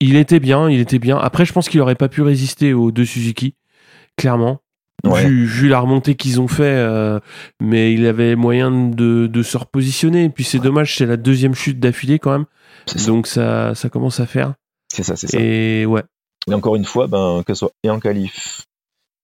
il 0.00 0.16
était 0.16 0.40
bien, 0.40 0.70
il 0.70 0.80
était 0.80 0.98
bien. 0.98 1.18
Après, 1.18 1.44
je 1.44 1.52
pense 1.52 1.68
qu'il 1.68 1.80
aurait 1.82 1.96
pas 1.96 2.08
pu 2.08 2.22
résister 2.22 2.72
aux 2.72 2.90
deux 2.90 3.04
Suzuki, 3.04 3.54
clairement. 4.16 4.60
Ouais. 5.04 5.26
Vu, 5.26 5.44
vu 5.44 5.68
la 5.68 5.78
remontée 5.80 6.16
qu'ils 6.16 6.40
ont 6.40 6.48
fait, 6.48 6.64
euh, 6.64 7.20
mais 7.60 7.92
il 7.92 8.04
avait 8.06 8.34
moyen 8.36 8.70
de, 8.70 9.26
de 9.28 9.42
se 9.42 9.56
repositionner. 9.56 10.24
Et 10.24 10.28
puis 10.28 10.42
c'est 10.44 10.58
dommage, 10.58 10.96
c'est 10.96 11.06
la 11.06 11.16
deuxième 11.16 11.54
chute 11.54 11.78
d'affilée 11.78 12.18
quand 12.18 12.32
même. 12.32 12.46
Ça. 12.86 13.06
Donc 13.06 13.26
ça, 13.26 13.74
ça 13.74 13.88
commence 13.90 14.18
à 14.18 14.26
faire. 14.26 14.54
C'est 14.92 15.02
ça, 15.04 15.14
c'est 15.14 15.28
ça. 15.28 15.38
Et 15.38 15.84
ouais. 15.86 16.02
Et 16.50 16.54
encore 16.54 16.74
une 16.74 16.84
fois, 16.86 17.06
ben, 17.06 17.42
que 17.46 17.52
ce 17.54 17.58
soit 17.60 17.70
et 17.84 17.90
en 17.90 18.00
qualif 18.00 18.62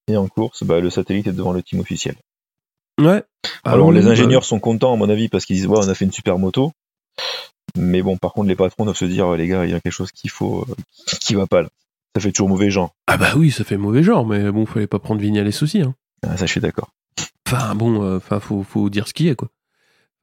et 0.07 0.17
en 0.17 0.27
course, 0.27 0.63
bah, 0.63 0.79
le 0.79 0.89
satellite 0.89 1.27
est 1.27 1.31
devant 1.33 1.51
le 1.53 1.63
team 1.63 1.79
officiel. 1.79 2.15
Ouais. 2.99 3.23
Ah 3.63 3.71
Alors 3.71 3.91
les 3.91 4.01
bah, 4.01 4.09
ingénieurs 4.09 4.45
sont 4.45 4.59
contents 4.59 4.93
à 4.93 4.95
mon 4.95 5.09
avis 5.09 5.27
parce 5.29 5.45
qu'ils 5.45 5.55
disent 5.57 5.67
ouais, 5.67 5.79
on 5.79 5.87
a 5.89 5.93
fait 5.95 6.05
une 6.05 6.11
super 6.11 6.37
moto. 6.39 6.71
Mais 7.77 8.01
bon, 8.01 8.17
par 8.17 8.31
contre 8.33 8.47
les 8.47 8.55
patrons 8.55 8.85
doivent 8.85 8.95
se 8.95 9.05
dire 9.05 9.31
les 9.33 9.47
gars, 9.47 9.65
il 9.65 9.71
y 9.71 9.73
a 9.73 9.81
quelque 9.81 9.91
chose 9.91 10.11
qu'il 10.11 10.29
faut 10.29 10.61
euh, 10.61 10.75
qui 11.19 11.35
va 11.35 11.45
pas 11.47 11.61
là. 11.63 11.69
Ça 12.15 12.21
fait 12.21 12.31
toujours 12.31 12.47
mauvais 12.47 12.69
genre. 12.69 12.91
Ah 13.07 13.17
bah 13.17 13.33
oui, 13.35 13.51
ça 13.51 13.65
fait 13.65 13.75
mauvais 13.77 14.01
genre, 14.03 14.25
mais 14.25 14.49
bon, 14.51 14.65
fallait 14.65 14.87
pas 14.87 14.99
prendre 14.99 15.19
Vignales 15.19 15.47
aussi. 15.47 15.81
Hein. 15.81 15.93
Ah, 16.25 16.37
ça 16.37 16.45
je 16.45 16.51
suis 16.51 16.61
d'accord. 16.61 16.89
Enfin 17.47 17.75
bon, 17.75 18.01
euh, 18.03 18.17
enfin 18.17 18.39
faut, 18.39 18.63
faut 18.63 18.89
dire 18.89 19.07
ce 19.07 19.13
qu'il 19.13 19.25
y 19.25 19.29
a 19.29 19.35
quoi. 19.35 19.49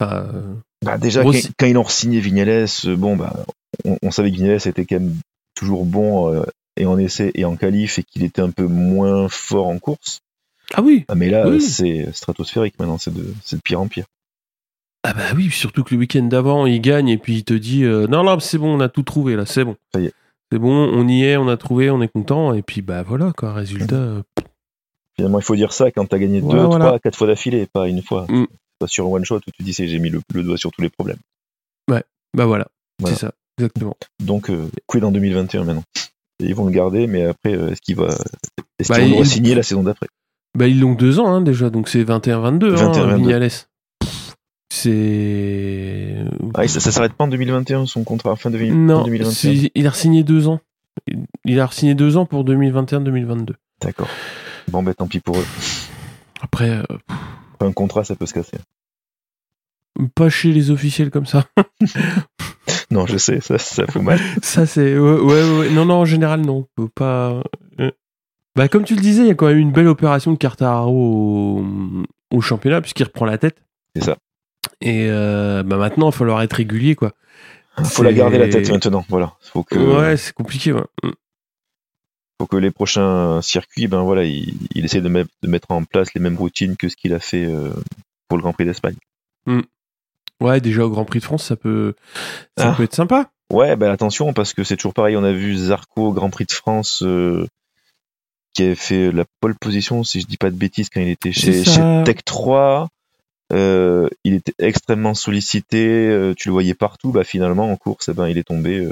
Enfin, 0.01 0.25
euh, 0.35 0.55
Bah, 0.83 0.97
déjà 0.97 1.23
Rossi- 1.23 1.49
quand, 1.49 1.53
quand 1.59 1.67
ils 1.67 1.77
ont 1.77 1.87
signé 1.87 2.21
Vignales, 2.21 2.67
bon 2.97 3.17
bah 3.17 3.45
on, 3.85 3.99
on 4.03 4.11
savait 4.11 4.31
que 4.31 4.37
Vignales 4.37 4.67
était 4.67 4.87
quand 4.87 4.99
même 5.01 5.15
toujours 5.55 5.85
bon 5.85 6.33
euh, 6.33 6.45
et 6.77 6.87
en 6.87 6.99
essai 6.99 7.31
et 7.35 7.45
en 7.45 7.57
qualif 7.57 7.99
et 7.99 8.03
qu'il 8.03 8.25
était 8.25 8.43
un 8.43 8.51
peu 8.51 8.67
moins 8.67 9.29
fort 9.29 9.67
en 9.69 9.79
course. 9.79 10.21
Ah 10.75 10.83
oui. 10.83 11.05
Ah 11.09 11.15
mais 11.15 11.29
là 11.29 11.49
Oui. 11.49 11.61
c'est 11.61 12.09
stratosphérique 12.13 12.79
maintenant, 12.79 12.99
c'est 12.99 13.13
de, 13.13 13.35
pire 13.63 13.81
en 13.81 13.89
pire. 13.89 14.05
Ah 15.05 15.13
bah 15.15 15.33
oui, 15.35 15.51
surtout 15.51 15.83
que 15.85 15.95
le 15.95 16.01
week-end 16.01 16.23
d'avant, 16.23 16.65
il 16.67 16.81
gagne 16.81 17.09
et 17.09 17.19
puis 17.19 17.35
il 17.39 17.45
te 17.45 17.55
dit 17.55 17.85
euh, 17.85 18.07
non 18.07 18.23
non, 18.25 18.39
c'est 18.41 18.59
bon, 18.59 18.77
on 18.77 18.81
a 18.81 18.89
tout 18.89 19.03
trouvé 19.03 19.35
là, 19.37 19.45
c'est 19.47 19.65
bon. 19.65 19.77
Ça 19.93 20.01
y 20.01 20.07
est. 20.07 20.13
C'est 20.51 20.59
bon, 20.59 20.71
on 20.71 21.09
y 21.09 21.25
est, 21.25 21.37
on 21.37 21.49
a 21.49 21.57
trouvé, 21.57 21.91
on 21.91 22.01
est 22.03 22.09
content 22.09 22.53
et 22.55 22.63
puis 22.63 22.83
bah 22.83 23.03
voilà 23.03 23.33
quoi, 23.37 23.53
résultat. 23.53 23.97
euh, 23.97 24.23
Finalement, 25.17 25.39
il 25.41 25.45
faut 25.45 25.57
dire 25.57 25.73
ça 25.73 25.91
quand 25.91 26.07
t'as 26.07 26.19
gagné 26.19 26.41
Ouais, 26.41 26.55
deux, 26.55 26.65
voilà. 26.65 26.87
trois, 26.87 26.99
quatre 27.01 27.17
fois 27.17 27.27
d'affilée, 27.27 27.67
pas 27.67 27.89
une 27.89 28.03
fois. 28.03 28.27
Mm. 28.29 28.47
Pas 28.79 28.87
sur 28.87 29.07
un 29.07 29.11
one 29.11 29.25
shot 29.25 29.37
où 29.47 29.51
tu 29.51 29.63
dis 29.63 29.75
c'est 29.75 29.89
j'ai 29.89 29.99
mis 29.99 30.09
le, 30.09 30.21
le 30.33 30.43
doigt 30.43 30.57
sur 30.57 30.71
tous 30.71 30.81
les 30.83 30.89
problèmes. 30.89 31.19
bah 32.35 32.47
voilà, 32.47 32.67
Voilà. 32.99 33.15
c'est 33.15 33.21
ça, 33.27 33.33
exactement. 33.59 33.95
Donc 34.21 34.49
euh, 34.49 34.71
quid 34.87 35.05
en 35.05 35.13
2021 35.13 35.65
maintenant? 35.65 35.85
Ils 36.43 36.55
vont 36.55 36.67
le 36.67 36.73
garder, 36.73 37.07
mais 37.07 37.25
après 37.25 37.55
euh, 37.55 37.71
est-ce 37.71 37.81
qu'il 37.81 37.97
va, 37.97 38.09
est-ce 38.79 38.89
Bah, 38.89 39.01
il- 39.01 39.27
signer 39.27 39.55
la 39.55 39.63
saison 39.63 39.83
d'après? 39.83 40.09
Bah 40.57 40.67
ils 40.69 40.79
l'ont 40.81 40.95
deux 40.95 41.19
ans 41.19 41.29
hein, 41.29 41.41
déjà, 41.41 41.71
donc 41.71 41.89
c'est 41.89 42.05
21-22 42.05 42.75
hein, 42.77 42.93
21-22. 42.93 43.17
Vignales. 43.17 43.49
C'est 44.71 46.25
Ah, 46.55 46.67
ça, 46.67 46.81
ça 46.81 46.91
s'arrête 46.93 47.13
pas 47.13 47.25
en 47.25 47.29
2021 47.29 47.87
son 47.87 48.05
contrat 48.05 48.37
fin 48.37 48.51
de 48.51 48.59
non, 48.59 49.03
2021. 49.05 49.31
c'est- 49.31 49.71
il 49.75 49.87
a 49.87 49.93
signé 49.93 50.25
deux 50.25 50.49
ans. 50.49 50.61
Il- 51.45 51.61
a 51.61 51.69
signé 51.71 51.95
deux 51.95 52.17
ans 52.17 52.27
pour 52.27 52.45
2021-2022. 52.45 53.55
D'accord. 53.81 54.09
Bon 54.69 54.83
ben 54.83 54.95
tant 54.95 55.07
pis 55.07 55.21
pour 55.21 55.37
eux. 55.39 55.45
Après, 56.41 56.71
euh, 56.71 56.83
Un 57.61 57.73
contrat 57.73 58.05
ça 58.05 58.15
peut 58.17 58.27
se 58.27 58.35
casser. 58.35 58.57
Pas 60.15 60.29
chez 60.31 60.53
les 60.53 60.71
officiels 60.71 61.11
comme 61.11 61.27
ça. 61.27 61.47
Non 62.91 63.07
je 63.07 63.17
sais, 63.17 63.41
ça, 63.41 63.57
ça 63.59 63.87
fait 63.87 64.01
mal. 64.03 64.19
Ça, 64.43 64.67
c'est. 64.67 64.99
Ouais, 64.99 65.19
ouais, 65.21 65.59
ouais. 65.59 65.71
Non, 65.71 65.87
non, 65.87 65.95
en 65.95 66.05
général, 66.05 66.43
non. 66.43 66.67
Pas. 66.95 67.43
euh. 67.81 67.91
Bah, 68.55 68.69
comme 68.69 68.85
tu 68.85 68.95
le 68.95 69.01
disais, 69.01 69.23
il 69.23 69.29
y 69.29 69.31
a 69.31 69.35
quand 69.35 69.47
même 69.47 69.57
une 69.59 69.73
belle 69.73 69.89
opération 69.89 70.31
de 70.31 70.37
Cartararo 70.37 70.93
au, 71.61 71.67
au 72.37 72.41
championnat, 72.43 72.83
puisqu'il 72.83 73.05
reprend 73.05 73.25
la 73.25 73.39
tête. 73.39 73.57
C'est 73.97 74.05
ça. 74.05 74.19
Et 74.83 75.07
euh, 75.09 75.63
bah, 75.63 75.79
maintenant, 75.79 76.09
il 76.09 76.13
va 76.13 76.19
falloir 76.19 76.43
être 76.43 76.53
régulier, 76.53 76.95
quoi. 76.95 77.13
Faut 77.83 78.03
la 78.03 78.13
garder 78.13 78.37
la 78.37 78.49
tête 78.51 78.71
maintenant. 78.71 79.07
Voilà. 79.09 79.33
Faut 79.41 79.63
que, 79.65 79.79
Ouais, 79.79 80.19
c'est 80.19 80.35
compliqué, 80.35 80.73
ouais. 80.75 80.85
Mm. 81.03 81.11
faut 82.39 82.47
que 82.47 82.57
les 82.59 82.71
prochains 82.71 83.41
circuits, 83.41 83.87
ben 83.87 84.03
voilà, 84.03 84.25
il, 84.25 84.55
il 84.75 84.85
essaie 84.85 85.01
de, 85.01 85.09
mettre- 85.09 85.31
de 85.43 85.49
mettre 85.49 85.71
en 85.71 85.83
place 85.85 86.13
les 86.13 86.21
mêmes 86.21 86.37
routines 86.37 86.77
que 86.77 86.91
ce 86.91 86.97
qu'il 86.97 87.15
a 87.15 87.21
fait 87.21 87.47
euh, 87.47 87.71
pour 88.29 88.37
le 88.37 88.43
Grand 88.43 88.53
Prix 88.53 88.67
d'Espagne. 88.67 88.97
Ouais, 90.43 90.61
déjà 90.61 90.85
au 90.85 90.91
Grand 90.91 91.05
Prix 91.05 91.21
de 91.21 91.25
France, 91.25 91.45
ça 91.45 91.57
peut, 91.57 91.95
ça 92.59 92.71
Ah. 92.71 92.75
peut 92.77 92.83
être 92.85 92.95
sympa. 92.95 93.31
Ouais, 93.53 93.77
ben 93.77 93.91
attention 93.91 94.33
parce 94.33 94.55
que 94.55 94.65
c'est 94.65 94.77
toujours 94.77 94.95
pareil. 94.95 95.17
On 95.17 95.25
a 95.25 95.33
vu 95.33 95.55
Zarco 95.57 96.09
au 96.09 96.13
Grand 96.13 96.31
Prix 96.31 96.47
de 96.47 96.53
France 96.53 97.03
euh, 97.03 97.47
qui 98.55 98.63
avait 98.63 98.75
fait 98.75 99.13
la 99.13 99.25
pole 99.41 99.55
position, 99.55 100.05
si 100.05 100.21
je 100.21 100.27
dis 100.27 100.37
pas 100.39 100.51
de 100.51 100.57
bêtises, 100.57 100.89
quand 100.91 101.01
il 101.01 101.09
était 101.09 101.33
chez, 101.33 101.65
chez 101.65 101.81
Tech 102.05 102.17
3. 102.25 102.89
Euh, 103.53 104.09
il 104.25 104.33
était 104.35 104.55
extrêmement 104.59 105.13
sollicité, 105.13 106.09
euh, 106.09 106.33
tu 106.35 106.49
le 106.49 106.53
voyais 106.53 106.73
partout. 106.75 107.13
Bah 107.13 107.25
finalement 107.25 107.71
en 107.71 107.77
course, 107.77 108.09
eh 108.09 108.15
ben 108.15 108.27
il 108.29 108.39
est 108.39 108.45
tombé 108.45 108.89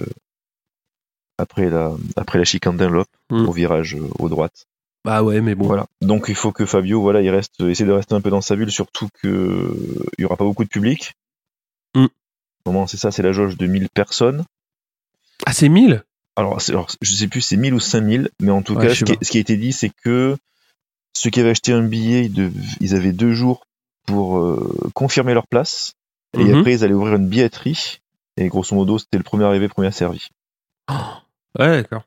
après 1.39 1.71
la 1.71 1.93
après 2.17 2.39
la 2.39 2.45
chicane 2.45 2.77
Dunlop 2.77 3.07
Mm. 3.31 3.47
au 3.49 3.53
virage 3.53 3.97
au 4.19 4.29
droite. 4.29 4.67
Bah 5.05 5.23
ouais, 5.23 5.41
mais 5.41 5.55
bon. 5.55 5.67
Voilà. 5.67 5.87
Donc 6.03 6.27
il 6.29 6.35
faut 6.35 6.53
que 6.53 6.67
Fabio, 6.67 7.01
voilà, 7.01 7.23
il 7.23 7.31
reste, 7.31 7.61
essaie 7.63 7.85
de 7.87 7.93
rester 7.93 8.15
un 8.15 8.21
peu 8.21 8.29
dans 8.29 8.41
sa 8.43 8.57
bulle, 8.57 8.71
surtout 8.73 9.09
que 9.23 9.75
il 10.19 10.23
y 10.23 10.25
aura 10.27 10.37
pas 10.37 10.45
beaucoup 10.45 10.65
de 10.65 10.69
public. 10.69 11.15
Comment 12.65 12.87
c'est 12.87 12.97
ça, 12.97 13.11
c'est 13.11 13.23
la 13.23 13.33
jauge 13.33 13.57
de 13.57 13.67
1000 13.67 13.89
personnes. 13.91 14.45
Ah, 15.47 15.53
c'est 15.53 15.69
1000 15.69 16.05
Alors, 16.37 16.59
alors, 16.69 16.89
je 17.01 17.13
sais 17.13 17.29
plus, 17.29 17.41
c'est 17.41 17.57
1000 17.57 17.75
ou 17.75 17.81
5000, 17.81 18.31
mais 18.41 18.51
en 18.51 18.63
tout 18.63 18.75
Ouais, 18.77 18.89
cas, 18.89 18.95
ce 18.95 19.05
qui, 19.05 19.17
ce 19.23 19.31
qui 19.31 19.39
a 19.39 19.41
été 19.41 19.57
dit, 19.57 19.73
c'est 19.73 19.91
que 20.05 20.37
ceux 21.17 21.31
qui 21.31 21.41
avaient 21.41 21.51
acheté 21.51 21.73
un 21.73 21.83
billet, 21.83 22.31
ils, 22.81 22.95
avaient 22.95 23.13
deux 23.13 23.33
jours 23.33 23.67
pour 24.07 24.39
euh, 24.39 24.91
confirmer 24.95 25.35
leur 25.35 25.47
place, 25.47 25.95
et 26.39 26.43
Mhm. 26.43 26.61
après 26.61 26.75
ils 26.75 26.85
allaient 26.85 26.95
ouvrir 26.95 27.17
une 27.17 27.29
billetterie, 27.29 28.01
et 28.37 28.49
grosso 28.49 28.75
modo, 28.75 28.99
c'était 28.99 29.19
le 29.19 29.25
premier 29.25 29.45
arrivé, 29.45 29.69
premier 29.69 29.91
servi. 29.91 30.29
Ouais, 31.59 31.83
d'accord. 31.83 32.05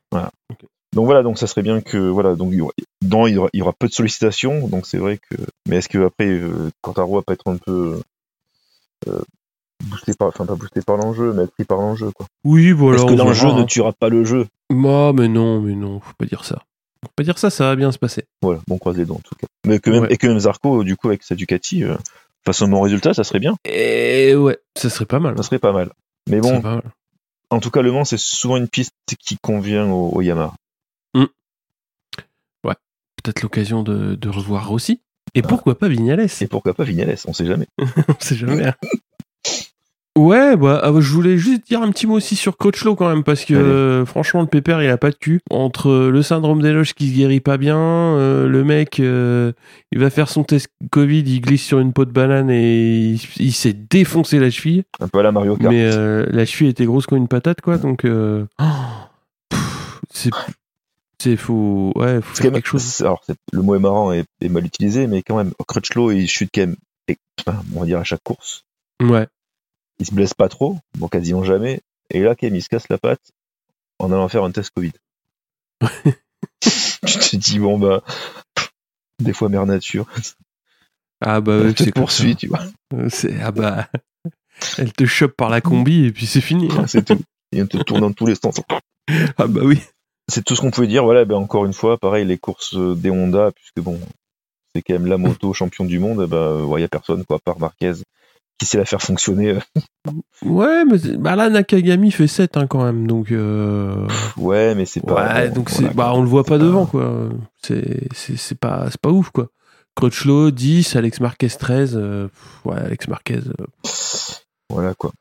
Donc 0.94 1.06
voilà, 1.06 1.22
donc 1.22 1.38
ça 1.38 1.46
serait 1.46 1.62
bien 1.62 1.80
que 1.80 1.98
voilà, 1.98 2.36
donc 2.36 2.52
il 2.52 2.58
y 2.58 2.60
aura, 2.60 2.72
dans, 3.02 3.26
il 3.26 3.34
y 3.34 3.38
aura, 3.38 3.48
il 3.52 3.58
y 3.58 3.62
aura 3.62 3.72
peu 3.72 3.88
de 3.88 3.92
sollicitations, 3.92 4.68
donc 4.68 4.86
c'est 4.86 4.98
vrai 4.98 5.18
que. 5.18 5.36
Mais 5.68 5.76
est-ce 5.76 5.88
que 5.88 5.98
après, 6.06 6.28
euh, 6.28 6.70
Quartaro 6.82 7.16
va 7.16 7.22
pas 7.22 7.32
être 7.32 7.48
un 7.50 7.56
peu 7.56 8.00
euh, 9.08 9.22
boosté 9.84 10.14
par, 10.14 10.28
enfin 10.28 10.46
pas 10.46 10.54
boosté 10.54 10.82
par 10.82 10.96
l'enjeu, 10.96 11.32
mais 11.32 11.46
pris 11.46 11.64
par 11.64 11.78
l'enjeu 11.78 12.10
quoi. 12.12 12.26
Oui, 12.44 12.72
voilà. 12.72 12.98
Est-ce 12.98 13.06
que 13.06 13.14
l'enjeu 13.14 13.48
ne 13.48 13.60
hein. 13.62 13.64
tuera 13.64 13.92
pas 13.92 14.08
le 14.08 14.24
jeu 14.24 14.46
Ah, 14.70 15.12
mais 15.14 15.28
non, 15.28 15.60
mais 15.60 15.74
non, 15.74 16.00
faut 16.00 16.14
pas 16.18 16.26
dire 16.26 16.44
ça. 16.44 16.62
Faut 17.04 17.10
pas 17.16 17.22
dire 17.22 17.38
ça, 17.38 17.50
ça 17.50 17.64
va 17.66 17.76
bien 17.76 17.92
se 17.92 17.98
passer. 17.98 18.24
Voilà, 18.42 18.60
bon 18.66 18.78
croise 18.78 18.96
les 18.96 19.04
doigts 19.04 19.16
en 19.16 19.20
tout 19.20 19.34
cas. 19.34 19.46
Mais 19.66 19.78
que 19.78 19.90
même, 19.90 20.02
Ouais. 20.02 20.12
et 20.12 20.16
que 20.16 20.26
même 20.26 20.38
Zarco, 20.38 20.84
du 20.84 20.96
coup, 20.96 21.08
avec 21.08 21.22
sa 21.22 21.34
Ducati, 21.34 21.84
euh, 21.84 21.96
un 22.46 22.68
bon 22.68 22.80
résultat, 22.80 23.14
ça 23.14 23.24
serait 23.24 23.40
bien, 23.40 23.56
Et 23.64 24.34
ouais, 24.34 24.58
ça 24.76 24.90
serait 24.90 25.06
pas 25.06 25.20
mal. 25.20 25.36
ça 25.36 25.42
serait 25.42 25.58
pas 25.58 25.72
mal. 25.72 25.90
Mais 26.28 26.40
bon, 26.40 26.60
pas 26.60 26.76
mal. 26.76 26.82
en 27.50 27.60
tout 27.60 27.70
cas, 27.70 27.82
Le 27.82 27.92
Mans, 27.92 28.04
c'est 28.04 28.18
souvent 28.18 28.56
une 28.56 28.68
piste 28.68 28.94
qui 29.18 29.36
convient 29.38 29.88
au, 29.90 30.10
au 30.10 30.20
Yamaha. 30.22 30.54
Peut-être 33.22 33.40
l'occasion 33.40 33.82
de, 33.82 34.16
de 34.16 34.28
revoir 34.28 34.68
Rossi. 34.68 35.00
Et 35.34 35.40
pourquoi 35.40 35.78
pas 35.78 35.88
Vignales? 35.88 36.26
Et 36.42 36.46
pourquoi 36.46 36.74
pas 36.74 36.84
Vignales, 36.84 37.16
on 37.26 37.32
sait 37.32 37.46
jamais. 37.46 37.66
On 37.78 38.20
sait 38.20 38.36
jamais. 38.36 38.70
Ouais, 40.16 40.56
bah, 40.56 40.80
ah, 40.84 40.92
je 41.00 41.12
voulais 41.12 41.36
juste 41.38 41.66
dire 41.66 41.82
un 41.82 41.90
petit 41.90 42.06
mot 42.06 42.14
aussi 42.14 42.36
sur 42.36 42.56
Crutchlow 42.56 42.94
quand 42.94 43.08
même, 43.08 43.24
parce 43.24 43.44
que 43.44 43.52
euh, 43.54 44.06
franchement, 44.06 44.42
le 44.42 44.46
pépère, 44.46 44.80
il 44.80 44.88
a 44.88 44.96
pas 44.96 45.10
de 45.10 45.16
cul. 45.16 45.40
Entre 45.50 45.88
euh, 45.90 46.10
le 46.10 46.22
syndrome 46.22 46.62
des 46.62 46.72
loges 46.72 46.94
qui 46.94 47.08
se 47.10 47.14
guérit 47.16 47.40
pas 47.40 47.56
bien, 47.56 47.76
euh, 47.76 48.46
le 48.46 48.62
mec, 48.62 48.98
il 49.00 49.98
va 49.98 50.10
faire 50.10 50.28
son 50.28 50.44
test 50.44 50.68
Covid, 50.92 51.22
il 51.26 51.40
glisse 51.40 51.64
sur 51.64 51.80
une 51.80 51.92
peau 51.92 52.04
de 52.04 52.12
banane 52.12 52.48
et 52.48 53.08
il, 53.10 53.20
il 53.38 53.52
s'est 53.52 53.72
défoncé 53.72 54.38
la 54.38 54.50
cheville. 54.50 54.84
Un 55.00 55.08
peu 55.08 55.18
à 55.18 55.22
la 55.24 55.32
Mario 55.32 55.56
Kart. 55.56 55.72
Mais 55.72 55.90
la 56.26 56.46
cheville 56.46 56.68
était 56.70 56.84
grosse 56.86 57.06
comme 57.06 57.18
une 57.18 57.26
patate, 57.28 57.60
quoi, 57.60 57.78
donc 57.78 58.04
oh, 58.06 58.42
c'est. 60.12 60.30
C'est 61.20 61.36
faut, 61.36 61.92
ouais, 61.96 62.20
faut 62.20 62.34
C'est 62.34 62.42
faire 62.42 62.50
quand 62.50 62.52
même- 62.52 62.52
quelque 62.54 62.66
chose. 62.66 63.00
Alors, 63.00 63.22
le 63.52 63.62
mot 63.62 63.74
est 63.76 63.78
marrant 63.78 64.12
et, 64.12 64.24
et 64.42 64.48
mal 64.48 64.64
utilisé, 64.66 65.06
mais 65.06 65.22
quand 65.22 65.36
même, 65.36 65.52
Crutchlow, 65.66 66.10
il 66.12 66.28
chute 66.28 66.50
quand 66.54 66.60
même, 66.62 66.76
et- 67.08 67.16
on 67.74 67.80
va 67.80 67.86
dire 67.86 67.98
à 67.98 68.04
chaque 68.04 68.22
course. 68.22 68.64
Ouais. 69.02 69.26
Il 69.98 70.06
se 70.06 70.14
blesse 70.14 70.34
pas 70.34 70.48
trop, 70.48 70.78
bon, 70.98 71.08
quasiment 71.08 71.44
jamais. 71.44 71.80
Et 72.10 72.20
là, 72.20 72.34
quand 72.34 72.46
même, 72.46 72.56
il 72.56 72.62
se 72.62 72.68
casse 72.68 72.88
la 72.88 72.98
patte 72.98 73.32
en 73.98 74.10
allant 74.12 74.28
faire 74.28 74.44
un 74.44 74.50
test 74.50 74.70
Covid. 74.74 74.92
tu 76.60 76.70
te 77.10 77.36
dis, 77.36 77.58
bon, 77.58 77.78
bah, 77.78 78.02
des 79.20 79.32
fois, 79.32 79.48
mère 79.48 79.66
nature, 79.66 80.06
Ah 81.20 81.40
bah, 81.40 81.54
elle 81.54 81.66
ouais, 81.66 81.74
te 81.74 81.84
c'est 81.84 81.92
poursuit, 81.94 82.36
tu 82.36 82.48
vois. 82.48 82.60
Euh, 82.94 83.08
C'est 83.08 83.40
ah 83.40 83.52
bah, 83.52 83.88
elle 84.78 84.92
te 84.92 85.04
chope 85.04 85.32
par 85.36 85.48
la 85.50 85.60
combi 85.60 86.04
et 86.04 86.12
puis 86.12 86.26
c'est 86.26 86.40
fini. 86.40 86.68
hein. 86.72 86.86
C'est 86.86 87.04
tout. 87.04 87.20
Et 87.52 87.62
on 87.62 87.66
te 87.66 87.76
tourne 87.78 88.00
dans 88.00 88.12
tous 88.12 88.26
les 88.26 88.34
sens. 88.34 88.60
Ah 89.38 89.46
bah 89.46 89.60
oui. 89.62 89.80
C'est 90.28 90.42
tout 90.44 90.56
ce 90.56 90.60
qu'on 90.60 90.70
pouvait 90.70 90.86
dire. 90.86 91.04
Voilà, 91.04 91.24
ben, 91.24 91.36
encore 91.36 91.66
une 91.66 91.72
fois, 91.74 91.98
pareil, 91.98 92.24
les 92.24 92.38
courses 92.38 92.74
euh, 92.76 92.94
des 92.94 93.10
Honda, 93.10 93.52
puisque 93.52 93.80
bon, 93.80 94.00
c'est 94.74 94.82
quand 94.82 94.94
même 94.94 95.06
la 95.06 95.18
moto 95.18 95.52
champion 95.52 95.84
du 95.84 95.98
monde, 95.98 96.26
ben, 96.26 96.66
il 96.76 96.80
y 96.80 96.84
a 96.84 96.88
personne, 96.88 97.24
quoi, 97.24 97.36
à 97.36 97.40
part 97.40 97.58
Marquez, 97.60 97.92
qui 98.58 98.66
sait 98.66 98.78
la 98.78 98.84
faire 98.84 99.02
fonctionner. 99.02 99.50
euh, 99.50 100.10
Ouais, 100.44 100.84
mais 100.84 100.98
bah 101.18 101.34
là 101.36 101.48
Nakagami 101.50 102.10
fait 102.10 102.26
7 102.26 102.56
hein, 102.56 102.66
quand 102.66 102.84
même, 102.84 103.06
donc 103.06 103.32
euh, 103.32 104.06
Ouais, 104.36 104.74
mais 104.74 104.84
c'est 104.86 105.00
pas. 105.00 105.14
ouais, 105.34 105.50
donc 105.50 105.70
voilà, 105.70 105.88
c'est 105.90 105.96
bah 105.96 106.12
on 106.14 106.22
le 106.22 106.28
voit 106.28 106.44
pas 106.44 106.58
devant 106.58 106.86
quoi. 106.86 107.28
C'est 107.62 108.58
pas 108.60 108.86
c'est 108.90 109.00
pas 109.00 109.10
ouf 109.10 109.30
quoi. 109.30 109.48
Crutchlow 109.96 110.50
10, 110.50 110.96
Alex 110.96 111.20
Marquez 111.20 111.48
13, 111.48 111.94
euh, 111.96 112.28
ouais 112.64 112.76
Alex 112.76 113.08
Marquez 113.08 113.38
euh, 113.60 113.64
Voilà, 114.68 114.94
quoi. 114.94 115.12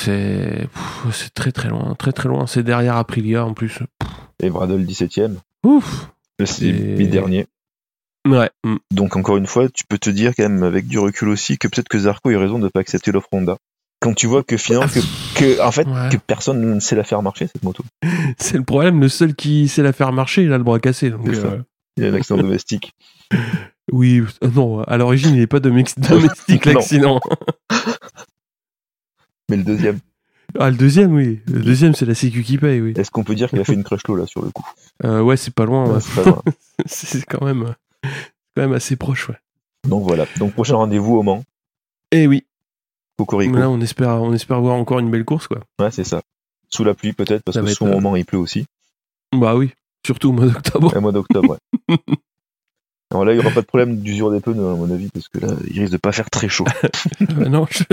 c'est 0.00 0.68
c'est 1.12 1.34
très 1.34 1.52
très 1.52 1.68
loin, 1.68 1.94
très 1.98 2.12
très 2.12 2.28
loin, 2.28 2.46
c'est 2.46 2.62
derrière 2.62 2.96
Aprilia 2.96 3.44
en 3.44 3.52
plus. 3.54 3.80
Et 4.42 4.50
Bradle 4.50 4.84
17ème, 4.84 5.36
Ouf. 5.64 6.08
le 6.38 6.46
C'est- 6.46 6.66
8 6.70 7.08
dernier. 7.08 7.46
Ouais. 8.26 8.50
mm. 8.64 8.76
Donc, 8.90 9.16
encore 9.16 9.36
une 9.36 9.46
fois, 9.46 9.68
tu 9.68 9.84
peux 9.88 9.98
te 9.98 10.10
dire, 10.10 10.32
quand 10.36 10.42
même, 10.42 10.62
avec 10.62 10.86
du 10.86 10.98
recul 10.98 11.28
aussi, 11.28 11.58
que 11.58 11.68
peut-être 11.68 11.88
que 11.88 11.98
Zarco 11.98 12.28
a 12.28 12.32
eu 12.32 12.36
raison 12.36 12.58
de 12.58 12.64
ne 12.64 12.68
pas 12.68 12.80
accepter 12.80 13.12
l'offre 13.12 13.28
Honda. 13.32 13.56
Quand 14.00 14.12
tu 14.14 14.26
vois 14.26 14.42
que 14.42 14.56
finalement, 14.56 14.88
que, 14.88 15.00
que, 15.38 15.60
en 15.62 15.70
fait, 15.72 15.86
Ouais. 15.86 16.08
que 16.12 16.16
personne 16.18 16.60
ne 16.74 16.80
sait 16.80 16.96
la 16.96 17.04
faire 17.04 17.22
marcher, 17.22 17.46
cette 17.46 17.62
moto. 17.62 17.82
C'est 18.38 18.56
le 18.58 18.62
problème, 18.64 19.00
le 19.00 19.08
seul 19.08 19.34
qui 19.34 19.68
sait 19.68 19.82
la 19.82 19.92
faire 19.92 20.12
marcher, 20.12 20.42
il 20.42 20.52
a 20.52 20.58
le 20.58 20.64
bras 20.64 20.78
cassé. 20.80 21.10
Donc, 21.10 21.26
euh, 21.28 21.62
Il 21.96 22.04
y 22.04 22.06
a 22.06 22.10
un 22.10 22.14
accident 22.14 22.36
domestique. 22.36 22.92
oui, 23.92 24.22
euh, 24.44 24.48
non, 24.54 24.82
à 24.82 24.96
l'origine, 24.98 25.34
il 25.34 25.38
n'est 25.40 25.46
pas 25.46 25.60
domestique 25.60 26.64
l'accident. 26.66 27.20
Mais 29.50 29.56
le 29.56 29.62
deuxième, 29.64 29.98
Ah, 30.58 30.70
le 30.70 30.76
deuxième, 30.76 31.12
oui. 31.14 31.40
Le 31.46 31.60
deuxième, 31.60 31.94
c'est 31.94 32.06
la 32.06 32.14
sécu 32.14 32.42
qui 32.42 32.58
paye, 32.58 32.80
oui. 32.80 32.92
est-ce 32.96 33.10
qu'on 33.10 33.24
peut 33.24 33.34
dire 33.34 33.48
qu'il 33.48 33.60
a 33.60 33.64
fait 33.64 33.74
une 33.74 33.84
crush 33.84 34.06
low, 34.08 34.16
là, 34.16 34.26
sur 34.26 34.42
le 34.42 34.50
coup? 34.50 34.66
Euh, 35.04 35.20
ouais, 35.22 35.36
c'est 35.36 35.54
pas 35.54 35.64
loin. 35.64 35.88
ouais. 35.88 36.00
C'est 36.00 36.14
pas 36.22 36.30
loin. 36.30 36.42
c'est 36.86 37.24
quand 37.24 37.44
même, 37.44 37.74
euh, 38.04 38.08
quand 38.56 38.62
même 38.62 38.72
assez 38.72 38.96
proche, 38.96 39.28
ouais. 39.28 39.36
Donc 39.88 40.02
voilà. 40.04 40.26
Donc 40.38 40.52
prochain 40.52 40.76
rendez-vous 40.76 41.16
au 41.16 41.22
Mans. 41.22 41.44
Et 42.12 42.26
oui, 42.26 42.44
Cocorico. 43.18 43.56
là, 43.56 43.70
on 43.70 43.80
espère, 43.80 44.22
on 44.22 44.32
espère 44.32 44.60
voir 44.60 44.76
encore 44.76 44.98
une 44.98 45.10
belle 45.10 45.24
course, 45.24 45.48
quoi. 45.48 45.60
Ouais, 45.80 45.90
c'est 45.90 46.04
ça. 46.04 46.22
Sous 46.68 46.84
la 46.84 46.94
pluie 46.94 47.12
peut-être, 47.12 47.42
parce 47.42 47.56
Ça 47.56 47.62
que 47.62 47.68
souvent 47.68 47.90
être, 47.92 47.98
au 47.98 48.00
Mans 48.00 48.16
il 48.16 48.24
pleut 48.24 48.38
aussi. 48.38 48.66
Bah 49.32 49.54
oui, 49.54 49.72
surtout 50.04 50.30
au 50.30 50.32
mois 50.32 50.46
d'octobre. 50.46 50.96
au 50.96 51.00
mois 51.00 51.12
d'octobre, 51.12 51.56
ouais. 51.88 51.96
Alors 53.12 53.24
là, 53.24 53.32
il 53.32 53.36
n'y 53.36 53.40
aura 53.40 53.54
pas 53.54 53.60
de 53.60 53.66
problème 53.66 54.00
d'usure 54.00 54.32
des 54.32 54.40
pneus, 54.40 54.68
à 54.68 54.74
mon 54.74 54.90
avis, 54.90 55.08
parce 55.10 55.28
que 55.28 55.38
là, 55.38 55.48
il 55.70 55.80
risque 55.80 55.92
de 55.92 55.98
pas 55.98 56.10
faire 56.10 56.28
très 56.28 56.48
chaud. 56.48 56.66
Euh, 57.20 57.48
non, 57.48 57.66
je... 57.70 57.84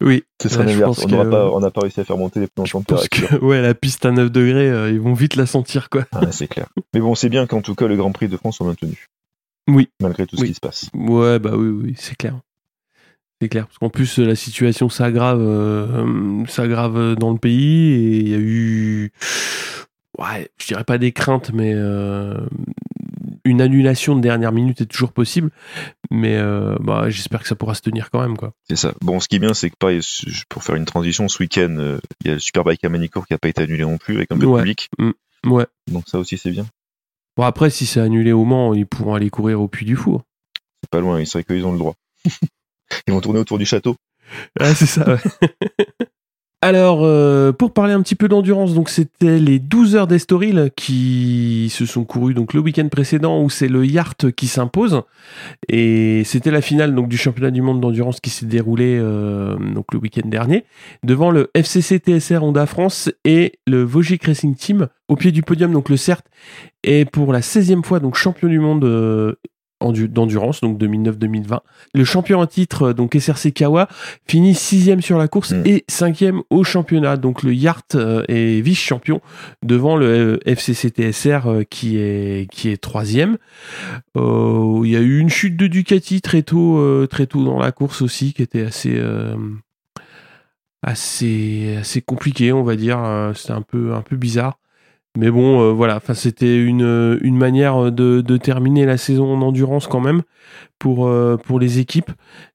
Oui. 0.00 0.22
Ce 0.40 0.48
sera 0.48 0.62
Ouais, 0.64 0.68
je 0.68 0.72
l'inverse. 0.78 0.96
pense 1.00 1.04
On 1.06 1.08
pas, 1.08 1.60
n'a 1.60 1.70
pas 1.70 1.80
réussi 1.80 2.00
à 2.00 2.04
faire 2.04 2.16
monter 2.16 2.38
les 2.40 2.46
pneus 2.46 2.62
en 2.74 2.82
température. 2.82 3.28
que 3.30 3.44
ouais, 3.44 3.60
la 3.60 3.74
piste 3.74 4.04
à 4.06 4.12
9 4.12 4.30
degrés, 4.30 4.70
euh, 4.70 4.90
ils 4.90 5.00
vont 5.00 5.14
vite 5.14 5.34
la 5.36 5.46
sentir, 5.46 5.90
quoi. 5.90 6.04
Ah, 6.12 6.30
c'est 6.30 6.46
clair. 6.46 6.68
Mais 6.94 7.00
bon, 7.00 7.14
c'est 7.14 7.28
bien 7.28 7.46
qu'en 7.46 7.62
tout 7.62 7.74
cas, 7.74 7.86
le 7.88 7.96
Grand 7.96 8.12
Prix 8.12 8.28
de 8.28 8.36
France 8.36 8.56
soit 8.58 8.66
maintenu. 8.66 9.06
Oui. 9.68 9.88
Malgré 10.00 10.26
tout 10.26 10.36
ce 10.36 10.44
qui 10.44 10.54
se 10.54 10.60
passe. 10.60 10.86
Ouais, 10.94 11.38
bah 11.38 11.50
oui, 11.54 11.68
oui, 11.68 11.94
c'est 11.98 12.16
clair. 12.16 12.38
C'est 13.42 13.48
clair. 13.48 13.66
Parce 13.66 13.78
qu'en 13.78 13.90
plus, 13.90 14.18
euh, 14.18 14.24
la 14.24 14.34
situation 14.36 14.88
s'aggrave, 14.88 15.40
euh, 15.40 16.44
s'aggrave 16.46 17.14
dans 17.16 17.30
le 17.32 17.38
pays 17.38 17.92
et 17.92 18.16
il 18.20 18.28
y 18.28 18.34
a 18.34 18.38
eu, 18.38 19.12
ouais, 20.18 20.48
je 20.58 20.66
dirais 20.68 20.84
pas 20.84 20.98
des 20.98 21.12
craintes, 21.12 21.50
mais 21.52 21.72
euh, 21.74 22.34
une 23.48 23.60
annulation 23.60 24.16
de 24.16 24.20
dernière 24.20 24.52
minute 24.52 24.80
est 24.80 24.86
toujours 24.86 25.12
possible. 25.12 25.50
Mais 26.10 26.36
euh, 26.36 26.76
bah, 26.80 27.10
j'espère 27.10 27.42
que 27.42 27.48
ça 27.48 27.54
pourra 27.54 27.74
se 27.74 27.82
tenir 27.82 28.10
quand 28.10 28.20
même, 28.20 28.36
quoi. 28.36 28.52
C'est 28.68 28.76
ça. 28.76 28.94
Bon, 29.00 29.20
ce 29.20 29.28
qui 29.28 29.36
est 29.36 29.40
bien, 29.40 29.54
c'est 29.54 29.70
que 29.70 29.76
pareil, 29.76 30.00
pour 30.48 30.62
faire 30.62 30.74
une 30.74 30.84
transition, 30.84 31.28
ce 31.28 31.42
week-end, 31.42 31.74
euh, 31.78 31.98
il 32.24 32.28
y 32.28 32.30
a 32.30 32.34
le 32.34 32.40
Superbike 32.40 32.84
à 32.84 32.88
Manicourt 32.88 33.26
qui 33.26 33.34
n'a 33.34 33.38
pas 33.38 33.48
été 33.48 33.62
annulé 33.62 33.82
non 33.82 33.98
plus, 33.98 34.16
avec 34.16 34.30
un 34.32 34.38
peu 34.38 34.46
de 34.46 34.56
public. 34.56 34.88
Ouais. 35.46 35.66
Donc 35.90 36.04
ça 36.08 36.18
aussi, 36.18 36.38
c'est 36.38 36.50
bien. 36.50 36.66
Bon, 37.36 37.44
après, 37.44 37.70
si 37.70 37.86
c'est 37.86 38.00
annulé 38.00 38.32
au 38.32 38.44
Mans, 38.44 38.74
ils 38.74 38.86
pourront 38.86 39.14
aller 39.14 39.30
courir 39.30 39.60
au 39.60 39.68
Puy 39.68 39.86
du 39.86 39.96
Four. 39.96 40.22
C'est 40.82 40.90
pas 40.90 41.00
loin, 41.00 41.20
il 41.20 41.26
serait 41.26 41.44
qu'ils 41.44 41.64
ont 41.64 41.72
le 41.72 41.78
droit. 41.78 41.94
Ils 43.06 43.12
vont 43.12 43.20
tourner 43.20 43.38
autour 43.38 43.58
du 43.58 43.66
château. 43.66 43.96
Ah, 44.58 44.74
c'est 44.74 44.86
ça, 44.86 45.04
ouais. 45.06 45.20
Alors, 46.62 47.00
euh, 47.48 47.52
pour 47.52 47.72
parler 47.72 47.92
un 47.92 48.02
petit 48.02 48.14
peu 48.14 48.28
d'endurance, 48.28 48.74
donc 48.74 48.88
c'était 48.88 49.38
les 49.38 49.58
12 49.58 49.96
heures 49.96 50.06
d'Estoril 50.06 50.70
qui 50.76 51.68
se 51.70 51.86
sont 51.86 52.04
courues 52.04 52.34
donc 52.34 52.54
le 52.54 52.60
week-end 52.60 52.88
précédent 52.88 53.42
où 53.42 53.50
c'est 53.50 53.68
le 53.68 53.84
Yacht 53.84 54.30
qui 54.32 54.46
s'impose. 54.46 55.02
Et 55.68 56.22
c'était 56.24 56.50
la 56.50 56.60
finale 56.60 56.94
donc 56.94 57.08
du 57.08 57.16
championnat 57.16 57.50
du 57.50 57.62
monde 57.62 57.80
d'endurance 57.80 58.20
qui 58.20 58.30
s'est 58.30 58.46
déroulé 58.46 58.98
euh, 58.98 59.56
le 59.92 59.98
week-end 59.98 60.26
dernier 60.28 60.64
devant 61.02 61.30
le 61.30 61.50
FCC 61.54 61.98
TSR 61.98 62.42
Honda 62.42 62.66
France 62.66 63.10
et 63.24 63.52
le 63.66 63.82
Vogic 63.82 64.24
Racing 64.24 64.54
Team 64.54 64.88
au 65.08 65.16
pied 65.16 65.32
du 65.32 65.42
podium. 65.42 65.72
Donc 65.72 65.88
le 65.88 65.96
CERT 65.96 66.22
est 66.84 67.10
pour 67.10 67.32
la 67.32 67.40
16e 67.40 67.82
fois 67.82 68.00
donc 68.00 68.14
champion 68.14 68.48
du 68.48 68.58
monde 68.58 68.84
euh, 68.84 69.34
d'endurance 69.80 70.60
donc 70.60 70.78
2009-2020 70.78 71.60
le 71.94 72.04
champion 72.04 72.40
en 72.40 72.46
titre 72.46 72.92
donc 72.92 73.16
SRC 73.18 73.52
Kawa 73.52 73.88
finit 74.28 74.54
sixième 74.54 75.00
sur 75.02 75.18
la 75.18 75.26
course 75.28 75.48
Mm. 75.52 75.62
et 75.66 75.84
cinquième 75.88 76.42
au 76.50 76.64
championnat. 76.64 77.16
Donc 77.16 77.42
le 77.42 77.54
Yacht 77.54 77.94
euh, 77.94 78.22
est 78.28 78.60
vice-champion 78.60 79.20
devant 79.64 79.96
le 79.96 80.06
euh, 80.06 80.38
FCC 80.46 80.90
TSR 80.90 81.46
euh, 81.46 81.62
qui 81.62 81.96
est 81.96 82.50
qui 82.50 82.68
est 82.68 82.76
troisième. 82.76 83.38
Euh, 84.16 84.80
Il 84.84 84.90
y 84.90 84.96
a 84.96 85.00
eu 85.00 85.18
une 85.18 85.30
chute 85.30 85.56
de 85.56 85.66
Ducati 85.66 86.20
très 86.20 86.42
tôt 86.42 86.78
euh, 86.78 87.06
très 87.06 87.26
tôt 87.26 87.44
dans 87.44 87.58
la 87.58 87.72
course 87.72 88.02
aussi 88.02 88.32
qui 88.34 88.42
était 88.42 88.62
assez 88.62 88.94
euh, 88.96 89.36
assez 90.82 91.76
assez 91.80 92.02
compliqué 92.02 92.52
on 92.52 92.62
va 92.62 92.76
dire. 92.76 92.98
Euh, 93.02 93.32
C'était 93.34 93.52
un 93.52 93.62
peu 93.62 93.94
un 93.94 94.02
peu 94.02 94.16
bizarre. 94.16 94.58
Mais 95.18 95.30
bon, 95.32 95.60
euh, 95.60 95.72
voilà, 95.72 95.96
enfin 95.96 96.14
c'était 96.14 96.62
une, 96.62 97.18
une 97.22 97.36
manière 97.36 97.90
de, 97.90 98.20
de 98.20 98.36
terminer 98.36 98.86
la 98.86 98.96
saison 98.96 99.34
en 99.34 99.42
endurance 99.42 99.86
quand 99.88 100.00
même 100.00 100.22
pour, 100.78 101.08
euh, 101.08 101.36
pour 101.36 101.58
les 101.58 101.80
équipes 101.80 102.12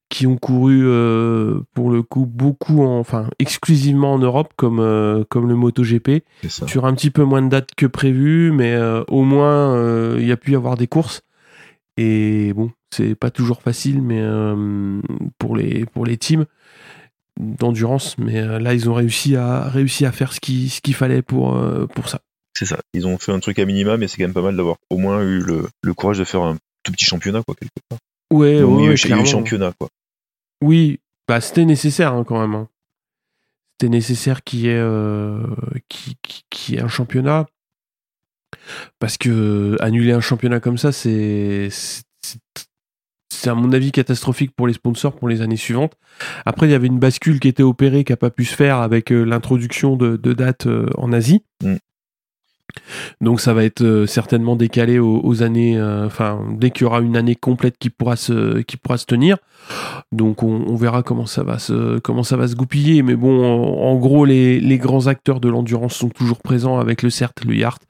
qui 0.08 0.26
ont 0.26 0.36
couru 0.36 0.82
euh, 0.86 1.60
pour 1.74 1.90
le 1.90 2.02
coup 2.02 2.24
beaucoup, 2.24 2.82
en- 2.82 2.98
enfin 2.98 3.28
exclusivement 3.38 4.14
en 4.14 4.18
Europe 4.18 4.52
comme, 4.56 4.78
euh, 4.80 5.24
comme 5.28 5.46
le 5.48 5.56
MotoGP, 5.56 6.24
sur 6.68 6.86
un 6.86 6.94
petit 6.94 7.10
peu 7.10 7.22
moins 7.24 7.42
de 7.42 7.48
dates 7.48 7.74
que 7.76 7.86
prévu, 7.86 8.50
mais 8.52 8.72
euh, 8.74 9.02
au 9.08 9.22
moins 9.24 9.74
euh, 9.74 10.16
il 10.18 10.26
y 10.26 10.32
a 10.32 10.36
pu 10.36 10.52
y 10.52 10.56
avoir 10.56 10.76
des 10.76 10.86
courses. 10.86 11.22
Et 11.96 12.52
bon, 12.54 12.70
c'est 12.92 13.14
pas 13.14 13.30
toujours 13.30 13.60
facile, 13.62 14.00
mais 14.02 14.20
euh, 14.20 15.00
pour 15.38 15.54
les 15.56 15.84
pour 15.86 16.06
les 16.06 16.16
teams 16.16 16.44
d'endurance, 17.40 18.16
mais 18.18 18.38
euh, 18.40 18.58
là 18.58 18.74
ils 18.74 18.88
ont 18.88 18.94
réussi 18.94 19.36
à 19.36 19.68
réussi 19.68 20.06
à 20.06 20.12
faire 20.12 20.32
ce 20.32 20.40
qui 20.40 20.68
ce 20.68 20.80
qu'il 20.80 20.94
fallait 20.94 21.22
pour 21.22 21.56
euh, 21.56 21.86
pour 21.86 22.08
ça. 22.08 22.20
C'est 22.56 22.66
ça. 22.66 22.78
Ils 22.92 23.06
ont 23.06 23.18
fait 23.18 23.32
un 23.32 23.40
truc 23.40 23.58
à 23.58 23.64
minima, 23.64 23.96
mais 23.96 24.06
c'est 24.08 24.16
quand 24.18 24.24
même 24.24 24.32
pas 24.34 24.42
mal 24.42 24.56
d'avoir 24.56 24.76
au 24.90 24.96
moins 24.98 25.22
eu 25.22 25.40
le, 25.40 25.68
le 25.82 25.94
courage 25.94 26.18
de 26.18 26.24
faire 26.24 26.42
un 26.42 26.56
tout 26.84 26.92
petit 26.92 27.04
championnat, 27.04 27.42
quoi, 27.44 27.54
quelque 27.54 27.72
part. 27.88 27.98
Ouais, 28.32 28.62
ont 28.62 28.76
ouais, 28.76 28.90
eu- 28.92 28.94
eu 28.94 28.98
clairement. 28.98 29.24
championnat, 29.24 29.72
quoi. 29.78 29.88
Oui, 30.62 31.00
bah 31.28 31.40
c'était 31.40 31.64
nécessaire 31.64 32.12
hein, 32.14 32.24
quand 32.24 32.40
même. 32.40 32.54
hein. 32.54 32.68
C'était 33.72 33.90
nécessaire 33.90 34.44
qu'il 34.44 34.60
y 34.60 34.68
ait 34.68 34.76
euh, 34.78 35.40
y 36.68 36.74
ait 36.76 36.80
un 36.80 36.88
championnat 36.88 37.46
parce 39.00 39.18
que 39.18 39.28
euh, 39.30 39.76
annuler 39.82 40.12
un 40.12 40.20
championnat 40.20 40.60
comme 40.60 40.78
ça, 40.78 40.92
c'est 40.92 41.68
c'est- 41.70 42.02
à 43.46 43.54
mon 43.54 43.72
avis 43.72 43.92
catastrophique 43.92 44.52
pour 44.56 44.66
les 44.66 44.72
sponsors 44.72 45.14
pour 45.16 45.28
les 45.28 45.42
années 45.42 45.58
suivantes. 45.58 45.92
Après, 46.46 46.66
il 46.66 46.70
y 46.70 46.74
avait 46.74 46.86
une 46.86 46.98
bascule 46.98 47.40
qui 47.40 47.48
était 47.48 47.62
opérée 47.62 48.02
qui 48.04 48.12
a 48.14 48.16
pas 48.16 48.30
pu 48.30 48.46
se 48.46 48.54
faire 48.54 48.78
avec 48.78 49.12
euh, 49.12 49.22
l'introduction 49.24 49.96
de, 49.96 50.16
de 50.16 50.32
dates 50.32 50.66
en 50.96 51.12
Asie. 51.12 51.42
Mm. 51.62 51.74
Donc 53.20 53.40
ça 53.40 53.54
va 53.54 53.64
être 53.64 53.82
euh, 53.82 54.06
certainement 54.06 54.56
décalé 54.56 54.98
aux, 54.98 55.20
aux 55.24 55.42
années, 55.42 55.78
euh, 55.78 56.06
enfin 56.06 56.44
dès 56.58 56.70
qu'il 56.70 56.82
y 56.82 56.86
aura 56.86 57.00
une 57.00 57.16
année 57.16 57.34
complète 57.34 57.76
qui 57.78 57.90
pourra 57.90 58.16
se 58.16 58.60
qui 58.62 58.76
pourra 58.76 58.98
se 58.98 59.06
tenir. 59.06 59.36
Donc 60.12 60.42
on, 60.42 60.64
on 60.66 60.76
verra 60.76 61.02
comment 61.02 61.26
ça 61.26 61.42
va 61.42 61.58
se 61.58 61.98
comment 62.00 62.22
ça 62.22 62.36
va 62.36 62.48
se 62.48 62.54
goupiller. 62.54 63.02
Mais 63.02 63.16
bon, 63.16 63.44
en, 63.44 63.90
en 63.90 63.96
gros 63.96 64.24
les, 64.24 64.60
les 64.60 64.78
grands 64.78 65.06
acteurs 65.06 65.40
de 65.40 65.48
l'endurance 65.48 65.94
sont 65.94 66.08
toujours 66.10 66.40
présents 66.40 66.78
avec 66.78 67.02
le 67.02 67.10
CERT, 67.10 67.32
le 67.46 67.56
Yacht 67.56 67.82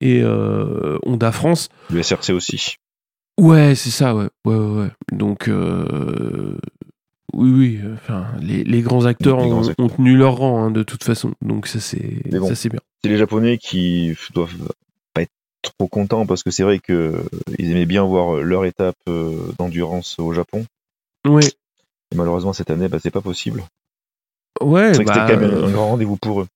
et 0.00 0.22
euh, 0.22 0.98
Honda 1.04 1.32
France. 1.32 1.68
Le 1.90 2.02
SRC 2.02 2.30
aussi. 2.30 2.76
Ouais, 3.40 3.74
c'est 3.74 3.90
ça, 3.90 4.14
ouais. 4.14 4.28
ouais, 4.44 4.54
ouais, 4.54 4.80
ouais. 4.82 4.90
Donc, 5.10 5.48
euh, 5.48 6.56
oui, 7.32 7.50
oui, 7.50 7.80
enfin, 7.94 8.26
les, 8.40 8.62
les 8.64 8.82
grands 8.82 9.06
acteurs 9.06 9.38
Les 9.38 9.44
ont, 9.46 9.48
grands 9.50 9.68
acteurs. 9.68 9.86
ont 9.86 9.88
tenu 9.88 10.16
leur 10.16 10.36
rang, 10.36 10.64
hein, 10.64 10.70
de 10.70 10.82
toute 10.82 11.02
façon. 11.04 11.34
Donc, 11.42 11.66
ça, 11.66 11.80
c'est 11.80 12.22
Mais 12.30 12.38
bon. 12.38 12.46
ça, 12.48 12.54
c'est 12.54 12.68
bien. 12.68 12.80
C'est 13.02 13.08
les 13.08 13.16
Japonais 13.16 13.58
qui 13.58 14.14
doivent 14.34 14.54
pas 15.14 15.22
être 15.22 15.32
trop 15.62 15.88
contents 15.88 16.26
parce 16.26 16.42
que 16.42 16.50
c'est 16.50 16.62
vrai 16.62 16.78
que 16.78 16.92
euh, 16.92 17.22
ils 17.58 17.70
aimaient 17.70 17.86
bien 17.86 18.04
voir 18.04 18.36
leur 18.36 18.64
étape 18.66 18.96
euh, 19.08 19.52
d'endurance 19.58 20.18
au 20.18 20.32
Japon. 20.32 20.64
Ouais, 21.26 21.52
Et 22.12 22.16
malheureusement, 22.16 22.52
cette 22.52 22.70
année, 22.70 22.88
bah, 22.88 22.98
c'est 23.02 23.10
pas 23.10 23.22
possible. 23.22 23.64
ouais, 24.60 24.92
C'est 24.94 25.04
bah, 25.04 25.14
c'était 25.14 25.34
quand 25.34 25.40
même 25.40 25.50
euh, 25.54 25.66
un 25.66 25.72
grand 25.72 25.88
rendez-vous 25.88 26.16
pour 26.16 26.42
eux. 26.42 26.46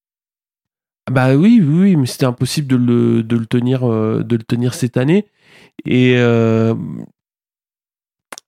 bah 1.11 1.35
oui, 1.35 1.61
oui, 1.63 1.81
oui, 1.81 1.97
mais 1.97 2.07
c'était 2.07 2.27
impossible 2.27 2.69
de 2.69 2.77
le, 2.77 3.23
de 3.23 3.37
le 3.37 3.47
tenir, 3.47 3.85
euh, 3.91 4.23
de 4.23 4.37
le 4.37 4.43
tenir 4.43 4.75
cette 4.75 4.97
année. 4.99 5.27
Et 5.87 6.15
euh, 6.19 6.75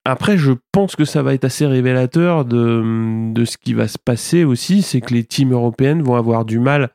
après, 0.04 0.38
je 0.38 0.52
pense 0.72 0.96
que 0.96 1.04
ça 1.04 1.22
va 1.22 1.34
être 1.34 1.44
assez 1.44 1.66
révélateur 1.66 2.44
de, 2.44 3.32
de 3.32 3.44
ce 3.44 3.58
qui 3.58 3.74
va 3.74 3.86
se 3.86 3.98
passer 3.98 4.44
aussi, 4.44 4.82
c'est 4.82 5.00
que 5.00 5.12
les 5.12 5.24
teams 5.24 5.52
européennes 5.52 6.02
vont 6.02 6.16
avoir 6.16 6.44
du 6.44 6.58
mal 6.58 6.90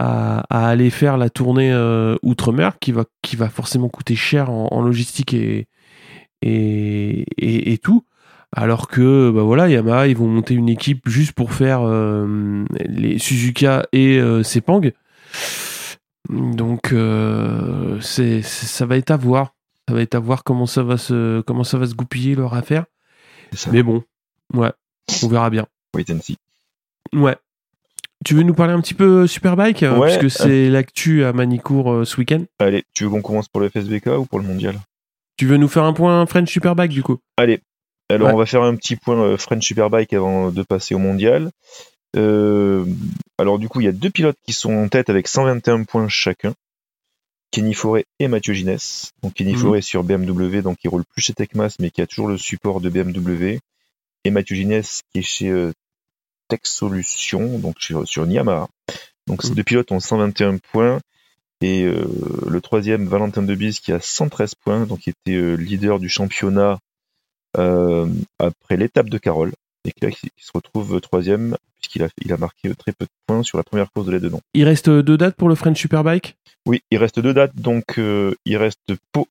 à, 0.00 0.40
aller 0.50 0.90
faire 0.90 1.16
la 1.16 1.30
tournée 1.30 1.72
euh, 1.72 2.16
outre-mer, 2.22 2.78
qui 2.80 2.90
va, 2.92 3.04
qui 3.22 3.36
va 3.36 3.48
forcément 3.48 3.88
coûter 3.88 4.16
cher 4.16 4.50
en, 4.50 4.82
logistique 4.82 5.32
et, 5.34 5.68
et, 6.42 7.24
et, 7.72 7.78
tout. 7.78 8.04
Alors 8.56 8.88
que 8.88 9.30
bah 9.30 9.42
voilà, 9.42 9.68
Yamaha, 9.68 10.08
ils 10.08 10.16
vont 10.16 10.28
monter 10.28 10.54
une 10.54 10.68
équipe 10.68 11.08
juste 11.08 11.32
pour 11.32 11.52
faire 11.52 11.80
euh, 11.82 12.64
les 12.86 13.18
Suzuka 13.18 13.86
et 13.92 14.18
euh, 14.18 14.42
Sepang. 14.42 14.90
Donc 16.30 16.94
c'est- 18.00 18.42
ça 18.42 18.86
va 18.86 18.96
être 18.96 19.10
à 19.10 19.16
voir. 19.16 19.54
Ça 19.88 19.94
va 19.94 20.00
être 20.02 20.14
à 20.14 20.18
voir 20.18 20.44
comment 20.44 20.66
ça 20.66 20.82
va 20.82 20.96
se 20.96 21.40
comment 21.42 21.64
ça 21.64 21.78
va 21.78 21.86
se 21.86 21.94
goupiller 21.94 22.34
leur 22.34 22.54
affaire. 22.54 22.84
Mais 23.70 23.82
bon, 23.82 24.02
ouais, 24.54 24.72
on 25.22 25.28
verra 25.28 25.50
bien. 25.50 25.66
Wait 25.94 26.10
and 26.10 26.20
see. 26.22 26.36
Ouais. 27.12 27.36
Tu 28.24 28.34
veux 28.34 28.42
nous 28.42 28.54
parler 28.54 28.72
un 28.72 28.80
petit 28.80 28.94
peu 28.94 29.26
Superbike 29.26 29.82
euh, 29.82 29.98
Ouais, 29.98 30.18
Puisque 30.18 30.34
c'est 30.34 30.70
l'actu 30.70 31.24
à 31.24 31.32
Manicourt 31.34 31.92
euh, 31.92 32.04
ce 32.06 32.16
week-end? 32.16 32.42
Allez, 32.58 32.84
tu 32.94 33.04
veux 33.04 33.10
qu'on 33.10 33.20
commence 33.20 33.48
pour 33.48 33.60
le 33.60 33.68
FSBK 33.68 34.06
ou 34.18 34.24
pour 34.24 34.38
le 34.38 34.46
mondial? 34.46 34.76
Tu 35.36 35.46
veux 35.46 35.58
nous 35.58 35.68
faire 35.68 35.84
un 35.84 35.92
point 35.92 36.24
French 36.26 36.50
Superbike 36.50 36.90
du 36.90 37.02
coup? 37.02 37.18
Allez. 37.36 37.60
Alors, 38.10 38.28
Ouais. 38.28 38.34
on 38.34 38.38
va 38.38 38.46
faire 38.46 38.62
un 38.62 38.74
petit 38.76 38.96
point 38.96 39.16
euh, 39.20 39.36
French 39.36 39.64
Superbike 39.66 40.12
avant 40.14 40.50
de 40.50 40.62
passer 40.62 40.94
au 40.94 40.98
mondial. 40.98 41.50
Euh, 42.16 42.84
alors, 43.38 43.58
du 43.58 43.68
coup, 43.68 43.80
il 43.80 43.84
y 43.84 43.88
a 43.88 43.92
deux 43.92 44.10
pilotes 44.10 44.38
qui 44.46 44.52
sont 44.54 44.72
en 44.72 44.88
tête 44.88 45.10
avec 45.10 45.28
121 45.28 45.84
points 45.84 46.08
chacun. 46.08 46.54
Kenny 47.54 47.74
Forêt 47.74 48.04
et 48.18 48.26
Mathieu 48.28 48.52
Ginès. 48.52 49.12
Donc, 49.22 49.34
Kenny. 49.34 49.54
Forêt 49.54 49.80
sur 49.80 50.02
BMW, 50.02 50.60
donc 50.60 50.78
il 50.82 50.88
roule 50.88 51.04
plus 51.04 51.22
chez 51.22 51.32
Tecmas, 51.34 51.76
mais 51.78 51.90
qui 51.90 52.02
a 52.02 52.06
toujours 52.06 52.26
le 52.28 52.36
support 52.36 52.80
de 52.80 52.88
BMW. 52.90 53.58
Et 54.24 54.30
Mathieu 54.30 54.56
Ginès 54.56 55.02
qui 55.12 55.20
est 55.20 55.22
chez 55.22 55.50
euh, 55.50 55.72
Tech 56.48 56.60
Solutions, 56.64 57.58
donc 57.58 57.76
sur, 57.80 58.08
sur 58.08 58.26
Yamaha. 58.26 58.68
Donc, 59.26 59.42
ces 59.42 59.50
Mhm. 59.50 59.54
deux 59.54 59.62
pilotes 59.64 59.92
ont 59.92 60.00
121 60.00 60.58
points. 60.58 61.00
Et 61.60 61.84
euh, 61.84 62.04
le 62.46 62.60
troisième, 62.60 63.06
Valentin 63.06 63.42
Debise, 63.42 63.78
qui 63.80 63.92
a 63.92 64.00
113 64.00 64.54
points, 64.56 64.84
donc 64.86 65.00
qui 65.00 65.10
était 65.10 65.36
euh, 65.36 65.54
leader 65.54 65.98
du 66.00 66.08
championnat 66.08 66.78
euh, 67.56 68.08
après 68.38 68.76
l'étape 68.76 69.08
de 69.08 69.18
Carole. 69.18 69.52
et 69.86 69.92
qui, 69.92 70.04
là, 70.04 70.10
qui 70.10 70.28
se 70.38 70.50
retrouve 70.54 71.00
troisième 71.00 71.56
puisqu'il 71.84 72.02
a, 72.02 72.08
il 72.24 72.32
a 72.32 72.36
marqué 72.36 72.74
très 72.74 72.92
peu 72.92 73.04
de 73.04 73.10
points 73.26 73.42
sur 73.42 73.58
la 73.58 73.64
première 73.64 73.90
course 73.92 74.06
de 74.06 74.12
l'aide 74.12 74.22
dedans. 74.22 74.40
Il 74.54 74.64
reste 74.64 74.88
deux 74.88 75.16
dates 75.16 75.36
pour 75.36 75.48
le 75.48 75.54
French 75.54 75.78
Superbike? 75.78 76.36
Oui, 76.66 76.82
il 76.90 76.96
reste 76.98 77.20
deux 77.20 77.34
dates, 77.34 77.54
donc 77.54 77.98
euh, 77.98 78.34
il 78.46 78.56
reste 78.56 78.80
Pau 79.12 79.28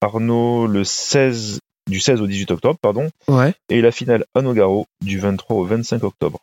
Arnaud 0.00 0.66
le 0.66 0.82
16 0.84 1.60
du 1.88 2.00
16 2.00 2.20
au 2.20 2.26
18 2.26 2.50
octobre, 2.50 2.78
pardon, 2.80 3.10
Ouais. 3.28 3.54
et 3.68 3.80
la 3.80 3.92
finale 3.92 4.24
à 4.34 4.42
Nogaro 4.42 4.86
du 5.02 5.18
23 5.18 5.56
au 5.56 5.64
25 5.64 6.02
octobre. 6.02 6.40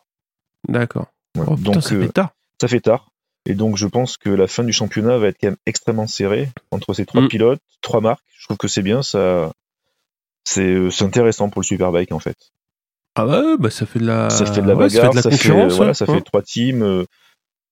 D'accord. 0.68 1.06
Oh 1.38 1.56
putain, 1.56 1.72
donc 1.72 1.82
ça 1.82 1.94
euh, 1.94 2.02
fait 2.06 2.12
tard. 2.12 2.30
ça 2.60 2.68
fait 2.68 2.80
tard. 2.80 3.08
Et 3.44 3.54
donc 3.54 3.76
je 3.76 3.86
pense 3.86 4.16
que 4.16 4.30
la 4.30 4.46
fin 4.46 4.62
du 4.64 4.72
championnat 4.72 5.18
va 5.18 5.28
être 5.28 5.36
quand 5.40 5.48
même 5.48 5.56
extrêmement 5.66 6.06
serrée 6.06 6.48
entre 6.70 6.94
ces 6.94 7.04
trois 7.04 7.22
Mm. 7.22 7.28
pilotes, 7.28 7.60
trois 7.80 8.00
marques. 8.00 8.22
Je 8.38 8.46
trouve 8.46 8.56
que 8.56 8.68
c'est 8.68 8.82
bien, 8.82 9.02
ça, 9.02 9.52
c'est 10.44 10.62
euh, 10.62 10.90
c'est 10.90 11.04
intéressant 11.04 11.50
pour 11.50 11.60
le 11.60 11.66
Superbike 11.66 12.12
en 12.12 12.20
fait. 12.20 12.36
Ah 13.14 13.26
ouais, 13.26 13.56
bah 13.58 13.70
ça 13.70 13.84
fait 13.84 13.98
de 13.98 14.06
la, 14.06 14.30
ça 14.30 14.46
fait 14.46 14.62
de 14.62 14.66
la 14.66 14.74
ouais, 14.74 14.88
bagarre, 14.88 15.12
ça 15.14 15.22
fait 15.22 15.28
de 15.28 15.32
la 15.32 15.36
concurrence. 15.38 15.76
voilà, 15.76 15.94
ça 15.94 16.06
fait 16.06 16.20
trois 16.22 16.42
teams, 16.42 16.82
euh, 16.82 17.04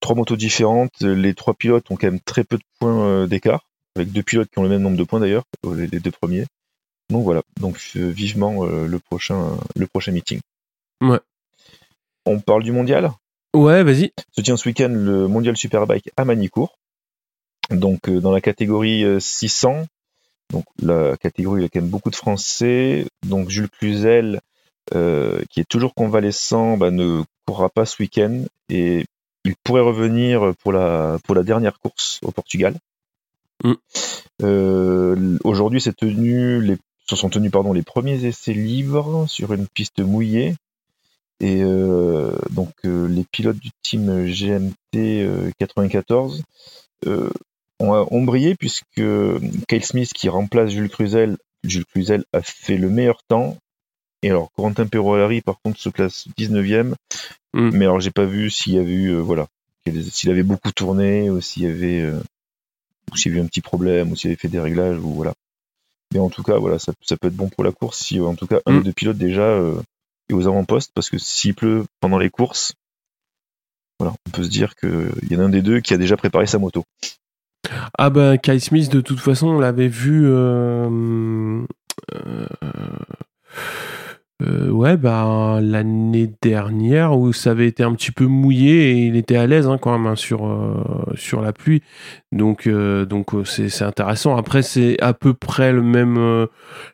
trois 0.01 0.15
motos 0.15 0.37
différentes. 0.37 1.01
Les 1.01 1.35
trois 1.35 1.55
pilotes 1.55 1.91
ont 1.91 1.97
quand 1.97 2.09
même 2.09 2.21
très 2.21 2.45
peu 2.45 2.59
de 2.59 2.63
points 2.79 3.05
euh, 3.05 3.27
d'écart, 3.27 3.65
avec 3.97 4.13
deux 4.13 4.23
pilotes 4.23 4.51
qui 4.51 4.59
ont 4.59 4.63
le 4.63 4.69
même 4.69 4.83
nombre 4.83 4.99
de 4.99 5.05
points 5.05 5.21
d'ailleurs, 5.21 5.45
euh, 5.65 5.75
les, 5.75 5.87
les 5.87 6.01
deux 6.01 6.11
premiers. 6.11 6.45
Donc 7.09 7.25
voilà, 7.25 7.43
donc 7.59 7.79
vivement 7.95 8.65
euh, 8.65 8.87
le 8.87 8.99
prochain, 8.99 9.57
le 9.77 9.87
prochain 9.87 10.13
meeting. 10.13 10.41
Ouais. 11.01 11.19
On 12.27 12.39
parle 12.39 12.63
du 12.63 12.73
mondial? 12.73 13.11
Ouais, 13.55 13.83
vas-y. 13.83 14.13
Se 14.37 14.43
tient 14.43 14.57
ce 14.57 14.69
week-end 14.69 14.91
le 14.91 15.27
mondial 15.27 15.57
Superbike 15.57 16.11
à 16.17 16.25
Manicourt. 16.25 16.77
Donc 17.71 18.11
dans 18.11 18.33
la 18.33 18.41
catégorie 18.41 19.05
euh, 19.05 19.21
600, 19.21 19.87
donc 20.53 20.65
la 20.83 21.17
catégorie 21.17 21.61
il 21.61 21.63
y 21.63 21.67
a 21.67 21.69
quand 21.69 21.81
même 21.81 21.91
beaucoup 21.91 22.11
de 22.11 22.17
Français. 22.17 23.07
Donc 23.27 23.49
Jules 23.49 23.71
Cluzel, 23.71 24.41
euh, 24.95 25.43
qui 25.51 25.61
est 25.61 25.69
toujours 25.69 25.95
convalescent, 25.95 26.77
bah, 26.77 26.91
ne 26.91 27.23
courra 27.47 27.69
pas 27.69 27.87
ce 27.87 28.03
week-end 28.03 28.45
et 28.69 29.07
il 29.45 29.55
pourrait 29.65 29.81
revenir 29.81 30.53
pour 30.63 30.73
la 30.73 31.19
pour 31.25 31.35
la 31.35 31.43
dernière 31.43 31.79
course 31.79 32.21
au 32.23 32.31
Portugal. 32.31 32.75
Mm. 33.65 33.73
Euh, 34.43 35.39
Aujourd'hui, 35.45 35.81
c'est 35.81 35.97
tenu 35.97 36.61
les 36.61 36.79
se 37.09 37.17
sont 37.17 37.29
tenus 37.29 37.51
pardon 37.51 37.73
les 37.73 37.83
premiers 37.83 38.25
essais 38.25 38.53
libres 38.53 39.25
sur 39.29 39.53
une 39.53 39.67
piste 39.67 39.99
mouillée 39.99 40.55
et 41.41 41.63
euh, 41.63 42.37
donc 42.51 42.73
les 42.85 43.25
pilotes 43.25 43.59
du 43.59 43.71
team 43.83 44.27
GMT 44.27 44.75
euh, 44.97 45.51
94 45.59 46.43
euh, 47.07 47.31
ont, 47.81 48.07
ont 48.11 48.23
brillé 48.23 48.55
puisque 48.55 49.03
Kyle 49.69 49.85
Smith 49.85 50.13
qui 50.13 50.29
remplace 50.29 50.71
Jules 50.71 50.91
Cluzel, 50.91 51.37
Jules 51.65 51.87
Cluzel 51.87 52.25
a 52.33 52.43
fait 52.43 52.77
le 52.77 52.91
meilleur 52.91 53.23
temps. 53.25 53.57
Et 54.23 54.31
alors 54.31 54.51
Corentin 54.53 54.87
Perolari 54.87 55.41
par 55.41 55.57
contre 55.63 55.79
se 55.81 55.89
classe 55.89 56.27
19e. 56.39 56.95
Mm. 57.55 57.71
Mais 57.73 57.85
alors 57.87 58.01
j'ai 58.01 58.11
pas 58.11 58.25
vu 58.27 58.51
s'il 58.51 58.75
y 58.75 58.79
avait 58.79 58.93
eu 58.93 59.11
euh, 59.11 59.21
voilà 59.21 59.47
s'il 60.13 60.31
avait 60.31 60.43
beaucoup 60.43 60.71
tourné 60.73 61.31
ou 61.31 61.41
s'il 61.41 61.63
y 61.63 61.67
avait 61.67 62.01
euh, 62.03 62.21
ou 63.11 63.17
s'il 63.17 63.33
y 63.33 63.35
avait 63.35 63.41
eu 63.41 63.45
un 63.45 63.49
petit 63.49 63.63
problème 63.63 64.13
ou 64.13 64.17
s'il 64.17 64.29
avait 64.29 64.37
fait 64.37 64.49
des 64.49 64.61
réglages 64.61 64.99
ou 64.99 65.15
voilà. 65.15 65.33
Mais 66.13 66.21
en 66.21 66.29
tout 66.29 66.43
cas 66.43 66.59
voilà 66.59 66.79
ça, 66.79 66.93
ça 67.03 67.17
peut 67.17 67.29
être 67.29 67.35
bon 67.37 67.49
pour 67.49 67.65
la 67.65 67.73
course 67.73 67.99
si 67.99 68.21
en 68.21 68.35
tout 68.35 68.47
cas 68.47 68.61
un 68.67 68.73
Mm. 68.73 68.79
des 68.79 68.85
deux 68.85 68.93
pilotes 68.93 69.19
déjà 69.19 69.43
euh, 69.43 69.81
est 70.29 70.35
aux 70.35 70.47
avant-postes 70.47 70.93
parce 70.95 71.09
que 71.11 71.19
s'il 71.19 71.55
pleut 71.55 71.85
pendant 72.01 72.19
les 72.19 72.31
courses 72.31 72.75
voilà, 73.99 74.15
on 74.27 74.31
peut 74.31 74.45
se 74.45 74.49
dire 74.49 74.75
qu'il 74.77 75.11
y 75.31 75.37
en 75.37 75.41
a 75.41 75.45
un 75.45 75.49
des 75.51 75.61
deux 75.63 75.81
qui 75.81 75.93
a 75.93 75.99
déjà 75.99 76.17
préparé 76.17 76.47
sa 76.47 76.59
moto. 76.59 76.85
Ah 77.99 78.09
bah 78.09 78.39
Kyle 78.39 78.61
Smith, 78.61 78.91
de 78.91 79.03
toute 79.03 79.21
façon, 79.21 79.49
on 79.49 79.59
l'avait 79.61 79.89
vu. 79.89 80.27
euh, 80.27 81.63
euh, 84.43 84.71
ouais, 84.71 84.97
bah 84.97 85.59
l'année 85.63 86.31
dernière 86.41 87.19
où 87.19 87.33
ça 87.33 87.51
avait 87.51 87.67
été 87.67 87.83
un 87.83 87.93
petit 87.95 88.11
peu 88.11 88.27
mouillé 88.27 88.91
et 88.91 89.07
il 89.07 89.17
était 89.17 89.37
à 89.37 89.47
l'aise 89.47 89.67
hein, 89.67 89.79
quand 89.79 89.93
même 89.93 90.07
hein, 90.07 90.17
sur 90.17 90.47
euh, 90.47 90.83
sur 91.15 91.43
la 91.43 91.53
pluie. 91.53 91.83
Donc 92.33 92.67
euh, 92.67 93.05
donc 93.05 93.31
c'est 93.45 93.69
c'est 93.69 93.85
intéressant. 93.85 94.37
Après 94.37 94.63
c'est 94.63 95.01
à 95.03 95.13
peu 95.13 95.35
près 95.35 95.73
le 95.73 95.83
même 95.83 96.17
euh, 96.17 96.47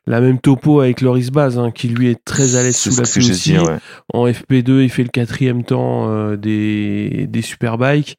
la 0.06 0.20
même 0.20 0.38
topo 0.40 0.80
avec 0.80 1.00
Loris 1.00 1.30
Baz 1.30 1.58
hein, 1.58 1.70
qui 1.70 1.88
lui 1.88 2.08
est 2.08 2.24
très 2.24 2.56
à 2.56 2.62
l'aise 2.62 2.76
sous 2.76 2.96
la 3.00 3.06
pluie 3.06 3.30
aussi. 3.30 3.52
dit, 3.52 3.58
ouais. 3.58 3.78
En 4.12 4.26
FP2, 4.26 4.82
il 4.82 4.90
fait 4.90 5.04
le 5.04 5.10
quatrième 5.10 5.62
temps 5.62 6.08
euh, 6.08 6.36
des, 6.36 7.26
des 7.28 7.42
Superbikes. 7.42 8.16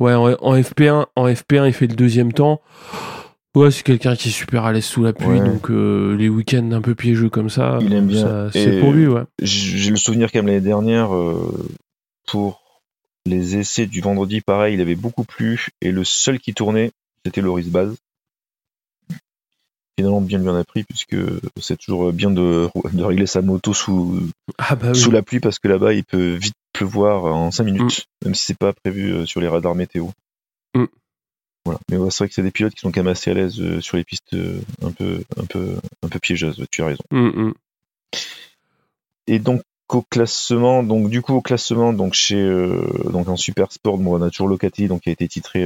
Ouais, 0.00 0.14
en, 0.14 0.32
en 0.32 0.56
FP1, 0.56 1.06
en 1.14 1.28
FP1, 1.28 1.68
il 1.68 1.72
fait 1.72 1.86
le 1.86 1.94
deuxième 1.94 2.32
temps. 2.32 2.60
Ouais, 3.54 3.70
c'est 3.70 3.84
quelqu'un 3.84 4.16
qui 4.16 4.28
est 4.28 4.32
super 4.32 4.64
à 4.64 4.72
l'aise 4.72 4.84
sous 4.84 5.02
la 5.04 5.12
pluie, 5.12 5.38
Ouais. 5.38 5.40
donc 5.40 5.70
euh, 5.70 6.16
les 6.16 6.28
week-ends 6.28 6.72
un 6.72 6.80
peu 6.82 6.94
piégeux 6.96 7.30
comme 7.30 7.48
ça, 7.50 7.78
Il 7.82 7.92
aime 7.92 8.08
bien. 8.08 8.50
c'est 8.50 8.80
pour 8.80 8.92
lui, 8.92 9.06
ouais. 9.06 9.22
J'ai 9.40 9.90
le 9.90 9.96
souvenir 9.96 10.32
quand 10.32 10.38
même 10.40 10.48
l'année 10.48 10.60
dernière 10.60 11.14
euh, 11.14 11.68
pour 12.26 12.62
les 13.26 13.56
essais 13.56 13.86
du 13.86 14.00
vendredi, 14.00 14.40
pareil, 14.40 14.74
il 14.74 14.80
avait 14.80 14.96
beaucoup 14.96 15.24
plu 15.24 15.68
et 15.80 15.92
le 15.92 16.02
seul 16.04 16.40
qui 16.40 16.52
tournait, 16.52 16.90
c'était 17.24 17.40
Loris 17.42 17.68
Baz. 17.68 17.94
Finalement, 19.96 20.20
bien 20.20 20.38
lui 20.40 20.48
en 20.48 20.56
a 20.56 20.64
pris 20.64 20.82
puisque 20.82 21.16
c'est 21.60 21.78
toujours 21.78 22.12
bien 22.12 22.30
de, 22.32 22.68
de 22.92 23.02
régler 23.04 23.26
sa 23.26 23.40
moto 23.42 23.72
sous, 23.72 24.20
Ah 24.58 24.74
bah 24.74 24.88
oui. 24.92 24.98
sous 24.98 25.12
la 25.12 25.22
pluie 25.22 25.38
parce 25.38 25.60
que 25.60 25.68
là-bas, 25.68 25.92
il 25.94 26.02
peut 26.02 26.32
vite 26.34 26.54
pleuvoir 26.72 27.26
en 27.26 27.52
5 27.52 27.62
minutes, 27.62 28.06
même 28.24 28.34
si 28.34 28.44
c'est 28.46 28.58
pas 28.58 28.72
prévu 28.72 29.12
euh, 29.12 29.26
sur 29.26 29.40
les 29.40 29.46
radars 29.46 29.76
météo. 29.76 30.08
Mm. 30.74 30.86
Voilà. 31.64 31.80
Mais 31.90 31.96
ouais, 31.96 32.10
c'est 32.10 32.18
vrai 32.18 32.28
que 32.28 32.34
c'est 32.34 32.42
des 32.42 32.50
pilotes 32.50 32.74
qui 32.74 32.80
sont 32.80 32.92
quand 32.92 33.02
même 33.02 33.12
assez 33.12 33.30
à 33.30 33.34
l'aise 33.34 33.58
euh, 33.60 33.80
sur 33.80 33.96
les 33.96 34.04
pistes 34.04 34.34
euh, 34.34 34.60
un 34.82 34.90
peu, 34.90 35.24
un 35.36 35.46
peu, 35.46 35.76
un 36.02 36.08
peu 36.08 36.18
piégeuses. 36.18 36.64
Tu 36.70 36.82
as 36.82 36.86
raison. 36.86 37.04
Hum, 37.10 37.32
hum. 37.34 37.54
Et 39.26 39.38
donc 39.38 39.62
au 39.88 40.02
classement, 40.02 40.82
donc 40.82 41.08
du 41.08 41.22
coup 41.22 41.34
au 41.34 41.40
classement, 41.40 41.92
donc 41.92 42.14
chez 42.14 42.40
euh, 42.40 42.82
donc 43.10 43.28
en 43.28 43.36
super 43.36 43.70
sport, 43.72 43.96
bon, 43.96 44.18
on 44.18 44.22
a 44.22 44.30
toujours 44.30 44.48
Locati 44.48 44.88
donc 44.88 45.02
qui 45.02 45.10
a 45.10 45.12
été 45.12 45.28
titré 45.28 45.64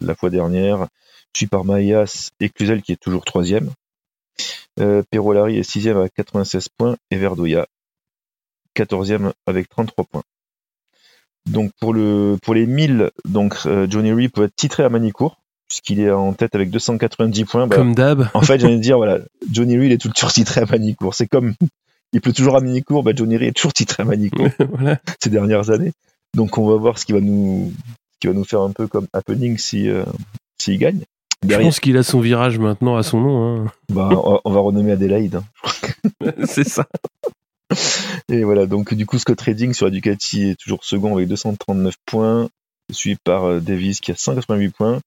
la 0.00 0.14
fois 0.14 0.30
dernière, 0.30 0.88
suivi 1.34 1.48
par 1.48 1.64
Maïas 1.64 2.30
et 2.40 2.48
Cluzel 2.50 2.82
qui 2.82 2.92
est 2.92 3.00
toujours 3.00 3.24
troisième. 3.24 3.70
Perolari 5.10 5.56
est 5.56 5.62
sixième 5.62 5.96
avec 5.96 6.14
96 6.14 6.68
points 6.68 6.96
et 7.10 7.16
Verdoya 7.16 7.66
14e 8.76 9.32
avec 9.46 9.68
33 9.68 10.04
points. 10.04 10.24
Donc 11.50 11.70
pour 11.80 11.92
le 11.92 12.38
pour 12.42 12.54
les 12.54 12.66
1000, 12.66 13.10
donc 13.28 13.54
euh, 13.66 13.86
Johnny 13.88 14.12
Ree 14.12 14.28
peut 14.28 14.44
être 14.44 14.56
titré 14.56 14.82
à 14.82 14.88
Manicourt 14.88 15.36
puisqu'il 15.68 16.00
est 16.00 16.10
en 16.10 16.32
tête 16.32 16.54
avec 16.54 16.70
290 16.70 17.44
points. 17.44 17.66
Bah, 17.66 17.76
Comme 17.76 17.94
d'hab. 17.94 18.28
en 18.34 18.42
fait, 18.42 18.58
de 18.58 18.76
dire, 18.76 18.96
voilà, 18.96 19.18
Johnny 19.50 19.76
Ree, 19.76 19.86
il 19.86 19.92
est 19.92 19.98
tout 19.98 20.08
le 20.08 20.14
temps 20.14 20.28
titré 20.28 20.60
à 20.60 20.66
Manicourt. 20.66 21.14
C'est 21.14 21.26
comme, 21.26 21.54
il 22.12 22.20
pleut 22.20 22.32
toujours 22.32 22.56
à 22.56 22.60
Manicourt, 22.60 23.02
bah, 23.02 23.12
Johnny 23.14 23.36
Ree 23.36 23.46
est 23.46 23.52
toujours 23.52 23.72
titré 23.72 24.02
à 24.02 24.06
Manicourt 24.06 24.48
voilà. 24.70 24.98
ces 25.22 25.30
dernières 25.30 25.70
années. 25.70 25.92
Donc, 26.34 26.58
on 26.58 26.68
va 26.68 26.76
voir 26.76 26.98
ce 26.98 27.04
qui 27.04 27.12
va 27.12 27.20
nous, 27.20 27.72
ce 28.14 28.18
qui 28.20 28.26
va 28.26 28.32
nous 28.34 28.44
faire 28.44 28.60
un 28.60 28.70
peu 28.72 28.86
comme 28.86 29.06
happening 29.12 29.56
si, 29.58 29.88
euh, 29.88 30.04
s'il 30.60 30.78
gagne. 30.78 31.00
Je 31.46 31.56
pense 31.56 31.78
qu'il 31.80 31.96
a 31.96 32.02
son 32.02 32.20
virage 32.20 32.58
maintenant 32.58 32.96
à 32.96 33.02
son 33.02 33.20
nom. 33.20 33.66
bah, 33.92 34.08
on 34.44 34.50
va 34.50 34.60
renommer 34.60 34.92
Adélaïde. 34.92 35.36
hein. 35.36 35.44
hein. 36.24 36.32
c'est 36.46 36.68
ça. 36.68 36.86
Et 38.30 38.42
voilà, 38.44 38.66
donc, 38.66 38.94
du 38.94 39.06
coup, 39.06 39.18
Scott 39.18 39.40
Redding 39.40 39.74
sur 39.74 39.86
la 39.86 39.90
Ducati 39.90 40.50
est 40.50 40.58
toujours 40.58 40.84
second 40.84 41.14
avec 41.14 41.28
239 41.28 41.94
points, 42.06 42.48
suivi 42.90 43.16
par 43.22 43.44
euh, 43.44 43.60
Davis 43.60 44.00
qui 44.00 44.12
a 44.12 44.16
188 44.16 44.70
points, 44.70 45.00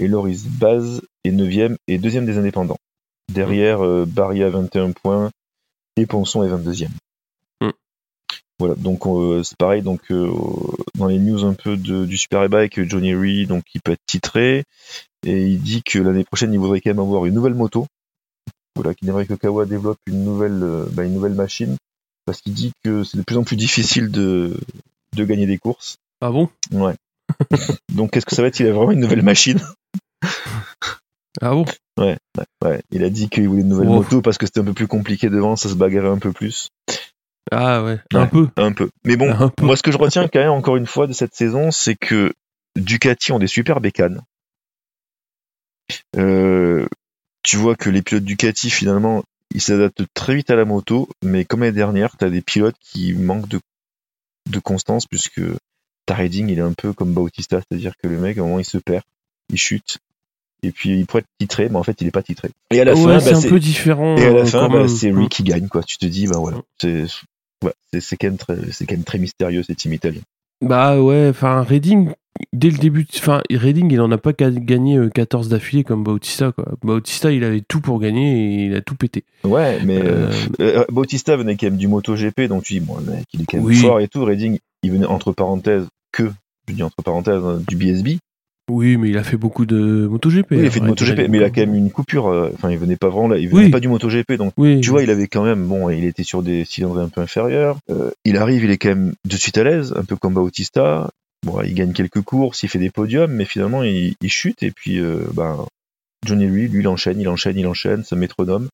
et 0.00 0.08
Loris 0.08 0.46
Baz 0.46 1.02
est 1.24 1.30
9e 1.30 1.76
et 1.86 1.98
2e 1.98 2.24
des 2.24 2.38
indépendants. 2.38 2.78
Derrière, 3.30 3.84
euh, 3.84 4.06
Barry 4.06 4.42
a 4.42 4.50
21 4.50 4.92
points 4.92 5.30
et 5.96 6.06
Ponson 6.06 6.42
est 6.42 6.48
22e. 6.48 6.88
Mm. 7.60 7.70
Voilà, 8.58 8.74
donc 8.76 9.06
euh, 9.06 9.42
c'est 9.42 9.56
pareil, 9.56 9.82
donc 9.82 10.00
euh, 10.10 10.30
dans 10.96 11.06
les 11.06 11.18
news 11.18 11.44
un 11.44 11.54
peu 11.54 11.76
de, 11.76 12.06
du 12.06 12.16
Superbike, 12.16 12.88
Johnny 12.88 13.14
Ree, 13.14 13.46
donc 13.46 13.64
il 13.74 13.80
peut 13.82 13.92
être 13.92 14.06
titré, 14.06 14.64
et 15.24 15.46
il 15.46 15.60
dit 15.60 15.82
que 15.82 15.98
l'année 15.98 16.24
prochaine, 16.24 16.52
il 16.52 16.58
voudrait 16.58 16.80
quand 16.80 16.90
même 16.90 17.00
avoir 17.00 17.26
une 17.26 17.34
nouvelle 17.34 17.54
moto. 17.54 17.86
Voilà, 18.74 18.94
qu'il 18.94 19.08
aimerait 19.08 19.26
que 19.26 19.34
Kawa 19.34 19.66
développe 19.66 19.98
une 20.06 20.24
nouvelle, 20.24 20.86
bah, 20.92 21.04
une 21.04 21.12
nouvelle 21.12 21.34
machine, 21.34 21.76
parce 22.30 22.42
qu'il 22.42 22.54
dit 22.54 22.72
que 22.84 23.02
c'est 23.02 23.18
de 23.18 23.22
plus 23.22 23.36
en 23.36 23.42
plus 23.42 23.56
difficile 23.56 24.10
de, 24.12 24.56
de 25.16 25.24
gagner 25.24 25.46
des 25.46 25.58
courses. 25.58 25.96
Ah 26.20 26.30
bon? 26.30 26.48
Ouais. 26.70 26.94
donc 27.94 28.12
qu'est-ce 28.12 28.26
que 28.26 28.34
ça 28.36 28.42
va 28.42 28.48
être? 28.48 28.54
S'il 28.56 28.66
a 28.68 28.72
vraiment 28.72 28.92
une 28.92 29.00
nouvelle 29.00 29.22
machine 29.22 29.60
Ah 31.40 31.50
bon? 31.50 31.64
Ouais, 31.98 32.16
ouais, 32.38 32.44
ouais. 32.64 32.82
Il 32.92 33.02
a 33.04 33.10
dit 33.10 33.28
qu'il 33.28 33.48
voulait 33.48 33.62
une 33.62 33.68
nouvelle 33.68 33.88
moto 33.88 34.22
parce 34.22 34.38
que 34.38 34.46
c'était 34.46 34.60
un 34.60 34.64
peu 34.64 34.72
plus 34.74 34.86
compliqué 34.86 35.28
devant, 35.28 35.56
ça 35.56 35.68
se 35.68 35.74
bagarrait 35.74 36.08
un 36.08 36.18
peu 36.18 36.32
plus. 36.32 36.68
Ah 37.50 37.82
ouais, 37.82 37.98
un 38.14 38.22
Ouais. 38.22 38.28
peu. 38.28 38.48
Un 38.56 38.72
peu. 38.72 38.90
Mais 39.04 39.16
bon, 39.16 39.50
peu. 39.50 39.64
moi 39.66 39.76
ce 39.76 39.82
que 39.82 39.90
je 39.90 39.98
retiens 39.98 40.28
quand 40.28 40.38
même 40.38 40.50
encore 40.50 40.76
une 40.76 40.86
fois 40.86 41.06
de 41.08 41.12
cette 41.12 41.34
saison, 41.34 41.70
c'est 41.72 41.96
que 41.96 42.32
Ducati 42.76 43.32
ont 43.32 43.38
des 43.40 43.48
super 43.48 43.80
bécanes. 43.80 44.22
Euh, 46.16 46.86
tu 47.42 47.56
vois 47.56 47.74
que 47.74 47.90
les 47.90 48.02
pilotes 48.02 48.24
Ducati 48.24 48.70
finalement, 48.70 49.24
ils 49.54 49.60
s'adaptent 49.60 50.04
très 50.14 50.34
vite 50.34 50.50
à 50.50 50.56
la 50.56 50.64
moto, 50.64 51.08
mais 51.24 51.44
comme 51.44 51.60
l'année 51.60 51.72
dernière, 51.72 52.16
tu 52.16 52.24
as 52.24 52.30
des 52.30 52.42
pilotes 52.42 52.76
qui 52.80 53.12
manquent 53.14 53.48
de, 53.48 53.60
de 54.50 54.58
constance 54.58 55.06
puisque 55.06 55.40
ta 56.06 56.14
Redding, 56.14 56.48
il 56.48 56.58
est 56.58 56.62
un 56.62 56.72
peu 56.72 56.92
comme 56.92 57.12
Bautista, 57.12 57.60
c'est-à-dire 57.60 57.94
que 58.02 58.08
le 58.08 58.18
mec, 58.18 58.38
à 58.38 58.40
un 58.40 58.44
moment, 58.44 58.58
il 58.58 58.64
se 58.64 58.78
perd, 58.78 59.02
il 59.52 59.58
chute, 59.58 59.98
et 60.62 60.72
puis 60.72 60.98
il 60.98 61.06
pourrait 61.06 61.20
être 61.20 61.28
titré, 61.38 61.68
mais 61.68 61.76
en 61.76 61.82
fait, 61.82 62.00
il 62.00 62.06
est 62.06 62.10
pas 62.12 62.22
titré. 62.22 62.50
Et 62.70 62.80
à 62.80 62.84
la 62.84 62.94
ouais, 62.94 63.02
fin, 63.02 63.20
c'est 63.20 63.30
bah, 63.32 63.36
un 63.36 63.40
c'est- 63.40 63.48
peu 63.48 63.60
différent. 63.60 64.16
et 64.16 64.24
à 64.26 64.32
la 64.32 64.40
euh, 64.40 64.44
fin, 64.46 64.68
bah, 64.68 64.78
même. 64.78 64.88
c'est 64.88 65.10
lui 65.10 65.28
qui 65.28 65.42
gagne, 65.42 65.68
quoi. 65.68 65.82
Tu 65.82 65.98
te 65.98 66.06
dis, 66.06 66.26
bah 66.26 66.38
voilà. 66.38 66.58
C'est 66.78 67.04
ouais, 67.64 67.72
quand, 67.92 68.22
même 68.24 68.36
très- 68.38 68.72
c'est 68.72 68.86
quand 68.86 68.94
même 68.94 69.04
très 69.04 69.18
mystérieux, 69.18 69.62
ces 69.62 69.74
teams 69.74 69.92
italiens. 69.92 70.22
Bah 70.62 71.00
ouais, 71.00 71.28
enfin, 71.30 71.62
Reading, 71.62 72.12
dès 72.52 72.70
le 72.70 72.78
début, 72.78 73.06
enfin, 73.16 73.42
Reading, 73.50 73.90
il 73.92 74.00
en 74.00 74.10
a 74.12 74.18
pas 74.18 74.32
qu'à 74.32 74.50
gagner 74.50 74.96
euh, 74.98 75.08
14 75.08 75.48
d'affilée 75.48 75.84
comme 75.84 76.02
Bautista, 76.04 76.52
quoi. 76.52 76.66
Bautista, 76.82 77.30
il 77.32 77.44
avait 77.44 77.60
tout 77.66 77.80
pour 77.80 77.98
gagner 78.00 78.62
et 78.62 78.66
il 78.66 78.74
a 78.76 78.80
tout 78.80 78.94
pété. 78.94 79.24
Ouais, 79.44 79.78
mais 79.84 79.98
Euh, 80.02 80.30
euh, 80.60 80.84
Bautista 80.90 81.36
venait 81.36 81.56
quand 81.56 81.66
même 81.66 81.76
du 81.76 81.88
MotoGP, 81.88 82.42
donc 82.48 82.64
tu 82.64 82.74
dis, 82.74 82.80
bon, 82.80 82.96
le 83.04 83.12
mec, 83.12 83.24
il 83.32 83.42
est 83.42 83.44
quand 83.46 83.56
même 83.58 83.66
Oui. 83.66 83.76
fort 83.76 84.00
et 84.00 84.08
tout. 84.08 84.24
Redding, 84.24 84.58
il 84.82 84.92
venait 84.92 85.06
entre 85.06 85.32
parenthèses 85.32 85.86
que, 86.12 86.30
je 86.68 86.74
dis 86.74 86.82
entre 86.82 87.02
parenthèses, 87.02 87.42
hein, 87.44 87.60
du 87.68 87.76
BSB. 87.76 88.18
Oui, 88.70 88.96
mais 88.96 89.08
il 89.10 89.18
a 89.18 89.24
fait 89.24 89.36
beaucoup 89.36 89.66
de 89.66 90.06
MotoGP. 90.08 90.46
Oui, 90.52 90.58
il 90.60 90.66
a 90.66 90.70
fait 90.70 90.78
de 90.78 90.84
MotoGP, 90.86 91.10
Reading, 91.16 91.30
mais 91.32 91.38
il 91.38 91.42
a 91.44 91.50
quand 91.50 91.60
même 91.62 91.74
une 91.74 91.90
coupure. 91.90 92.26
Enfin, 92.54 92.70
il 92.70 92.78
venait 92.78 92.94
pas 92.96 93.08
vraiment 93.08 93.26
là, 93.26 93.36
il 93.38 93.48
venait 93.48 93.64
Oui. 93.64 93.70
pas 93.70 93.80
du 93.80 93.88
MotoGP, 93.88 94.34
donc 94.34 94.52
Oui. 94.58 94.80
tu 94.80 94.90
vois, 94.90 95.02
il 95.02 95.10
avait 95.10 95.26
quand 95.26 95.42
même, 95.42 95.66
bon, 95.66 95.90
il 95.90 96.04
était 96.04 96.22
sur 96.22 96.42
des 96.44 96.64
cylindres 96.64 97.00
un 97.00 97.08
peu 97.08 97.20
inférieurs. 97.20 97.78
Euh, 97.90 98.12
il 98.24 98.36
arrive, 98.36 98.62
il 98.62 98.70
est 98.70 98.76
quand 98.78 98.90
même 98.90 99.14
de 99.28 99.36
suite 99.36 99.58
à 99.58 99.64
l'aise, 99.64 99.92
un 99.96 100.04
peu 100.04 100.14
comme 100.14 100.34
Bautista. 100.34 101.10
Bon, 101.44 101.62
il 101.62 101.74
gagne 101.74 101.92
quelques 101.92 102.20
courses, 102.22 102.62
il 102.62 102.68
fait 102.68 102.78
des 102.78 102.90
podiums, 102.90 103.32
mais 103.32 103.44
finalement, 103.44 103.82
il, 103.82 104.14
il 104.20 104.30
chute. 104.30 104.62
Et 104.62 104.70
puis, 104.70 104.98
euh, 104.98 105.26
ben, 105.32 105.66
Johnny 106.26 106.46
lui, 106.46 106.68
lui, 106.68 106.80
il 106.80 106.88
enchaîne, 106.88 107.20
il 107.20 107.28
enchaîne, 107.28 107.58
il 107.58 107.66
enchaîne, 107.66 108.04
ce 108.04 108.14
métronome. 108.14 108.68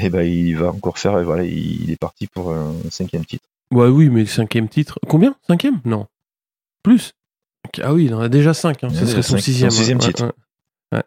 Et 0.00 0.08
ben, 0.10 0.22
il 0.22 0.56
va 0.56 0.68
encore 0.70 0.98
faire, 0.98 1.18
et 1.18 1.24
voilà, 1.24 1.44
il, 1.44 1.82
il 1.82 1.90
est 1.90 1.96
parti 1.98 2.26
pour 2.26 2.52
un 2.52 2.72
cinquième 2.90 3.24
titre. 3.24 3.44
Ouais, 3.72 3.88
oui, 3.88 4.08
mais 4.08 4.20
le 4.20 4.26
cinquième 4.26 4.68
titre. 4.68 4.98
Combien? 5.08 5.34
Cinquième? 5.46 5.80
Non. 5.84 6.06
Plus? 6.82 7.12
Ah 7.82 7.92
oui, 7.92 8.06
il 8.06 8.14
en 8.14 8.20
a 8.20 8.28
déjà 8.30 8.54
cinq. 8.54 8.84
Hein. 8.84 8.88
A 8.88 9.06
serait 9.06 9.22
son 9.22 9.32
cinq. 9.32 9.40
sixième. 9.40 9.70
Son 9.70 9.76
sixième 9.78 9.98
ouais, 9.98 10.06
titre. 10.06 10.24
Ouais. 10.24 10.98
ouais. 10.98 11.02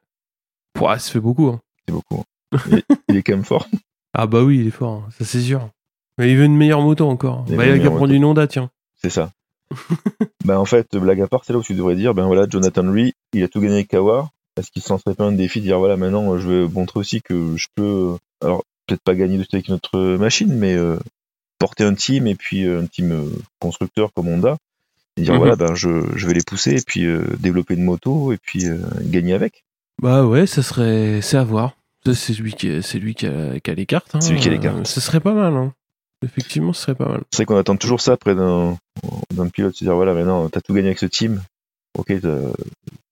Pouah, 0.73 0.99
ça 0.99 1.11
fait 1.11 1.19
beaucoup. 1.19 1.47
Hein. 1.47 1.59
C'est 1.87 1.93
beaucoup. 1.93 2.23
hein. 2.53 2.79
Il 3.07 3.17
est 3.17 3.23
quand 3.23 3.33
même 3.33 3.45
fort. 3.45 3.67
Ah 4.13 4.27
bah 4.27 4.43
oui, 4.43 4.59
il 4.59 4.67
est 4.67 4.71
fort, 4.71 5.05
hein, 5.05 5.09
ça 5.17 5.23
c'est 5.23 5.39
sûr. 5.39 5.69
Mais 6.17 6.29
il 6.29 6.35
veut 6.35 6.43
une 6.43 6.57
meilleure 6.57 6.81
moto 6.81 7.07
encore. 7.07 7.45
Il 7.47 7.55
bah, 7.55 7.65
il 7.65 7.69
a 7.71 7.75
une 7.75 7.77
qu'à 7.77 7.83
meilleure 7.85 7.95
prendre 7.95 8.13
une 8.13 8.25
Honda, 8.25 8.45
tiens. 8.45 8.69
C'est 9.01 9.09
ça. 9.09 9.31
ben, 10.45 10.57
en 10.57 10.65
fait, 10.65 10.95
blague 10.95 11.21
à 11.21 11.27
part, 11.27 11.41
c'est 11.45 11.53
là 11.53 11.59
où 11.59 11.63
tu 11.63 11.73
devrais 11.73 11.95
dire, 11.95 12.13
ben 12.13 12.25
voilà, 12.25 12.45
Jonathan 12.49 12.89
Rhee, 12.91 13.13
il 13.33 13.43
a 13.43 13.47
tout 13.47 13.59
gagné 13.61 13.75
avec 13.75 13.87
Kawa. 13.89 14.29
Est-ce 14.57 14.69
qu'il 14.71 14.81
s'en 14.81 14.97
serait 14.97 15.15
pas 15.15 15.23
un 15.25 15.31
défi 15.31 15.59
de 15.59 15.65
dire, 15.65 15.79
voilà, 15.79 15.97
maintenant, 15.97 16.37
je 16.37 16.47
vais 16.47 16.67
montrer 16.67 16.99
aussi 16.99 17.21
que 17.21 17.55
je 17.55 17.67
peux, 17.75 18.15
alors, 18.41 18.63
peut-être 18.87 19.01
pas 19.03 19.15
gagner 19.15 19.37
de 19.37 19.45
avec 19.53 19.69
notre 19.69 20.17
machine, 20.17 20.53
mais 20.53 20.75
euh, 20.75 20.97
porter 21.59 21.83
un 21.85 21.93
team 21.93 22.27
et 22.27 22.35
puis 22.35 22.65
euh, 22.65 22.81
un 22.81 22.85
team 22.85 23.11
euh, 23.11 23.29
constructeur 23.59 24.11
comme 24.13 24.27
Honda. 24.27 24.57
Et 25.17 25.21
dire, 25.21 25.33
Mhm. 25.33 25.39
voilà, 25.39 25.55
ben, 25.55 25.73
je, 25.75 25.89
je 26.15 26.27
vais 26.27 26.33
les 26.33 26.41
pousser 26.45 26.71
et 26.71 26.81
puis 26.85 27.05
euh, 27.05 27.23
développer 27.39 27.75
une 27.75 27.83
moto 27.83 28.31
et 28.33 28.37
puis 28.41 28.67
euh, 28.67 28.77
gagner 29.03 29.33
avec. 29.33 29.63
Bah 30.01 30.25
ouais, 30.25 30.47
ça 30.47 30.63
serait. 30.63 31.21
C'est 31.21 31.37
à 31.37 31.43
voir. 31.43 31.73
C'est 32.13 32.33
lui 32.33 32.53
qui, 32.53 32.81
c'est 32.81 32.97
lui 32.97 33.13
qui 33.13 33.27
a, 33.27 33.59
qui 33.59 33.69
a 33.69 33.73
les 33.75 33.85
cartes. 33.85 34.15
hein. 34.15 34.21
C'est 34.21 34.33
lui 34.33 34.39
qui 34.39 34.47
a 34.47 34.51
les 34.51 34.59
cartes. 34.59 34.79
Euh, 34.79 34.83
Ce 34.85 34.99
serait 34.99 35.19
pas 35.19 35.33
mal. 35.33 35.53
Hein. 35.55 35.73
Effectivement, 36.23 36.73
ce 36.73 36.81
serait 36.83 36.95
pas 36.95 37.07
mal. 37.09 37.21
C'est 37.31 37.37
vrai 37.37 37.45
qu'on 37.45 37.57
attend 37.57 37.75
toujours 37.75 38.01
ça 38.01 38.15
près 38.17 38.35
d'un 38.35 38.77
pilote, 39.53 39.75
se 39.75 39.83
dire 39.83 39.95
voilà 39.95 40.13
maintenant 40.13 40.47
t'as 40.49 40.61
tout 40.61 40.73
gagné 40.73 40.87
avec 40.89 40.99
ce 40.99 41.07
team, 41.07 41.41
ok 41.97 42.13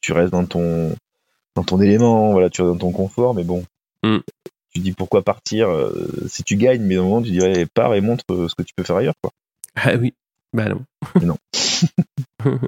tu 0.01 0.14
restes 0.14 0.32
dans 0.32 0.45
ton 0.45 0.95
dans 1.55 1.64
ton 1.64 1.82
élément, 1.82 2.32
voilà 2.32 2.49
tu 2.49 2.62
restes 2.62 2.74
dans 2.74 2.88
ton 2.88 2.91
confort, 2.91 3.34
mais 3.34 3.43
bon 3.43 3.64
Mm. 4.01 4.20
tu 4.74 4.80
dis 4.80 4.93
pourquoi 4.93 5.24
partir 5.24 5.70
euh, 5.70 6.07
si 6.28 6.43
tu 6.45 6.55
gagnes, 6.55 6.84
mais 6.84 6.95
au 6.95 7.03
moment 7.03 7.22
tu 7.22 7.32
dirais 7.32 7.66
pars 7.66 7.93
et 7.95 8.01
montre 8.01 8.24
euh, 8.32 8.47
ce 8.47 8.55
que 8.55 8.64
tu 8.64 8.74
peux 8.74 8.84
faire 8.84 8.95
ailleurs 8.95 9.16
quoi. 9.22 9.32
Ah 9.76 9.95
oui. 9.99 10.14
Bah 10.53 10.70
non. 10.70 10.84
Mais 11.16 11.26
non. 11.26 11.38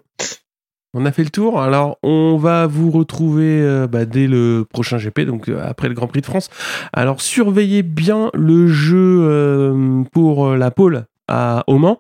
on 0.94 1.06
a 1.06 1.12
fait 1.12 1.24
le 1.24 1.30
tour. 1.30 1.62
Alors, 1.62 1.98
on 2.04 2.38
va 2.38 2.68
vous 2.68 2.92
retrouver 2.92 3.62
euh, 3.62 3.88
bah, 3.88 4.06
dès 4.06 4.28
le 4.28 4.66
prochain 4.70 4.98
GP, 4.98 5.22
donc 5.22 5.48
euh, 5.48 5.62
après 5.64 5.88
le 5.88 5.94
Grand 5.94 6.08
Prix 6.08 6.22
de 6.22 6.26
France. 6.26 6.50
Alors, 6.94 7.22
surveillez 7.22 7.84
bien 7.84 8.30
le 8.34 8.68
jeu 8.68 9.20
euh, 9.22 10.04
pour 10.12 10.56
la 10.56 10.72
pole 10.72 11.06
à 11.32 11.64
au 11.68 11.78
Mans, 11.78 11.98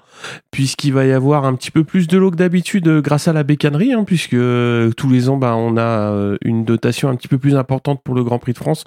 puisqu'il 0.51 0.91
va 0.93 1.05
y 1.05 1.11
avoir 1.13 1.45
un 1.45 1.55
petit 1.55 1.71
peu 1.71 1.84
plus 1.86 2.07
de 2.07 2.17
l'eau 2.17 2.29
que 2.32 2.36
d'habitude 2.36 2.88
euh, 2.88 3.01
grâce 3.01 3.27
à 3.27 3.34
la 3.34 3.43
bécannerie, 3.43 3.93
hein, 3.93 4.03
puisque 4.03 4.34
euh, 4.34 4.91
tous 4.91 5.09
les 5.09 5.29
ans, 5.29 5.38
bah, 5.38 5.55
on 5.55 5.77
a 5.77 5.82
euh, 6.11 6.38
une 6.43 6.65
dotation 6.65 7.07
un 7.09 7.15
petit 7.15 7.27
peu 7.29 7.38
plus 7.38 7.55
importante 7.55 8.01
pour 8.03 8.13
le 8.13 8.23
Grand 8.23 8.39
Prix 8.39 8.53
de 8.53 8.57
France. 8.57 8.84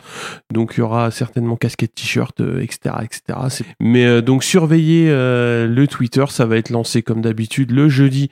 Donc, 0.53 0.75
il 0.77 0.81
y 0.81 0.83
aura 0.83 1.11
certainement 1.11 1.57
casquette, 1.57 1.95
t-shirt, 1.95 2.41
etc., 2.41 2.97
etc. 3.03 3.39
Mais 3.81 4.21
donc, 4.23 4.45
surveillez 4.45 5.09
euh, 5.11 5.67
le 5.67 5.87
Twitter, 5.87 6.25
ça 6.29 6.45
va 6.45 6.57
être 6.59 6.71
lancé 6.71 7.03
comme 7.03 7.23
d'habitude 7.23 7.71
le 7.71 7.89
jeudi 7.89 8.31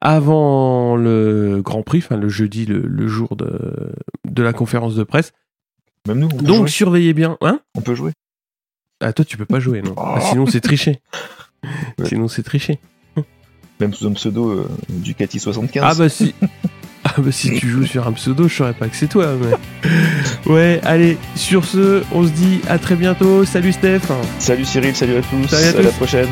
avant 0.00 0.96
le 0.96 1.60
Grand 1.62 1.82
Prix, 1.82 1.98
enfin 1.98 2.16
le 2.16 2.28
jeudi, 2.28 2.64
le, 2.66 2.80
le 2.80 3.06
jour 3.08 3.36
de, 3.36 3.92
de 4.28 4.42
la 4.42 4.52
conférence 4.52 4.94
de 4.94 5.02
presse. 5.04 5.32
Même 6.08 6.20
nous 6.20 6.26
on 6.28 6.36
peut, 6.36 6.44
Donc, 6.44 6.56
jouer. 6.60 6.68
surveillez 6.68 7.12
bien. 7.12 7.36
Hein? 7.42 7.60
On 7.76 7.82
peut 7.82 7.94
jouer. 7.94 8.12
Ah, 9.02 9.12
toi, 9.12 9.24
tu 9.24 9.36
peux 9.36 9.46
pas 9.46 9.60
jouer, 9.60 9.82
non? 9.82 9.94
Oh. 9.96 10.02
Ah, 10.16 10.20
Sinon, 10.20 10.46
c'est 10.46 10.60
tricher. 10.60 11.00
Ouais. 11.64 12.06
Sinon, 12.06 12.28
c'est 12.28 12.42
tricher. 12.42 12.78
Même 13.80 13.94
sous 13.94 14.06
un 14.06 14.12
pseudo 14.12 14.50
euh, 14.50 14.68
Ducati 14.88 15.38
75. 15.38 15.82
Ah, 15.84 15.94
bah 15.94 16.08
si. 16.08 16.34
Ah, 17.02 17.14
bah 17.16 17.32
si 17.32 17.54
tu 17.54 17.66
joues 17.66 17.86
sur 17.86 18.06
un 18.06 18.12
pseudo, 18.12 18.46
je 18.46 18.54
saurais 18.54 18.74
pas 18.74 18.86
que 18.86 18.94
c'est 18.94 19.08
toi. 19.08 19.34
Mais... 19.40 20.52
Ouais, 20.52 20.80
allez, 20.84 21.16
sur 21.34 21.64
ce, 21.64 22.02
on 22.12 22.24
se 22.24 22.30
dit 22.30 22.60
à 22.68 22.78
très 22.78 22.94
bientôt. 22.94 23.46
Salut 23.46 23.72
Steph. 23.72 24.02
Salut 24.38 24.66
Cyril, 24.66 24.94
salut 24.94 25.16
à 25.16 25.22
tous, 25.22 25.48
Salut 25.48 25.76
à 25.76 25.80
à 25.80 25.82
la 25.82 25.90
prochaine. 25.92 26.28